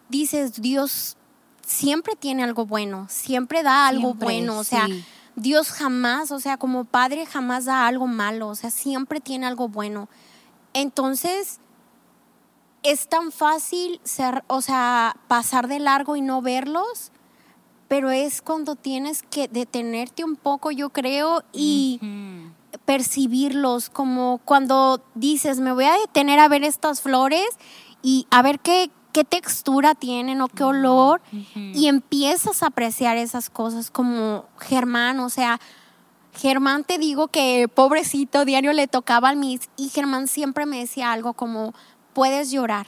dices, 0.08 0.60
Dios 0.60 1.16
siempre 1.64 2.16
tiene 2.16 2.44
algo 2.44 2.66
bueno, 2.66 3.06
siempre 3.08 3.62
da 3.62 3.86
algo 3.86 4.08
Siempre, 4.08 4.24
bueno, 4.24 4.58
o 4.58 4.64
sea, 4.64 4.86
sí. 4.86 5.04
Dios 5.36 5.70
jamás, 5.70 6.30
o 6.32 6.40
sea, 6.40 6.56
como 6.56 6.84
padre 6.84 7.24
jamás 7.24 7.64
da 7.64 7.86
algo 7.86 8.06
malo, 8.06 8.48
o 8.48 8.54
sea, 8.54 8.70
siempre 8.70 9.20
tiene 9.20 9.46
algo 9.46 9.68
bueno. 9.68 10.08
Entonces, 10.74 11.60
es 12.82 13.08
tan 13.08 13.32
fácil 13.32 14.00
ser, 14.04 14.44
o 14.46 14.62
sea, 14.62 15.16
pasar 15.28 15.68
de 15.68 15.78
largo 15.78 16.16
y 16.16 16.22
no 16.22 16.42
verlos, 16.42 17.12
pero 17.88 18.10
es 18.10 18.40
cuando 18.40 18.76
tienes 18.76 19.22
que 19.22 19.48
detenerte 19.48 20.24
un 20.24 20.36
poco, 20.36 20.70
yo 20.70 20.90
creo, 20.90 21.42
y 21.52 22.00
percibirlos, 22.84 23.90
como 23.90 24.40
cuando 24.44 25.02
dices, 25.14 25.60
me 25.60 25.72
voy 25.72 25.84
a 25.84 25.94
detener 25.94 26.38
a 26.38 26.48
ver 26.48 26.64
estas 26.64 27.00
flores 27.00 27.46
y 28.02 28.26
a 28.30 28.42
ver 28.42 28.60
qué, 28.60 28.90
qué 29.12 29.24
textura 29.24 29.94
tienen 29.94 30.40
o 30.40 30.48
qué 30.48 30.64
olor, 30.64 31.20
y 31.54 31.88
empiezas 31.88 32.62
a 32.62 32.68
apreciar 32.68 33.16
esas 33.16 33.50
cosas 33.50 33.90
como 33.90 34.44
Germán, 34.58 35.20
o 35.20 35.28
sea, 35.28 35.60
Germán 36.32 36.84
te 36.84 36.98
digo 36.98 37.28
que 37.28 37.68
pobrecito, 37.68 38.44
diario 38.44 38.72
le 38.72 38.86
tocaba 38.86 39.28
al 39.28 39.36
mis 39.36 39.68
y 39.76 39.88
Germán 39.88 40.28
siempre 40.28 40.64
me 40.64 40.78
decía 40.78 41.12
algo 41.12 41.34
como, 41.34 41.74
puedes 42.12 42.50
llorar, 42.50 42.86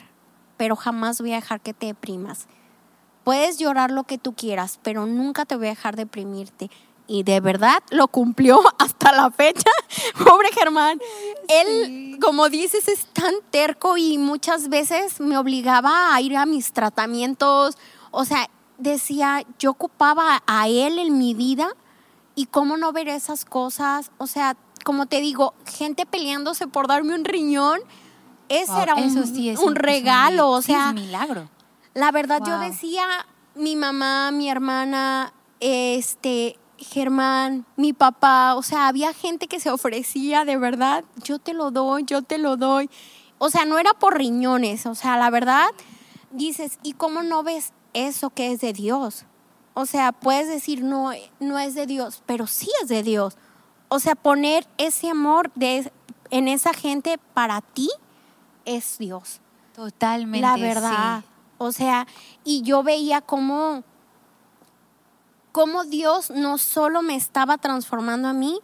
pero 0.57 0.75
jamás 0.75 1.19
voy 1.19 1.33
a 1.33 1.35
dejar 1.35 1.61
que 1.61 1.73
te 1.73 1.87
deprimas. 1.87 2.47
Puedes 3.23 3.57
llorar 3.57 3.91
lo 3.91 4.03
que 4.03 4.17
tú 4.17 4.33
quieras, 4.33 4.79
pero 4.83 5.05
nunca 5.05 5.45
te 5.45 5.55
voy 5.55 5.67
a 5.67 5.71
dejar 5.71 5.95
deprimirte. 5.95 6.69
Y 7.07 7.23
de 7.23 7.39
verdad 7.39 7.83
lo 7.89 8.07
cumplió 8.07 8.61
hasta 8.79 9.11
la 9.11 9.31
fecha. 9.31 9.69
Pobre 10.25 10.49
Germán. 10.53 10.99
Él, 11.47 12.17
como 12.21 12.49
dices, 12.49 12.87
es 12.87 13.05
tan 13.07 13.33
terco 13.49 13.97
y 13.97 14.17
muchas 14.17 14.69
veces 14.69 15.19
me 15.19 15.37
obligaba 15.37 16.13
a 16.13 16.21
ir 16.21 16.35
a 16.37 16.45
mis 16.45 16.73
tratamientos. 16.73 17.77
O 18.11 18.25
sea, 18.25 18.49
decía, 18.77 19.43
yo 19.59 19.71
ocupaba 19.71 20.43
a 20.45 20.67
él 20.67 20.99
en 20.99 21.17
mi 21.17 21.33
vida 21.33 21.69
y 22.35 22.47
cómo 22.47 22.77
no 22.77 22.91
ver 22.91 23.07
esas 23.07 23.45
cosas. 23.45 24.11
O 24.17 24.27
sea, 24.27 24.57
como 24.83 25.05
te 25.05 25.21
digo, 25.21 25.53
gente 25.65 26.05
peleándose 26.05 26.67
por 26.67 26.87
darme 26.87 27.15
un 27.15 27.25
riñón. 27.25 27.79
Ese 28.53 28.71
Wow, 28.71 28.81
era 28.81 28.95
un, 28.95 29.03
eso 29.03 29.25
sí 29.25 29.49
es 29.49 29.59
un 29.59 29.75
regalo. 29.75 30.49
o 30.49 30.61
sí 30.61 30.71
es 30.71 30.77
sea, 30.77 30.89
un 30.89 30.95
milagro. 30.95 31.49
la 31.93 32.11
verdad, 32.11 32.41
yo 32.45 32.59
decía, 32.59 33.05
mi 33.55 33.75
mamá, 33.75 34.31
mi 34.31 34.49
hermana, 34.49 35.33
este, 35.59 36.57
Germán, 36.77 37.65
mi 37.75 37.93
papá, 37.93 38.55
o 38.55 38.63
sea, 38.63 38.87
había 38.87 39.13
gente 39.13 39.47
que 39.47 39.59
se 39.59 39.71
ofrecía 39.71 40.45
de 40.45 40.57
verdad, 40.57 41.03
yo 41.23 41.39
te 41.39 41.53
lo 41.53 41.71
doy, 41.71 42.03
yo 42.05 42.21
te 42.21 42.37
lo 42.37 42.57
doy. 42.57 42.89
O 43.37 43.49
sea, 43.49 43.65
no 43.65 43.77
era 43.79 43.93
por 43.93 44.17
riñones, 44.17 44.85
o 44.85 44.95
sea, 44.95 45.17
la 45.17 45.29
verdad, 45.29 45.67
dices, 46.31 46.79
¿y 46.83 46.93
cómo 46.93 47.23
no 47.23 47.43
ves 47.43 47.73
eso 47.93 48.29
que 48.29 48.51
es 48.51 48.61
de 48.61 48.73
Dios? 48.73 49.25
O 49.73 49.85
sea, 49.85 50.11
puedes 50.11 50.47
decir, 50.47 50.83
no, 50.83 51.11
no 51.39 51.59
es 51.59 51.75
de 51.75 51.85
Dios, 51.85 52.21
pero 52.25 52.47
sí 52.47 52.69
es 52.81 52.89
de 52.89 53.03
Dios. 53.03 53.35
O 53.89 53.99
sea, 53.99 54.15
poner 54.15 54.67
ese 54.77 55.09
amor 55.09 55.51
de, 55.55 55.91
en 56.29 56.47
esa 56.47 56.73
gente 56.73 57.19
para 57.33 57.61
ti 57.61 57.89
es 58.65 58.97
Dios. 58.97 59.39
Totalmente. 59.75 60.41
La 60.41 60.57
verdad. 60.57 61.21
sí. 61.21 61.27
O 61.57 61.71
sea, 61.71 62.07
y 62.43 62.61
yo 62.61 62.83
veía 62.83 63.21
cómo, 63.21 63.83
cómo 65.51 65.85
Dios 65.85 66.29
no 66.29 66.57
solo 66.57 67.01
me 67.01 67.15
estaba 67.15 67.57
transformando 67.57 68.27
a 68.27 68.33
mí, 68.33 68.59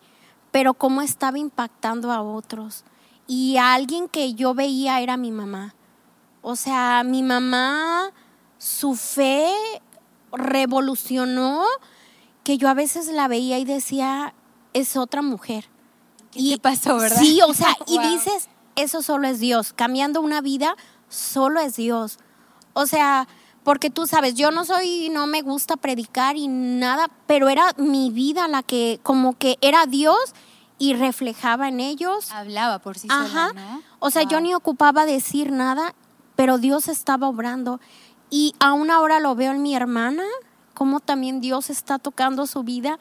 pero 0.52 0.74
cómo 0.74 1.02
estaba 1.02 1.38
impactando 1.38 2.12
a 2.12 2.22
otros. 2.22 2.84
Y 3.28 3.58
a 3.58 3.74
alguien 3.74 4.08
que 4.08 4.34
yo 4.34 4.54
veía 4.54 5.00
era 5.02 5.16
mi 5.16 5.32
mamá. 5.32 5.76
O 6.42 6.56
sea, 6.56 7.04
mi 7.04 7.22
mamá, 7.22 8.12
su 8.58 8.96
fe 8.96 9.54
revolucionó 10.32 11.64
que 12.44 12.58
yo 12.58 12.70
a 12.70 12.74
veces 12.74 13.08
la 13.08 13.28
veía 13.28 13.60
y 13.60 13.66
decía, 13.66 14.34
es 14.74 14.98
otra 14.98 15.22
mujer. 15.22 15.70
¿Qué 16.32 16.42
te 16.52 16.60
pasó, 16.60 16.98
verdad? 16.98 17.20
Sí, 17.20 17.40
o 17.48 17.54
sea, 17.54 17.76
y 17.88 18.00
dices, 18.10 18.50
eso 18.82 19.02
solo 19.02 19.28
es 19.28 19.40
Dios. 19.40 19.74
Cambiando 19.74 20.22
una 20.22 20.42
vida, 20.42 20.76
solo 21.08 21.60
es 21.60 21.76
Dios. 21.76 22.20
O 22.74 22.86
sea, 22.86 23.28
porque 23.64 23.90
tú 23.90 24.08
sabes, 24.08 24.36
yo 24.36 24.52
no 24.52 24.66
soy, 24.66 25.10
no 25.10 25.28
me 25.28 25.42
gusta 25.42 25.76
predicar 25.76 26.38
y 26.38 26.48
nada, 26.48 27.10
pero 27.28 27.50
era 27.50 27.74
mi 27.78 28.10
vida 28.10 28.48
la 28.48 28.64
que, 28.64 29.00
como 29.04 29.38
que 29.38 29.58
era 29.62 29.86
Dios 29.86 30.18
y 30.78 30.94
reflejaba 30.94 31.68
en 31.68 31.80
ellos. 31.80 32.32
Hablaba 32.32 32.80
por 32.80 32.98
sí 32.98 33.08
Ajá. 33.12 33.50
sola, 33.50 33.54
¿no? 33.54 33.84
O 34.00 34.10
sea, 34.10 34.24
yo 34.24 34.40
ni 34.40 34.54
ocupaba 34.54 35.06
decir 35.06 35.52
nada, 35.52 35.94
pero 36.36 36.58
Dios 36.58 36.88
estaba 36.88 37.28
obrando. 37.28 37.80
Y 38.30 38.56
aún 38.60 38.90
ahora 38.92 39.20
lo 39.20 39.36
veo 39.36 39.52
en 39.52 39.62
mi 39.62 39.76
hermana, 39.76 40.24
como 40.74 41.00
también 41.00 41.42
Dios 41.42 41.70
está 41.70 42.00
tocando 42.00 42.48
su 42.48 42.64
vida 42.64 42.98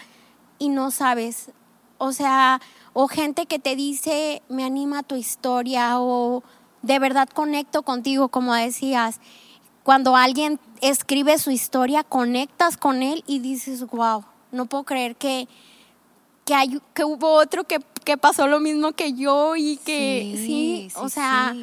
y 0.59 0.71
no 0.71 0.91
sabes, 0.91 1.53
O 1.99 2.13
sea, 2.13 2.61
o 3.01 3.07
gente 3.07 3.47
que 3.47 3.61
te 3.61 3.77
dice, 3.77 4.43
me 4.49 4.65
anima 4.65 5.05
tu 5.05 5.15
historia 5.15 6.01
o 6.01 6.43
de 6.83 6.99
verdad 6.99 7.29
conecto 7.29 7.85
contigo, 7.85 8.27
como 8.29 8.53
decías. 8.55 9.21
Cuando 9.85 10.17
alguien 10.17 10.59
escribe 10.81 11.39
su 11.39 11.53
historia, 11.53 12.03
conectas 12.03 12.77
con 12.77 13.05
él 13.05 13.23
y 13.25 13.39
dices, 13.39 13.87
wow, 13.87 14.25
no 14.51 14.67
puedo 14.67 14.83
creer 14.83 15.15
que, 15.15 15.47
que, 16.45 16.57
hay, 16.57 16.81
que 16.93 17.05
hubo 17.05 17.35
otro 17.35 17.63
que, 17.63 17.79
que 18.05 18.17
pasó 18.17 18.49
lo 18.49 18.59
mismo 18.59 18.91
que 18.91 19.13
yo 19.13 19.55
y 19.55 19.77
que 19.77 20.35
sí, 20.35 20.89
o 20.97 21.09
sea, 21.09 21.55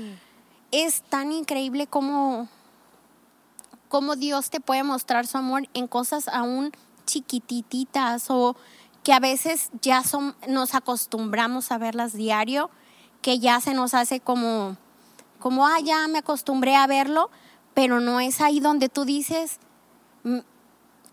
es 0.71 1.01
tan 1.01 1.33
increíble 1.33 1.85
como, 1.85 2.47
como 3.89 4.15
Dios 4.15 4.49
te 4.49 4.61
puede 4.61 4.83
mostrar 4.83 5.27
su 5.27 5.37
amor 5.37 5.67
en 5.73 5.87
cosas 5.87 6.29
aún 6.29 6.71
chiquititas 7.05 8.29
o 8.29 8.55
que 9.05 9.13
a 9.13 9.19
veces 9.19 9.69
ya 9.83 10.03
son, 10.03 10.35
nos 10.47 10.73
acostumbramos 10.73 11.71
a 11.71 11.77
verlas 11.77 12.13
diario, 12.13 12.71
que 13.21 13.37
ya 13.37 13.61
se 13.61 13.75
nos 13.75 13.93
hace 13.93 14.19
como, 14.19 14.77
como, 15.39 15.67
ah, 15.67 15.79
ya 15.79 16.07
me 16.07 16.17
acostumbré 16.17 16.75
a 16.75 16.87
verlo, 16.87 17.29
pero 17.75 17.99
no 17.99 18.19
es 18.19 18.41
ahí 18.41 18.59
donde 18.59 18.89
tú 18.89 19.05
dices, 19.05 19.59
mm, 20.23 20.39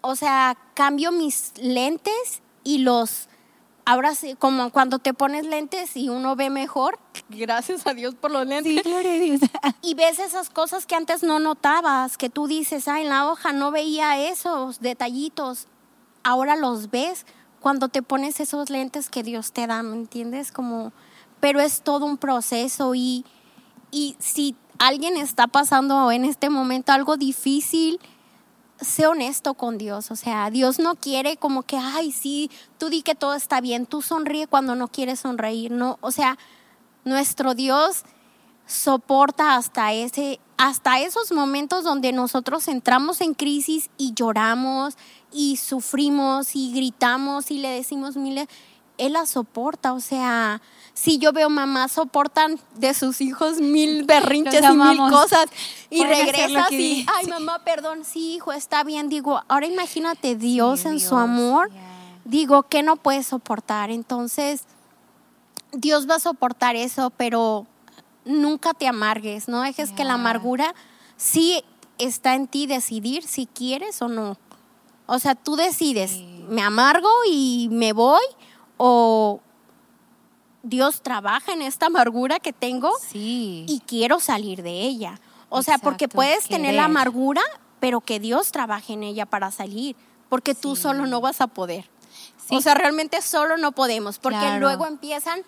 o 0.00 0.16
sea, 0.16 0.56
cambio 0.72 1.12
mis 1.12 1.52
lentes 1.58 2.40
y 2.64 2.78
los, 2.78 3.28
ahora 3.84 4.14
sí, 4.14 4.36
como 4.38 4.70
cuando 4.70 4.98
te 4.98 5.12
pones 5.12 5.44
lentes 5.44 5.94
y 5.94 6.08
uno 6.08 6.34
ve 6.34 6.48
mejor, 6.48 6.98
gracias 7.28 7.86
a 7.86 7.92
Dios 7.92 8.14
por 8.14 8.30
los 8.30 8.46
lentes. 8.46 8.82
y 9.82 9.92
ves 9.92 10.18
esas 10.18 10.48
cosas 10.48 10.86
que 10.86 10.94
antes 10.94 11.22
no 11.22 11.40
notabas, 11.40 12.16
que 12.16 12.30
tú 12.30 12.46
dices, 12.46 12.88
ah, 12.88 13.02
en 13.02 13.10
la 13.10 13.30
hoja 13.30 13.52
no 13.52 13.70
veía 13.70 14.18
esos 14.18 14.80
detallitos, 14.80 15.66
ahora 16.22 16.56
los 16.56 16.90
ves 16.90 17.26
cuando 17.62 17.88
te 17.88 18.02
pones 18.02 18.40
esos 18.40 18.68
lentes 18.68 19.08
que 19.08 19.22
Dios 19.22 19.52
te 19.52 19.66
da, 19.66 19.82
¿me 19.82 19.96
entiendes? 19.96 20.52
Como, 20.52 20.92
pero 21.40 21.60
es 21.60 21.82
todo 21.82 22.04
un 22.04 22.18
proceso 22.18 22.94
y, 22.94 23.24
y 23.90 24.16
si 24.18 24.56
alguien 24.78 25.16
está 25.16 25.46
pasando 25.46 26.10
en 26.10 26.24
este 26.24 26.50
momento 26.50 26.92
algo 26.92 27.16
difícil, 27.16 28.00
sé 28.80 29.06
honesto 29.06 29.54
con 29.54 29.78
Dios. 29.78 30.10
O 30.10 30.16
sea, 30.16 30.50
Dios 30.50 30.78
no 30.80 30.96
quiere 30.96 31.36
como 31.36 31.62
que, 31.62 31.76
ay, 31.76 32.10
sí, 32.10 32.50
tú 32.78 32.90
di 32.90 33.02
que 33.02 33.14
todo 33.14 33.34
está 33.34 33.60
bien, 33.60 33.86
tú 33.86 34.02
sonríe 34.02 34.48
cuando 34.48 34.74
no 34.74 34.88
quieres 34.88 35.20
sonreír. 35.20 35.70
No, 35.70 35.98
o 36.00 36.10
sea, 36.10 36.36
nuestro 37.04 37.54
Dios 37.54 38.04
soporta 38.66 39.56
hasta 39.56 39.92
ese 39.92 40.40
hasta 40.56 41.00
esos 41.00 41.32
momentos 41.32 41.82
donde 41.82 42.12
nosotros 42.12 42.68
entramos 42.68 43.20
en 43.20 43.34
crisis 43.34 43.90
y 43.98 44.14
lloramos 44.14 44.96
y 45.32 45.56
sufrimos 45.56 46.54
y 46.54 46.72
gritamos 46.72 47.50
y 47.50 47.58
le 47.58 47.68
decimos 47.68 48.16
miles, 48.16 48.48
Él 48.98 49.14
la 49.14 49.26
soporta, 49.26 49.92
o 49.92 50.00
sea, 50.00 50.60
si 50.94 51.18
yo 51.18 51.32
veo 51.32 51.48
mamás 51.48 51.92
soportan 51.92 52.58
de 52.76 52.94
sus 52.94 53.20
hijos 53.20 53.58
mil 53.60 54.04
berrinches 54.06 54.62
y 54.62 54.76
mil 54.76 54.98
cosas 55.10 55.46
y 55.90 56.04
regresas 56.04 56.70
y, 56.72 57.06
ay 57.16 57.26
mamá, 57.26 57.64
perdón, 57.64 58.04
sí 58.04 58.34
hijo, 58.34 58.52
está 58.52 58.84
bien, 58.84 59.08
digo, 59.08 59.42
ahora 59.48 59.66
imagínate 59.66 60.36
Dios 60.36 60.84
en 60.84 61.00
su 61.00 61.16
amor, 61.16 61.70
digo, 62.24 62.64
que 62.64 62.82
no 62.82 62.96
puede 62.96 63.22
soportar? 63.22 63.90
Entonces, 63.90 64.64
Dios 65.72 66.08
va 66.08 66.16
a 66.16 66.20
soportar 66.20 66.76
eso, 66.76 67.10
pero 67.16 67.66
nunca 68.24 68.74
te 68.74 68.86
amargues, 68.86 69.48
no 69.48 69.62
dejes 69.62 69.90
que 69.92 70.04
la 70.04 70.14
amargura 70.14 70.74
sí 71.16 71.64
está 71.98 72.34
en 72.34 72.46
ti 72.46 72.66
decidir 72.66 73.22
si 73.24 73.46
quieres 73.46 74.02
o 74.02 74.08
no. 74.08 74.36
O 75.06 75.18
sea, 75.18 75.34
tú 75.34 75.56
decides, 75.56 76.18
me 76.48 76.62
amargo 76.62 77.08
y 77.28 77.68
me 77.70 77.92
voy 77.92 78.22
o 78.76 79.40
Dios 80.62 81.02
trabaja 81.02 81.52
en 81.52 81.62
esta 81.62 81.86
amargura 81.86 82.38
que 82.38 82.52
tengo 82.52 82.92
y 83.12 83.82
quiero 83.86 84.20
salir 84.20 84.62
de 84.62 84.82
ella. 84.82 85.20
O 85.48 85.62
sea, 85.62 85.78
porque 85.78 86.08
puedes 86.08 86.48
tener 86.48 86.74
la 86.74 86.84
amargura, 86.84 87.42
pero 87.80 88.00
que 88.00 88.20
Dios 88.20 88.52
trabaje 88.52 88.94
en 88.94 89.02
ella 89.02 89.26
para 89.26 89.50
salir, 89.50 89.96
porque 90.28 90.54
tú 90.54 90.76
solo 90.76 91.06
no 91.06 91.20
vas 91.20 91.40
a 91.40 91.46
poder. 91.46 91.90
O 92.50 92.60
sea, 92.60 92.74
realmente 92.74 93.20
solo 93.22 93.56
no 93.56 93.72
podemos, 93.72 94.18
porque 94.18 94.58
luego 94.58 94.86
empiezan 94.86 95.42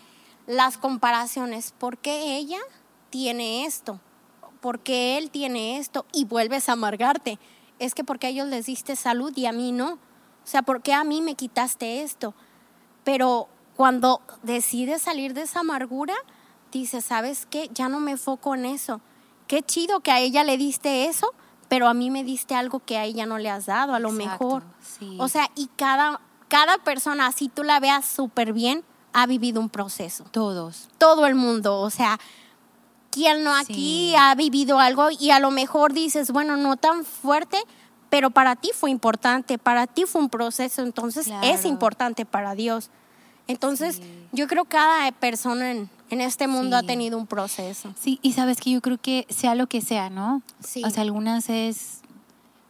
las 0.47 0.79
comparaciones. 0.79 1.73
¿Por 1.79 1.99
qué 1.99 2.37
ella 2.37 2.59
tiene 3.11 3.67
esto? 3.67 4.01
¿Por 4.61 4.81
qué 4.81 5.19
él 5.19 5.31
tiene 5.31 5.79
esto? 5.79 6.07
Y 6.13 6.25
vuelves 6.25 6.69
a 6.69 6.73
amargarte. 6.73 7.39
Es 7.79 7.95
que 7.95 8.05
porque 8.05 8.27
a 8.27 8.31
ellos 8.31 8.49
les 8.49 8.67
diste 8.67 8.97
salud 8.97 9.33
y 9.37 9.47
a 9.47 9.53
mí 9.53 9.73
no. 9.73 9.93
O 9.93 10.47
sea, 10.47 10.63
¿por 10.63 10.83
qué 10.83 10.93
a 10.93 11.05
mí 11.05 11.21
me 11.21 11.35
quitaste 11.35 12.03
esto? 12.03 12.35
Pero 13.03 13.49
cuando 13.77 14.21
decides 14.43 15.03
salir 15.03 15.35
de 15.35 15.43
esa 15.43 15.61
amargura, 15.61 16.15
dices, 16.73 17.05
¿sabes 17.05 17.47
qué? 17.51 17.71
Ya 17.73 17.89
no 17.89 18.01
me 18.01 18.17
foco 18.17 18.55
en 18.55 18.67
eso. 18.67 19.01
Qué 19.47 19.63
chido 19.63 20.01
que 20.01 20.11
a 20.11 20.21
ella 20.21 20.45
le 20.45 20.57
diste 20.57 21.07
eso, 21.07 21.33
pero 21.69 21.89
a 21.89 21.95
mí 21.95 22.11
me 22.11 22.25
diste 22.25 22.55
algo 22.55 22.81
que 22.81 22.99
a 22.99 23.05
ella 23.05 23.27
no 23.27 23.39
le 23.39 23.51
has 23.51 23.67
dado, 23.67 23.95
a 23.95 23.99
lo 23.99 24.11
mejor. 24.11 24.63
O 25.19 25.29
sea, 25.29 25.51
y 25.55 25.69
cada, 25.77 26.21
cada 26.49 26.79
persona, 26.79 27.31
si 27.33 27.49
tú 27.49 27.63
la 27.63 27.81
veas 27.81 28.05
súper 28.05 28.53
bien, 28.53 28.85
ha 29.13 29.27
vivido 29.27 29.61
un 29.61 29.69
proceso. 29.69 30.25
Todos. 30.31 30.89
Todo 30.99 31.27
el 31.27 31.35
mundo. 31.35 31.81
O 31.81 31.91
sea, 31.91 32.19
¿quién 33.15 33.45
no 33.45 33.55
aquí 33.55 34.15
ha 34.17 34.35
vivido 34.35 34.81
algo 34.81 35.09
y 35.11 35.31
a 35.31 35.39
lo 35.39 35.53
mejor 35.53 35.93
dices, 35.93 36.33
bueno, 36.33 36.57
no 36.57 36.77
tan 36.77 37.05
fuerte, 37.05 37.57
pero 38.11 38.31
para 38.31 38.57
ti 38.57 38.71
fue 38.75 38.91
importante, 38.91 39.57
para 39.57 39.87
ti 39.87 40.05
fue 40.05 40.21
un 40.21 40.29
proceso, 40.29 40.83
entonces 40.83 41.31
es 41.43 41.65
importante 41.65 42.27
para 42.27 42.55
Dios. 42.57 42.91
Entonces, 43.47 44.01
yo 44.33 44.49
creo 44.49 44.65
que 44.65 44.71
cada 44.71 45.13
persona 45.13 45.71
en, 45.71 45.91
este 46.11 46.49
mundo 46.49 46.77
ha 46.77 46.83
tenido 46.83 47.19
un 47.19 47.27
proceso. 47.27 47.95
Sí, 48.01 48.19
y 48.23 48.33
sabes 48.33 48.61
que 48.61 48.71
yo 48.71 48.81
creo 48.81 48.99
que 48.99 49.27
sea 49.29 49.55
lo 49.55 49.67
que 49.67 49.81
sea, 49.81 50.11
¿no? 50.11 50.43
Sí. 50.61 50.83
O 50.85 50.91
sea, 50.91 51.03
algunas 51.03 51.49
es 51.49 52.01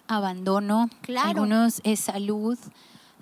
abandono, 0.08 0.90
claro. 1.02 1.28
algunos 1.28 1.80
es 1.84 2.00
salud, 2.00 2.58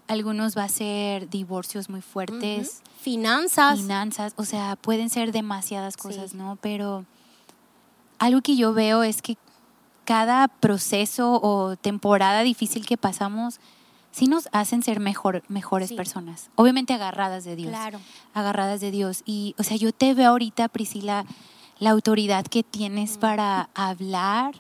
algunos 0.09 0.57
va 0.57 0.65
a 0.65 0.69
ser 0.69 1.29
divorcios 1.29 1.89
muy 1.89 2.03
fuertes. 2.03 2.83
Finanzas. 3.01 3.81
Finanzas, 3.81 4.33
o 4.37 4.45
sea, 4.45 4.77
pueden 4.77 5.11
ser 5.11 5.33
demasiadas 5.33 5.97
cosas, 5.97 6.35
¿no? 6.35 6.57
Pero 6.61 7.05
algo 8.23 8.41
que 8.41 8.55
yo 8.55 8.73
veo 8.73 9.03
es 9.03 9.21
que 9.21 9.37
cada 10.05 10.47
proceso 10.47 11.41
o 11.43 11.75
temporada 11.75 12.43
difícil 12.43 12.87
que 12.87 12.97
pasamos, 12.97 13.59
sí 14.13 14.29
nos 14.29 14.49
hacen 14.53 14.85
ser 14.85 15.01
mejor, 15.01 15.43
mejores 15.49 15.93
personas. 15.93 16.49
Obviamente 16.55 16.95
agarradas 16.95 17.43
de 17.43 17.57
Dios. 17.57 17.71
Claro. 17.71 18.01
Agarradas 18.33 18.81
de 18.81 18.93
Dios. 18.93 19.23
Y, 19.27 19.57
o 19.59 19.65
sea, 19.65 19.77
yo 19.77 19.91
te 19.91 20.15
veo 20.15 20.31
ahorita, 20.31 20.69
Priscila, 20.69 21.25
la 21.81 21.91
autoridad 21.91 22.47
que 22.47 22.63
tienes 22.63 23.19
para 23.19 23.71
hablar. 23.75 24.55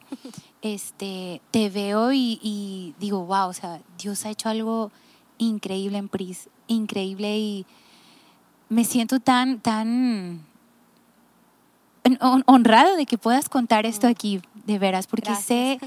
Este, 0.60 1.40
te 1.52 1.70
veo 1.70 2.12
y, 2.12 2.40
y, 2.42 2.96
digo, 2.98 3.24
wow, 3.26 3.48
o 3.48 3.52
sea, 3.52 3.80
Dios 3.96 4.26
ha 4.26 4.30
hecho 4.30 4.48
algo 4.48 4.90
increíble 5.38 5.98
en 5.98 6.08
Pris, 6.08 6.48
increíble 6.66 7.38
y 7.38 7.66
me 8.68 8.84
siento 8.84 9.20
tan, 9.20 9.60
tan 9.60 10.40
honrada 12.46 12.96
de 12.96 13.06
que 13.06 13.18
puedas 13.18 13.48
contar 13.48 13.86
esto 13.86 14.06
aquí, 14.06 14.40
de 14.66 14.78
veras, 14.78 15.06
porque 15.06 15.34
sé 15.34 15.78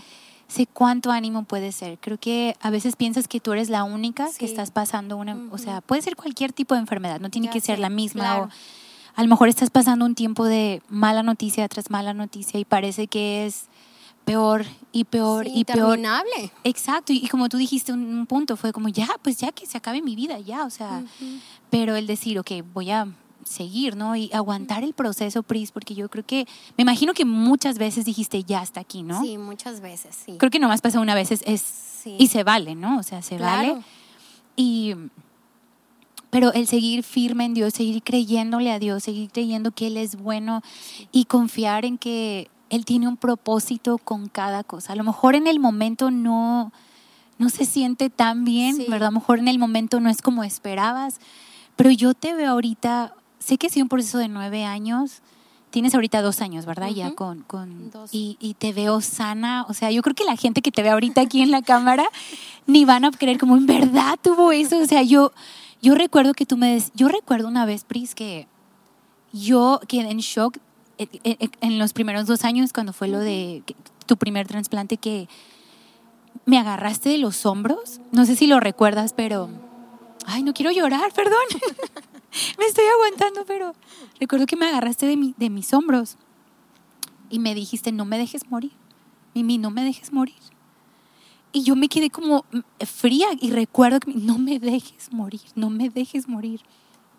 sé 0.48 0.68
cuánto 0.68 1.12
ánimo 1.12 1.44
puede 1.44 1.72
ser. 1.72 1.98
Creo 2.00 2.18
que 2.18 2.56
a 2.62 2.70
veces 2.70 2.96
piensas 2.96 3.28
que 3.28 3.40
tú 3.40 3.54
eres 3.54 3.70
la 3.70 3.84
única 3.84 4.28
que 4.38 4.46
estás 4.46 4.72
pasando 4.72 5.18
una, 5.18 5.38
o 5.52 5.58
sea, 5.58 5.82
puede 5.82 6.02
ser 6.02 6.16
cualquier 6.16 6.54
tipo 6.54 6.76
de 6.76 6.82
enfermedad, 6.82 7.20
no 7.20 7.30
tiene 7.30 7.50
que 7.50 7.60
ser 7.60 7.80
la 7.80 7.90
misma 7.90 8.42
o 8.42 8.50
a 9.16 9.24
lo 9.24 9.30
mejor 9.30 9.48
estás 9.48 9.70
pasando 9.70 10.06
un 10.06 10.14
tiempo 10.14 10.46
de 10.46 10.82
mala 10.90 11.24
noticia 11.24 11.68
tras 11.70 11.90
mala 11.90 12.14
noticia 12.14 12.60
y 12.60 12.66
parece 12.66 13.08
que 13.08 13.46
es 13.46 13.68
peor 14.26 14.66
y 14.92 15.06
peor 15.06 15.48
y 15.48 15.64
peor. 15.64 15.98
Exacto, 16.64 17.14
y, 17.14 17.28
como 17.30 17.48
tú 17.48 17.58
dijiste 17.58 17.94
un, 17.94 18.26
punto, 18.26 18.58
fue 18.58 18.74
como 18.74 18.90
ya, 18.90 19.08
pues 19.22 19.38
ya 19.38 19.52
que 19.52 19.66
se 19.66 19.78
acabe 19.78 20.02
mi 20.02 20.16
vida, 20.16 20.40
ya, 20.40 20.66
o 20.66 20.70
sea, 20.70 21.04
pero 21.70 21.96
el 21.96 22.08
decir, 22.08 22.38
ok, 22.40 22.52
voy 22.74 22.92
a 22.92 23.08
seguir, 23.46 23.96
¿no? 23.96 24.18
Y 24.18 24.30
aguantar 24.34 24.84
el 24.84 24.94
proceso, 24.94 25.44
Pris, 25.44 25.72
porque 25.72 25.96
yo 25.96 26.10
creo 26.10 26.26
que, 26.26 26.46
me 26.78 26.82
imagino 26.82 27.14
que 27.14 27.24
muchas 27.24 27.78
veces 27.78 28.04
dijiste, 28.04 28.44
ya 28.44 28.60
hasta 28.60 28.82
aquí, 28.82 29.04
¿no? 29.04 29.22
Sí, 29.22 29.38
muchas 29.38 29.80
veces, 29.80 30.18
sí. 30.26 30.36
Creo 30.38 30.52
que 30.52 30.60
nomás 30.60 30.82
pasa 30.82 31.00
una 31.00 31.16
vez, 31.16 31.32
es, 31.32 32.04
y 32.06 32.28
se 32.28 32.44
vale, 32.44 32.76
¿no? 32.76 33.00
O 33.00 33.04
sea, 33.04 33.22
se 33.22 33.38
vale. 33.38 33.78
Y, 34.58 34.96
pero 36.30 36.52
el 36.52 36.68
seguir 36.68 37.04
firme 37.04 37.46
en 37.46 37.54
Dios, 37.54 37.74
seguir 37.74 38.04
creyéndole 38.04 38.72
a 38.72 38.80
Dios, 38.80 39.04
seguir 39.04 39.30
creyendo 39.32 39.72
que 39.72 39.88
Él 39.88 39.96
es 39.96 40.18
bueno 40.18 40.62
y 41.14 41.26
confiar 41.26 41.86
en 41.86 41.98
que 41.98 42.50
él 42.70 42.86
tiene 42.86 43.08
un 43.08 43.18
propósito 43.18 43.98
con 43.98 44.28
cada 44.28 44.64
cosa. 44.64 44.94
A 44.94 44.96
lo 44.96 45.04
mejor 45.04 45.36
en 45.36 45.48
el 45.48 45.60
momento 45.60 46.12
no, 46.12 46.72
no 47.38 47.50
se 47.50 47.66
siente 47.66 48.10
tan 48.10 48.44
bien, 48.44 48.78
¿verdad? 48.90 49.10
A 49.10 49.12
lo 49.12 49.20
mejor 49.20 49.40
en 49.40 49.48
el 49.48 49.60
momento 49.60 50.00
no 50.00 50.10
es 50.10 50.22
como 50.22 50.44
esperabas, 50.44 51.20
pero 51.76 51.92
yo 51.92 52.14
te 52.14 52.34
veo 52.34 52.52
ahorita, 52.52 53.14
sé 53.46 53.58
que 53.58 53.68
ha 53.68 53.70
sido 53.70 53.86
un 53.86 53.90
proceso 53.90 54.18
de 54.18 54.28
nueve 54.28 54.66
años, 54.66 55.22
tienes 55.70 55.94
ahorita 55.94 56.22
dos 56.22 56.42
años, 56.42 56.66
¿verdad? 56.66 56.90
Ya 56.90 57.12
con, 57.12 57.42
con 57.42 57.92
y, 58.12 58.38
y, 58.40 58.56
te 58.56 58.74
veo 58.74 59.02
sana, 59.02 59.66
o 59.70 59.74
sea, 59.74 59.92
yo 59.92 60.02
creo 60.02 60.16
que 60.16 60.24
la 60.24 60.36
gente 60.36 60.62
que 60.62 60.72
te 60.72 60.82
ve 60.82 60.90
ahorita 60.90 61.22
aquí 61.22 61.42
en 61.42 61.52
la 61.52 61.62
cámara 61.62 62.06
ni 62.66 62.86
van 62.86 63.06
a 63.06 63.12
creer 63.12 63.38
como 63.38 63.56
en 63.58 63.66
verdad 63.66 64.18
tuvo 64.22 64.52
eso, 64.52 64.80
o 64.80 64.86
sea, 64.86 65.04
yo 65.04 65.32
yo 65.82 65.94
recuerdo 65.94 66.34
que 66.34 66.48
tú 66.48 66.58
me 66.58 66.74
des, 66.74 66.92
yo 66.96 67.10
recuerdo 67.10 67.48
una 67.48 67.66
vez, 67.68 67.84
Pris, 67.84 68.16
que 68.16 68.48
yo 69.32 69.80
quedé 69.88 70.10
en 70.10 70.18
shock 70.18 70.58
eh, 70.98 71.08
eh, 71.24 71.38
eh, 71.40 71.50
en 71.62 71.78
los 71.78 71.94
primeros 71.94 72.26
dos 72.26 72.44
años 72.44 72.74
cuando 72.74 72.92
fue 72.92 73.08
lo 73.08 73.20
de 73.20 73.62
tu 74.08 74.18
primer 74.18 74.48
trasplante 74.48 74.98
que 74.98 75.28
me 76.46 76.58
agarraste 76.58 77.10
de 77.10 77.20
los 77.20 77.46
hombros. 77.46 78.00
No 78.12 78.26
sé 78.26 78.36
si 78.36 78.48
lo 78.48 78.60
recuerdas, 78.60 79.14
pero... 79.14 79.50
Ay, 80.26 80.42
no 80.42 80.54
quiero 80.54 80.72
llorar, 80.72 81.14
perdón. 81.16 81.36
me 82.58 82.66
estoy 82.66 82.86
aguantando, 82.86 83.46
pero 83.46 83.74
recuerdo 84.20 84.46
que 84.46 84.56
me 84.56 84.68
agarraste 84.68 85.06
de, 85.06 85.18
mi, 85.18 85.34
de 85.38 85.50
mis 85.50 85.74
hombros 85.74 86.18
y 87.30 87.40
me 87.40 87.56
dijiste, 87.56 87.92
no 87.92 88.06
me 88.06 88.18
dejes 88.18 88.50
morir. 88.50 88.72
Mimi, 89.34 89.58
no 89.58 89.70
me 89.70 89.84
dejes 89.84 90.14
morir. 90.14 90.36
Y 91.52 91.64
yo 91.64 91.76
me 91.76 91.88
quedé 91.88 92.10
como 92.10 92.46
fría 92.86 93.28
y 93.40 93.52
recuerdo 93.52 94.00
que 94.00 94.14
no 94.14 94.38
me 94.38 94.60
dejes 94.60 95.12
morir, 95.12 95.42
no 95.56 95.70
me 95.70 95.90
dejes 95.90 96.28
morir. 96.28 96.62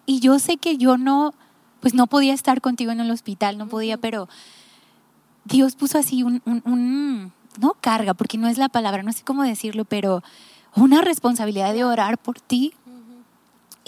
Y 0.04 0.20
yo 0.20 0.38
sé 0.38 0.56
que 0.56 0.76
yo 0.76 0.98
no, 0.98 1.34
pues 1.80 1.94
no 1.94 2.06
podía 2.06 2.34
estar 2.34 2.60
contigo 2.60 2.92
en 2.92 3.00
el 3.00 3.10
hospital, 3.10 3.56
no 3.56 3.66
podía, 3.66 3.96
pero 3.96 4.28
Dios 5.44 5.74
puso 5.74 5.98
así 5.98 6.22
un, 6.22 6.42
un, 6.44 7.32
no 7.58 7.76
carga, 7.80 8.14
porque 8.14 8.36
no 8.36 8.48
es 8.48 8.58
la 8.58 8.68
palabra, 8.68 9.02
no 9.02 9.12
sé 9.12 9.24
cómo 9.24 9.42
decirlo, 9.42 9.84
pero 9.84 10.22
una 10.74 11.00
responsabilidad 11.00 11.72
de 11.72 11.84
orar 11.84 12.18
por 12.18 12.40
ti. 12.40 12.74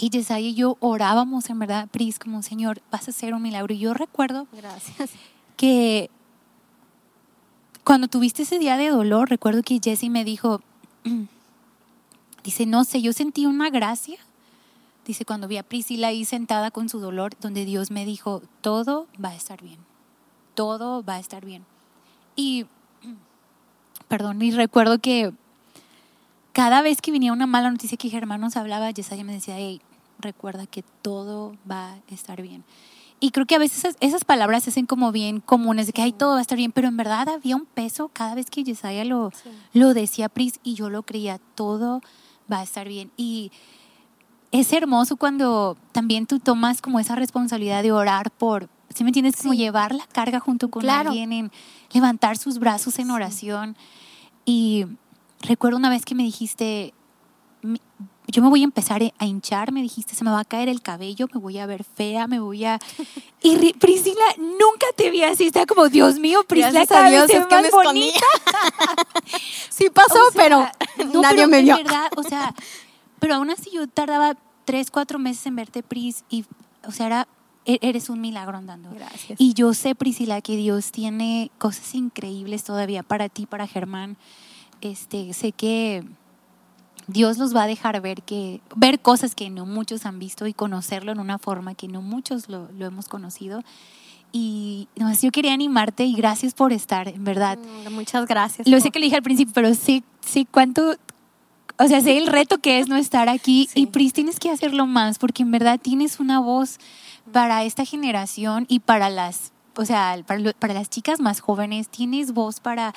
Y 0.01 0.09
Yesaya 0.09 0.47
y 0.47 0.55
yo 0.55 0.77
orábamos, 0.79 1.49
en 1.49 1.59
verdad, 1.59 1.89
Pris, 1.89 2.19
como 2.19 2.41
Señor, 2.41 2.81
vas 2.89 3.09
a 3.09 3.11
hacer 3.11 3.33
un 3.33 3.41
milagro. 3.41 3.73
Y 3.73 3.79
yo 3.79 3.93
recuerdo 3.93 4.47
Gracias. 4.53 5.11
que 5.57 6.09
cuando 7.83 8.07
tuviste 8.07 8.43
ese 8.43 8.59
día 8.59 8.77
de 8.77 8.87
dolor, 8.87 9.29
recuerdo 9.29 9.61
que 9.61 9.81
Jessie 9.83 10.09
me 10.09 10.23
dijo, 10.23 10.61
dice, 12.45 12.65
no 12.65 12.85
sé, 12.85 13.01
yo 13.01 13.11
sentí 13.11 13.45
una 13.45 13.69
gracia. 13.69 14.17
Dice, 15.05 15.25
cuando 15.25 15.49
vi 15.49 15.57
a 15.57 15.63
Priscila 15.63 16.07
ahí 16.07 16.23
sentada 16.23 16.71
con 16.71 16.87
su 16.87 16.99
dolor, 16.99 17.33
donde 17.41 17.65
Dios 17.65 17.91
me 17.91 18.05
dijo, 18.05 18.41
todo 18.61 19.05
va 19.23 19.29
a 19.29 19.35
estar 19.35 19.61
bien, 19.61 19.79
todo 20.55 21.03
va 21.03 21.15
a 21.15 21.19
estar 21.19 21.43
bien. 21.43 21.65
Y, 22.37 22.67
perdón, 24.07 24.41
y 24.41 24.51
recuerdo 24.51 24.99
que 24.99 25.33
cada 26.53 26.81
vez 26.81 27.01
que 27.01 27.11
venía 27.11 27.33
una 27.33 27.47
mala 27.47 27.69
noticia 27.69 27.97
que 27.97 28.09
Germán 28.09 28.39
nos 28.39 28.55
hablaba, 28.55 28.91
Yesaya 28.91 29.25
me 29.25 29.33
decía, 29.33 29.57
hey, 29.57 29.81
recuerda 30.19 30.65
que 30.67 30.83
todo 31.01 31.55
va 31.69 31.93
a 31.93 31.97
estar 32.09 32.41
bien. 32.41 32.63
Y 33.21 33.31
creo 33.31 33.45
que 33.45 33.55
a 33.55 33.59
veces 33.59 33.97
esas, 33.99 34.23
palabras 34.23 34.63
se 34.63 34.69
hacen 34.69 34.85
como 34.85 35.11
bien 35.11 35.41
comunes, 35.41 35.87
de 35.87 35.93
que 35.93 36.01
ay, 36.01 36.13
todo 36.13 36.33
va 36.33 36.39
a 36.39 36.41
estar 36.41 36.57
bien, 36.57 36.71
pero 36.71 36.87
en 36.87 36.95
verdad 36.95 37.27
había 37.27 37.55
un 37.55 37.65
peso 37.65 38.09
cada 38.13 38.33
vez 38.33 38.49
que 38.49 38.63
Yesaya 38.63 39.03
lo, 39.03 39.31
lo 39.73 39.93
decía, 39.93 40.29
Pris, 40.29 40.59
y 40.63 40.75
yo 40.75 40.89
lo 40.89 41.03
creía, 41.03 41.39
todo 41.55 42.01
va 42.51 42.59
a 42.59 42.63
estar 42.63 42.87
bien. 42.87 43.11
Y 43.17 43.51
es 44.51 44.71
hermoso 44.71 45.17
cuando 45.17 45.77
también 45.91 46.27
tú 46.27 46.39
tomas 46.39 46.81
como 46.81 46.99
esa 46.99 47.15
responsabilidad 47.15 47.83
de 47.83 47.91
orar 47.91 48.31
por, 48.31 48.69
¿sí 48.93 49.03
me 49.03 49.09
entiendes? 49.09 49.35
Como 49.35 49.53
llevar 49.53 49.93
la 49.93 50.07
carga 50.07 50.39
junto 50.39 50.69
con 50.69 50.89
alguien, 50.89 51.33
en 51.33 51.51
levantar 51.91 52.37
sus 52.37 52.57
brazos 52.57 52.99
en 52.99 53.11
oración. 53.11 53.75
Y 54.45 54.85
recuerdo 55.41 55.77
una 55.77 55.89
vez 55.89 56.05
que 56.05 56.15
me 56.15 56.23
dijiste, 56.23 56.93
yo 58.31 58.41
me 58.41 58.49
voy 58.49 58.61
a 58.61 58.63
empezar 58.63 59.01
a 59.17 59.25
hinchar, 59.25 59.71
me 59.71 59.81
dijiste, 59.81 60.15
se 60.15 60.23
me 60.23 60.31
va 60.31 60.41
a 60.41 60.45
caer 60.45 60.69
el 60.69 60.81
cabello, 60.81 61.27
me 61.33 61.39
voy 61.39 61.57
a 61.57 61.65
ver 61.65 61.83
fea, 61.83 62.27
me 62.27 62.39
voy 62.39 62.65
a... 62.65 62.79
Y 63.41 63.73
Priscila, 63.73 64.23
nunca 64.37 64.87
te 64.95 65.09
vi 65.09 65.23
así, 65.23 65.47
está 65.47 65.65
como, 65.65 65.89
Dios 65.89 66.19
mío, 66.19 66.43
Priscila, 66.43 66.85
cada 66.85 67.09
Dios, 67.09 67.29
es 67.29 67.45
que 67.45 67.61
me 67.61 67.69
bonita. 67.71 68.25
sí 69.69 69.89
pasó, 69.89 70.19
pero 70.35 70.67
nadie 71.13 71.47
me 71.47 71.61
vio. 71.61 71.77
Verdad, 71.77 72.11
o 72.15 72.23
sea, 72.23 72.53
pero 73.19 73.35
aún 73.35 73.49
así 73.49 73.71
yo 73.73 73.87
tardaba 73.87 74.35
tres, 74.65 74.91
cuatro 74.91 75.19
meses 75.19 75.45
en 75.45 75.55
verte, 75.55 75.83
Pris, 75.83 76.23
y, 76.29 76.45
o 76.85 76.91
sea, 76.91 77.07
era, 77.07 77.27
e-, 77.65 77.79
eres 77.81 78.09
un 78.09 78.21
milagro 78.21 78.57
andando. 78.57 78.89
Gracias. 78.91 79.39
Y 79.39 79.53
yo 79.53 79.73
sé, 79.73 79.95
Priscila, 79.95 80.41
que 80.41 80.55
Dios 80.55 80.91
tiene 80.91 81.51
cosas 81.57 81.95
increíbles 81.95 82.63
todavía 82.63 83.03
para 83.03 83.29
ti, 83.29 83.45
para 83.45 83.67
Germán. 83.67 84.17
Este, 84.81 85.33
sé 85.33 85.51
que 85.51 86.03
Dios 87.09 87.37
los 87.37 87.55
va 87.55 87.63
a 87.63 87.67
dejar 87.67 87.99
ver 88.01 88.21
que 88.21 88.61
ver 88.75 88.99
cosas 88.99 89.33
que 89.33 89.49
no 89.49 89.65
muchos 89.65 90.05
han 90.05 90.19
visto 90.19 90.45
y 90.47 90.53
conocerlo 90.53 91.11
en 91.11 91.19
una 91.19 91.39
forma 91.39 91.73
que 91.73 91.87
no 91.87 92.01
muchos 92.01 92.49
lo, 92.49 92.69
hemos 92.79 93.07
conocido. 93.07 93.63
Y 94.31 94.87
no, 94.95 95.11
yo 95.11 95.31
quería 95.31 95.53
animarte 95.53 96.05
y 96.05 96.13
gracias 96.13 96.53
por 96.53 96.71
estar, 96.71 97.07
en 97.07 97.23
verdad. 97.23 97.57
Mm, 97.57 97.93
muchas 97.93 98.27
gracias. 98.27 98.67
Lo 98.67 98.79
sé 98.79 98.91
que 98.91 98.99
le 98.99 99.07
dije 99.07 99.15
al 99.15 99.23
principio, 99.23 99.53
pero 99.55 99.73
sí, 99.73 100.03
sí, 100.21 100.47
cuánto, 100.49 100.97
o 101.79 101.87
sea, 101.87 101.99
sé 102.01 102.17
el 102.17 102.27
reto 102.27 102.59
que 102.59 102.79
es 102.79 102.87
no 102.87 102.95
estar 102.95 103.27
aquí. 103.27 103.67
Y 103.73 103.87
Pris, 103.87 104.13
tienes 104.13 104.39
que 104.39 104.51
hacerlo 104.51 104.85
más, 104.85 105.17
porque 105.17 105.41
en 105.41 105.49
verdad 105.49 105.79
tienes 105.81 106.19
una 106.19 106.39
voz 106.39 106.77
para 107.31 107.63
esta 107.63 107.85
generación 107.85 108.65
y 108.69 108.81
para 108.81 109.09
las 109.09 109.51
o 109.75 109.85
sea, 109.85 110.17
para, 110.25 110.73
las 110.73 110.89
chicas 110.89 111.19
más 111.19 111.39
jóvenes, 111.39 111.89
tienes 111.89 112.33
voz 112.33 112.59
para 112.59 112.93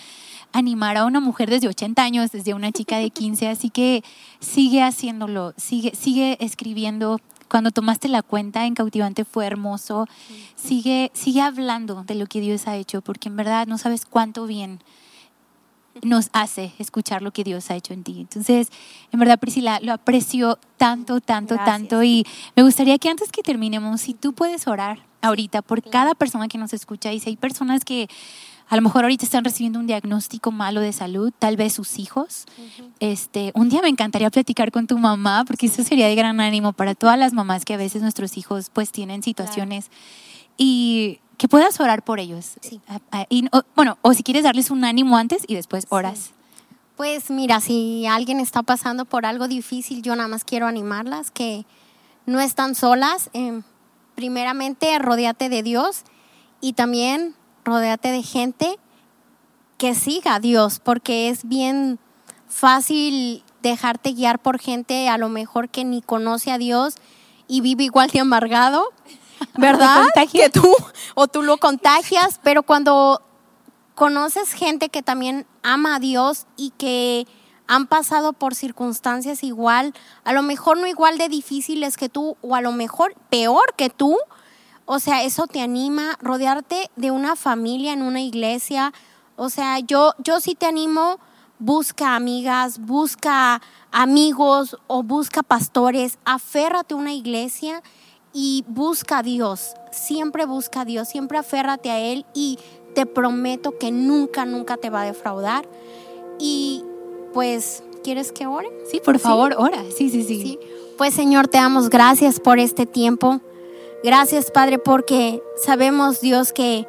animar 0.53 0.97
a 0.97 1.05
una 1.05 1.20
mujer 1.20 1.51
desde 1.51 1.68
80 1.68 2.03
años, 2.03 2.33
desde 2.33 2.55
una 2.55 2.73
chica 2.73 2.99
de 2.99 3.11
15, 3.11 3.49
así 3.49 3.70
que 3.70 4.03
sigue 4.41 4.83
haciéndolo, 4.83 5.55
sigue, 5.57 5.95
sigue 5.95 6.37
escribiendo. 6.41 7.20
Cuando 7.49 7.70
tomaste 7.70 8.09
la 8.09 8.23
cuenta 8.23 8.64
en 8.64 8.75
Cautivante 8.75 9.27
fue 9.27 9.45
hermoso. 9.45 10.09
Sigue, 10.57 11.11
sigue 11.12 11.43
hablando 11.43 12.03
de 12.05 12.14
lo 12.14 12.27
que 12.27 12.41
Dios 12.41 12.66
ha 12.66 12.77
hecho, 12.77 13.03
porque 13.03 13.29
en 13.29 13.37
verdad 13.37 13.66
no 13.66 13.77
sabes 13.77 14.07
cuánto 14.07 14.47
bien 14.47 14.81
nos 16.01 16.31
hace 16.33 16.73
escuchar 16.79 17.20
lo 17.20 17.33
que 17.33 17.45
Dios 17.45 17.70
ha 17.70 17.77
hecho 17.77 17.93
en 17.93 18.03
ti. 18.03 18.20
Entonces, 18.20 18.70
en 19.12 19.20
verdad, 19.20 19.39
Priscila, 19.39 19.81
lo 19.83 19.93
aprecio 19.93 20.59
tanto, 20.79 21.20
tanto, 21.20 21.57
tanto. 21.57 22.03
Y 22.03 22.25
me 22.57 22.62
gustaría 22.62 22.99
que 22.99 23.11
antes 23.11 23.31
que 23.31 23.43
terminemos, 23.43 24.01
si 24.01 24.14
tú 24.14 24.33
puedes 24.33 24.66
orar 24.66 25.12
ahorita 25.23 25.62
por 25.62 25.83
cada 25.83 26.14
persona 26.14 26.49
que 26.49 26.59
nos 26.59 26.73
escucha 26.73 27.12
y 27.12 27.20
si 27.20 27.31
hay 27.31 27.37
personas 27.37 27.85
que 27.85 28.09
a 28.68 28.77
lo 28.77 28.83
mejor 28.83 29.05
ahorita 29.05 29.25
están 29.25 29.45
recibiendo 29.45 29.79
un 29.79 29.87
diagnóstico 29.87 30.51
malo 30.51 30.81
de 30.81 30.93
salud, 30.93 31.33
tal 31.39 31.57
vez 31.57 31.75
sus 31.75 31.99
hijos. 31.99 32.47
Este, 33.01 33.53
un 33.55 33.68
día 33.68 33.83
me 33.83 33.89
encantaría 33.89 34.31
platicar 34.31 34.73
con 34.73 34.87
tu 34.87 34.97
mamá 34.97 35.45
porque 35.47 35.66
eso 35.66 35.83
sería 35.83 36.07
de 36.07 36.14
gran 36.14 36.41
ánimo 36.41 36.73
para 36.73 36.95
todas 36.95 37.18
las 37.18 37.35
mamás 37.35 37.64
que 37.64 37.75
a 37.75 37.77
veces 37.77 38.03
nuestros 38.03 38.37
hijos 38.39 38.70
pues 38.73 38.91
tienen 38.91 39.23
situaciones 39.23 39.91
y 40.57 41.20
que 41.37 41.49
puedas 41.49 41.79
orar 41.81 42.03
por 42.03 42.18
ellos. 42.18 42.53
Y, 43.29 43.49
bueno, 43.75 43.99
o 44.01 44.14
si 44.14 44.23
quieres 44.23 44.45
darles 44.45 44.70
un 44.70 44.85
ánimo 44.85 45.16
antes 45.16 45.45
y 45.47 45.55
después 45.55 45.87
oras. 45.91 46.31
Pues 46.97 47.31
mira, 47.31 47.61
si 47.61 48.07
alguien 48.07 48.41
está 48.41 48.62
pasando 48.62 49.05
por 49.05 49.27
algo 49.27 49.49
difícil, 49.49 50.03
yo 50.03 50.14
nada 50.14 50.29
más 50.29 50.45
quiero 50.45 50.66
animarlas 50.66 51.31
que 51.31 51.66
no 52.27 52.41
están 52.41 52.75
solas. 52.75 53.29
Eh, 53.35 53.61
primeramente, 54.23 54.97
rodeate 55.01 55.49
de 55.49 55.64
Dios 55.64 56.05
y 56.61 56.75
también 56.75 57.35
rodeate 57.64 58.12
de 58.12 58.23
gente 58.23 58.79
que 59.79 59.97
siga 59.97 60.37
a 60.37 60.39
Dios, 60.39 60.79
porque 60.79 61.29
es 61.29 61.43
bien 61.43 61.99
fácil 62.47 63.43
dejarte 63.62 64.12
guiar 64.12 64.39
por 64.39 64.61
gente 64.61 65.09
a 65.09 65.18
lo 65.18 65.29
mejor 65.29 65.70
que 65.70 65.85
ni 65.85 66.03
conoce 66.03 66.53
a 66.53 66.59
Dios 66.59 66.95
y 67.49 67.62
vive 67.62 67.83
igual 67.83 68.11
de 68.11 68.20
amargado, 68.20 68.93
¿verdad? 69.59 70.07
que 70.31 70.51
tú 70.51 70.73
o 71.16 71.27
tú 71.27 71.43
lo 71.43 71.57
contagias, 71.57 72.39
pero 72.45 72.62
cuando 72.62 73.23
conoces 73.97 74.53
gente 74.53 74.89
que 74.89 75.03
también 75.03 75.49
ama 75.64 75.97
a 75.97 75.99
Dios 75.99 76.47
y 76.57 76.70
que 76.79 77.27
han 77.67 77.87
pasado 77.87 78.33
por 78.33 78.55
circunstancias 78.55 79.43
igual, 79.45 79.95
a 80.25 80.33
lo 80.33 80.43
mejor 80.43 80.79
no 80.79 80.87
igual 80.87 81.19
de 81.19 81.29
difíciles 81.29 81.97
que 81.97 82.09
tú 82.09 82.37
o 82.43 82.55
a 82.55 82.61
lo 82.61 82.73
mejor 82.73 83.15
peor 83.31 83.75
que 83.77 83.91
tú. 83.91 84.17
O 84.85 84.99
sea, 84.99 85.23
eso 85.23 85.47
te 85.47 85.61
anima, 85.61 86.19
rodearte 86.21 86.91
de 86.97 87.11
una 87.11 87.37
familia 87.37 87.93
en 87.93 88.03
una 88.03 88.21
iglesia. 88.21 88.93
O 89.37 89.49
sea, 89.49 89.79
yo, 89.79 90.15
yo 90.19 90.41
sí 90.41 90.55
te 90.55 90.67
animo, 90.67 91.19
busca 91.59 92.17
amigas, 92.17 92.81
busca 92.81 93.63
amigos 93.93 94.77
o 94.89 95.03
busca 95.03 95.43
pastores, 95.43 96.19
aférrate 96.25 96.95
a 96.95 96.97
una 96.97 97.13
iglesia 97.13 97.83
y 98.33 98.65
busca 98.67 99.19
a 99.19 99.23
Dios. 99.23 99.75
Siempre 99.93 100.45
busca 100.47 100.81
a 100.81 100.85
Dios, 100.85 101.09
siempre 101.09 101.39
aférrate 101.39 101.91
a 101.91 102.01
Él 102.01 102.27
y 102.35 102.59
te 102.95 103.07
prometo 103.07 103.79
que 103.79 103.91
nunca, 103.91 104.45
nunca 104.45 104.77
te 104.77 104.91
va 104.91 105.03
a 105.03 105.07
defraudar. 105.07 105.69
Y 106.39 106.85
pues, 107.33 107.83
¿quieres 108.03 108.33
que 108.33 108.47
ore? 108.47 108.68
Sí, 108.91 109.01
por 109.05 109.18
favor, 109.18 109.55
ora. 109.59 109.83
Sí, 109.97 110.11
sí, 110.11 110.22
sí, 110.22 110.59
Pues 110.99 111.14
Señor, 111.14 111.49
te 111.49 111.59
damos 111.59 111.89
gracias 111.91 112.41
por 112.41 112.59
este 112.59 112.87
tiempo. 112.87 113.41
Gracias, 114.05 114.51
Padre, 114.51 114.78
porque 114.78 115.43
sabemos, 115.64 116.20
Dios, 116.20 116.53
que, 116.53 116.87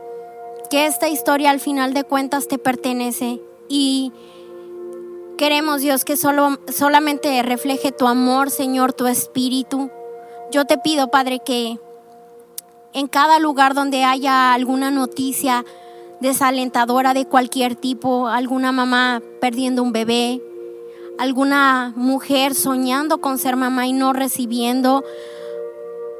que 0.69 0.85
esta 0.85 1.09
historia 1.09 1.51
al 1.51 1.59
final 1.59 1.93
de 1.93 2.03
cuentas 2.03 2.47
te 2.47 2.57
pertenece 2.57 3.39
y 3.69 4.11
queremos, 5.37 5.81
Dios, 5.81 6.05
que 6.05 6.17
solo, 6.17 6.57
solamente 6.73 7.41
refleje 7.43 7.91
tu 7.91 8.07
amor, 8.07 8.49
Señor, 8.49 8.93
tu 8.93 9.07
espíritu. 9.07 9.91
Yo 10.51 10.65
te 10.65 10.77
pido, 10.77 11.09
Padre, 11.09 11.39
que 11.45 11.77
en 12.93 13.07
cada 13.07 13.39
lugar 13.39 13.73
donde 13.73 14.03
haya 14.03 14.53
alguna 14.53 14.91
noticia, 14.91 15.65
desalentadora 16.23 17.13
de 17.13 17.25
cualquier 17.25 17.75
tipo, 17.75 18.27
alguna 18.27 18.71
mamá 18.71 19.21
perdiendo 19.39 19.83
un 19.83 19.91
bebé, 19.91 20.41
alguna 21.19 21.93
mujer 21.95 22.55
soñando 22.55 23.19
con 23.19 23.37
ser 23.37 23.55
mamá 23.55 23.85
y 23.85 23.93
no 23.93 24.13
recibiendo, 24.13 25.03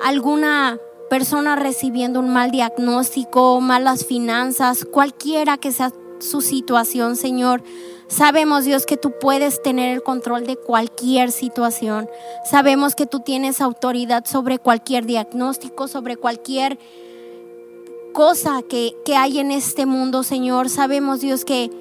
alguna 0.04 0.78
persona 1.10 1.56
recibiendo 1.56 2.20
un 2.20 2.32
mal 2.32 2.51
diagnóstico, 2.51 3.60
malas 3.62 4.06
finanzas, 4.06 4.86
cualquiera 4.86 5.58
que 5.58 5.72
sea 5.72 5.91
su 6.20 6.41
situación, 6.41 7.16
Señor. 7.16 7.64
Sabemos, 8.08 8.66
Dios, 8.66 8.86
que 8.86 8.97
tú 8.97 9.14
puedes 9.20 9.64
tener 9.64 9.93
el 9.93 10.04
control 10.04 10.45
de 10.45 10.58
cualquier 10.58 11.32
situación. 11.32 12.10
Sabemos 12.45 12.93
que 12.93 13.06
tú 13.06 13.22
tienes 13.22 13.62
autoridad 13.62 14.26
sobre 14.26 14.60
cualquier 14.60 15.06
diagnóstico, 15.06 15.88
sobre 15.88 16.18
cualquier 16.18 16.78
cosa 18.14 18.61
que, 18.61 18.95
que 19.03 19.16
hay 19.16 19.39
en 19.39 19.51
este 19.51 19.86
mundo, 19.86 20.24
Señor. 20.24 20.70
Sabemos, 20.70 21.20
Dios, 21.20 21.43
que 21.43 21.72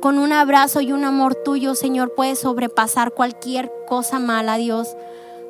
con 0.00 0.18
un 0.18 0.32
abrazo 0.32 0.80
y 0.80 0.92
un 0.92 1.04
amor 1.04 1.34
tuyo, 1.34 1.74
Señor, 1.74 2.14
puedes 2.14 2.40
sobrepasar 2.40 3.12
cualquier 3.12 3.70
cosa 3.86 4.18
mala, 4.18 4.56
Dios. 4.56 4.88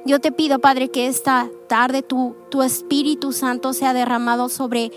Yo 0.05 0.21
te 0.21 0.33
pido, 0.33 0.59
Padre, 0.59 0.91
que 0.91 1.07
esta 1.07 1.49
tarde 1.67 2.03
tu, 2.03 2.37
tu 2.51 2.63
Espíritu 2.63 3.33
Santo 3.33 3.73
sea 3.73 3.95
derramado 3.95 4.49
sobre 4.49 4.93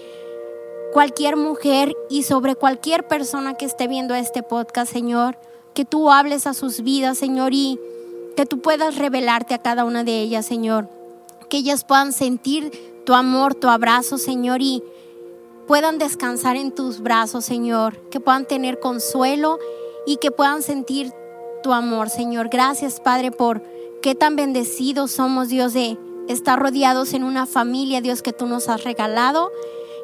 cualquier 0.91 1.37
mujer 1.37 1.95
y 2.09 2.23
sobre 2.23 2.55
cualquier 2.55 3.07
persona 3.07 3.53
que 3.53 3.65
esté 3.65 3.87
viendo 3.87 4.13
este 4.15 4.43
podcast, 4.43 4.91
Señor. 4.91 5.37
Que 5.73 5.85
tú 5.85 6.11
hables 6.11 6.45
a 6.45 6.53
sus 6.53 6.81
vidas, 6.81 7.17
Señor, 7.17 7.53
y 7.53 7.79
que 8.35 8.45
tú 8.45 8.59
puedas 8.59 8.97
revelarte 8.97 9.53
a 9.53 9.61
cada 9.61 9.85
una 9.85 10.03
de 10.03 10.19
ellas, 10.19 10.45
Señor. 10.45 10.89
Que 11.49 11.57
ellas 11.57 11.83
puedan 11.83 12.11
sentir 12.13 12.71
tu 13.05 13.13
amor, 13.13 13.55
tu 13.55 13.69
abrazo, 13.69 14.17
Señor, 14.17 14.61
y 14.61 14.83
puedan 15.67 15.97
descansar 15.97 16.55
en 16.55 16.71
tus 16.71 17.01
brazos, 17.01 17.45
Señor. 17.45 17.97
Que 18.09 18.19
puedan 18.19 18.45
tener 18.45 18.79
consuelo 18.79 19.59
y 20.05 20.17
que 20.17 20.31
puedan 20.31 20.61
sentir 20.63 21.11
tu 21.63 21.73
amor, 21.73 22.09
Señor. 22.09 22.49
Gracias, 22.49 22.99
Padre, 22.99 23.31
por 23.31 23.61
Qué 24.01 24.15
tan 24.15 24.35
bendecidos 24.35 25.11
somos, 25.11 25.49
Dios, 25.49 25.73
de 25.73 25.97
estar 26.27 26.59
rodeados 26.59 27.13
en 27.13 27.23
una 27.23 27.45
familia, 27.45 27.99
Dios, 27.99 28.21
que 28.21 28.31
tú 28.31 28.45
nos 28.45 28.69
has 28.69 28.83
regalado. 28.83 29.51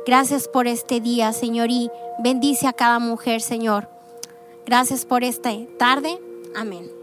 Gracias 0.05 0.47
por 0.47 0.67
este 0.67 0.99
día, 0.99 1.31
Señor, 1.31 1.69
y 1.69 1.89
bendice 2.19 2.67
a 2.67 2.73
cada 2.73 2.99
mujer, 2.99 3.41
Señor. 3.41 3.87
Gracias 4.65 5.05
por 5.05 5.23
esta 5.23 5.51
tarde. 5.77 6.19
Amén. 6.55 7.02